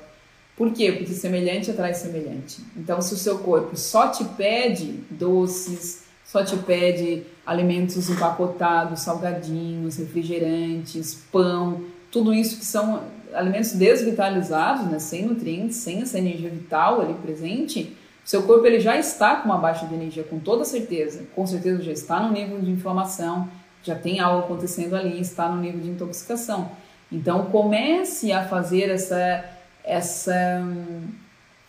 Por 0.57 0.73
quê? 0.73 0.91
Porque 0.91 1.13
semelhante 1.13 1.71
atrai 1.71 1.95
semelhante. 1.95 2.61
Então, 2.77 3.01
se 3.01 3.15
o 3.15 3.17
seu 3.17 3.39
corpo 3.39 3.77
só 3.77 4.09
te 4.09 4.25
pede 4.25 5.01
doces, 5.11 6.05
só 6.25 6.45
te 6.45 6.57
pede 6.57 7.25
alimentos 7.47 8.11
empacotados, 8.11 9.03
salgadinhos, 9.03 9.97
refrigerantes, 9.97 11.23
pão, 11.31 11.85
tudo 12.11 12.33
isso 12.33 12.59
que 12.59 12.65
são 12.65 13.03
alimentos 13.35 13.73
desvitalizados, 13.73 14.87
né, 14.87 14.99
sem 14.99 15.27
nutrientes, 15.27 15.77
sem 15.79 16.03
essa 16.03 16.19
energia 16.19 16.51
vital 16.51 17.01
ali 17.01 17.15
presente, 17.15 17.97
seu 18.25 18.43
corpo 18.45 18.67
ele 18.67 18.81
já 18.81 18.97
está 18.97 19.37
com 19.37 19.45
uma 19.51 19.59
baixa 19.59 19.87
de 19.87 19.95
energia, 19.95 20.25
com 20.25 20.39
toda 20.39 20.65
certeza. 20.65 21.25
Com 21.35 21.47
certeza 21.47 21.83
já 21.83 21.93
está 21.93 22.21
no 22.21 22.33
nível 22.33 22.61
de 22.61 22.71
inflamação, 22.71 23.49
já 23.83 23.95
tem 23.95 24.19
algo 24.19 24.47
acontecendo 24.47 24.97
ali, 24.97 25.21
está 25.21 25.47
no 25.49 25.61
nível 25.61 25.81
de 25.81 25.91
intoxicação. 25.91 26.71
Então 27.13 27.47
comece 27.47 28.33
a 28.33 28.49
fazer 28.49 28.89
essa, 28.89 29.45
essa, 29.85 30.63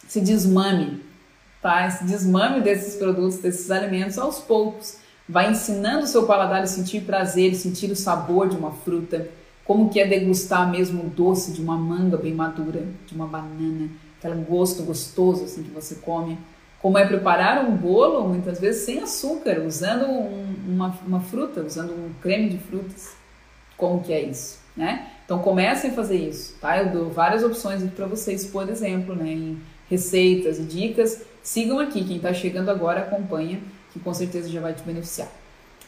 esse 0.08 0.22
desmame, 0.22 1.04
tá? 1.62 1.88
Esse 1.88 2.06
desmame 2.06 2.62
desses 2.62 2.96
produtos, 2.96 3.40
desses 3.40 3.70
alimentos 3.70 4.18
aos 4.18 4.40
poucos. 4.40 4.98
Vai 5.28 5.52
ensinando 5.52 6.06
o 6.06 6.08
seu 6.08 6.26
paladar 6.26 6.62
a 6.62 6.68
sentir 6.68 7.02
prazer, 7.02 7.54
sentir 7.54 7.92
o 7.92 7.96
sabor 7.96 8.48
de 8.48 8.56
uma 8.56 8.72
fruta 8.72 9.28
como 9.66 9.90
que 9.90 10.00
é 10.00 10.06
degustar 10.06 10.70
mesmo 10.70 11.04
o 11.04 11.10
doce 11.10 11.52
de 11.52 11.60
uma 11.60 11.76
manga 11.76 12.16
bem 12.18 12.34
madura, 12.34 12.86
de 13.08 13.16
uma 13.16 13.26
banana, 13.26 13.90
aquele 14.18 14.44
gosto 14.44 14.84
gostoso 14.84 15.44
assim 15.44 15.64
que 15.64 15.72
você 15.72 15.96
come. 15.96 16.38
Como 16.80 17.00
é 17.00 17.08
preparar 17.08 17.66
um 17.66 17.76
bolo, 17.76 18.28
muitas 18.28 18.60
vezes 18.60 18.86
sem 18.86 19.00
açúcar, 19.00 19.60
usando 19.66 20.06
um, 20.06 20.56
uma, 20.68 20.96
uma 21.06 21.20
fruta, 21.20 21.62
usando 21.62 21.92
um 21.92 22.12
creme 22.22 22.50
de 22.50 22.60
frutas. 22.60 23.16
Como 23.76 24.04
que 24.04 24.14
é 24.14 24.22
isso, 24.22 24.60
né? 24.78 25.08
Então 25.26 25.40
comecem 25.40 25.90
a 25.90 25.94
fazer 25.94 26.18
isso, 26.18 26.56
tá? 26.62 26.78
Eu 26.78 26.92
dou 26.92 27.10
várias 27.10 27.44
opções 27.44 27.82
aqui 27.82 27.96
para 27.96 28.06
vocês, 28.06 28.46
por 28.46 28.70
exemplo, 28.70 29.16
né, 29.16 29.32
em 29.32 29.58
receitas 29.90 30.60
e 30.60 30.64
dicas. 30.64 31.24
Sigam 31.42 31.80
aqui, 31.80 32.04
quem 32.04 32.18
está 32.18 32.32
chegando 32.32 32.70
agora 32.70 33.02
acompanha, 33.02 33.60
que 33.92 34.00
com 34.00 34.14
certeza 34.14 34.48
já 34.48 34.62
vai 34.62 34.74
te 34.74 34.84
beneficiar. 34.84 35.30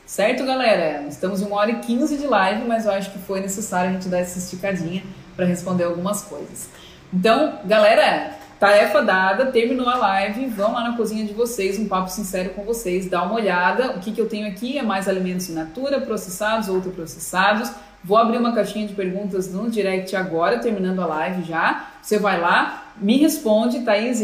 Certo, 0.08 0.46
galera? 0.46 1.04
Estamos 1.10 1.42
em 1.42 1.46
uma 1.46 1.58
hora 1.58 1.70
e 1.70 1.80
15 1.80 2.18
de 2.18 2.26
live, 2.26 2.64
mas 2.66 2.86
eu 2.86 2.94
acho 2.94 3.12
que 3.12 3.20
foi 3.20 3.42
necessário 3.42 3.90
a 3.90 3.94
gente 3.94 4.08
dar 4.08 4.20
essa 4.20 4.40
esticadinha 4.40 5.04
para 5.36 5.46
responder 5.46 5.84
algumas 5.84 6.22
coisas. 6.22 6.70
Então, 7.14 7.60
galera, 7.66 8.32
tarefa 8.58 9.02
dada, 9.02 9.48
terminou 9.48 9.90
a 9.90 9.98
live, 9.98 10.46
vão 10.46 10.72
lá 10.72 10.92
na 10.92 10.96
cozinha 10.96 11.26
de 11.26 11.34
vocês, 11.34 11.78
um 11.78 11.90
papo 11.90 12.10
sincero 12.10 12.52
com 12.52 12.64
vocês, 12.64 13.10
dá 13.10 13.22
uma 13.22 13.34
olhada. 13.36 13.98
O 13.98 14.00
que, 14.00 14.14
que 14.14 14.22
eu 14.22 14.30
tenho 14.30 14.48
aqui 14.48 14.78
é 14.78 14.82
mais 14.82 15.10
alimentos 15.10 15.50
in 15.50 15.54
natura, 15.54 16.00
processados, 16.00 16.70
ultraprocessados. 16.70 17.70
Vou 18.02 18.18
abrir 18.18 18.38
uma 18.38 18.56
caixinha 18.56 18.88
de 18.88 18.94
perguntas 18.94 19.52
no 19.52 19.70
direct 19.70 20.16
agora, 20.16 20.60
terminando 20.60 21.02
a 21.02 21.06
live 21.06 21.44
já. 21.44 21.86
Você 22.02 22.18
vai 22.18 22.40
lá, 22.40 22.94
me 22.96 23.18
responde, 23.18 23.82
Thaís, 23.82 24.22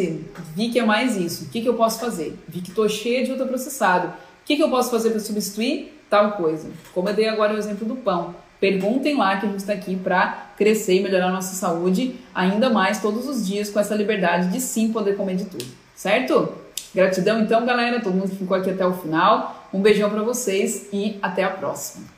vi 0.55 0.69
que 0.69 0.79
é 0.79 0.85
mais 0.85 1.17
isso. 1.17 1.43
O 1.43 1.49
que, 1.49 1.59
que 1.59 1.67
eu 1.67 1.73
posso 1.73 1.99
fazer? 1.99 2.41
Vi 2.47 2.61
que 2.61 2.69
estou 2.69 2.87
cheia 2.87 3.25
de 3.25 3.31
ultraprocessado. 3.31 4.13
O 4.43 4.45
que, 4.45 4.57
que 4.57 4.61
eu 4.61 4.69
posso 4.69 4.91
fazer 4.91 5.11
para 5.11 5.21
substituir 5.21 5.97
tal 6.09 6.33
coisa? 6.33 6.69
Como 6.93 7.07
eu 7.07 7.13
dei 7.13 7.29
agora 7.29 7.53
o 7.53 7.57
exemplo 7.57 7.87
do 7.87 7.95
pão. 7.95 8.35
Perguntem 8.59 9.17
lá 9.17 9.37
que 9.37 9.45
a 9.45 9.49
gente 9.49 9.59
está 9.59 9.71
aqui 9.71 9.95
para 9.95 10.51
crescer 10.57 10.95
e 10.95 11.03
melhorar 11.03 11.27
a 11.27 11.31
nossa 11.31 11.55
saúde 11.55 12.15
ainda 12.35 12.69
mais 12.69 13.01
todos 13.01 13.25
os 13.25 13.47
dias 13.47 13.69
com 13.69 13.79
essa 13.79 13.95
liberdade 13.95 14.49
de 14.49 14.59
sim 14.59 14.91
poder 14.91 15.15
comer 15.15 15.37
de 15.37 15.45
tudo, 15.45 15.65
certo? 15.95 16.49
Gratidão 16.93 17.41
então, 17.41 17.65
galera, 17.65 18.01
todo 18.01 18.13
mundo 18.13 18.35
ficou 18.35 18.55
aqui 18.55 18.69
até 18.69 18.85
o 18.85 18.93
final. 18.93 19.67
Um 19.73 19.81
beijão 19.81 20.09
para 20.09 20.21
vocês 20.23 20.87
e 20.91 21.17
até 21.21 21.43
a 21.43 21.49
próxima. 21.49 22.12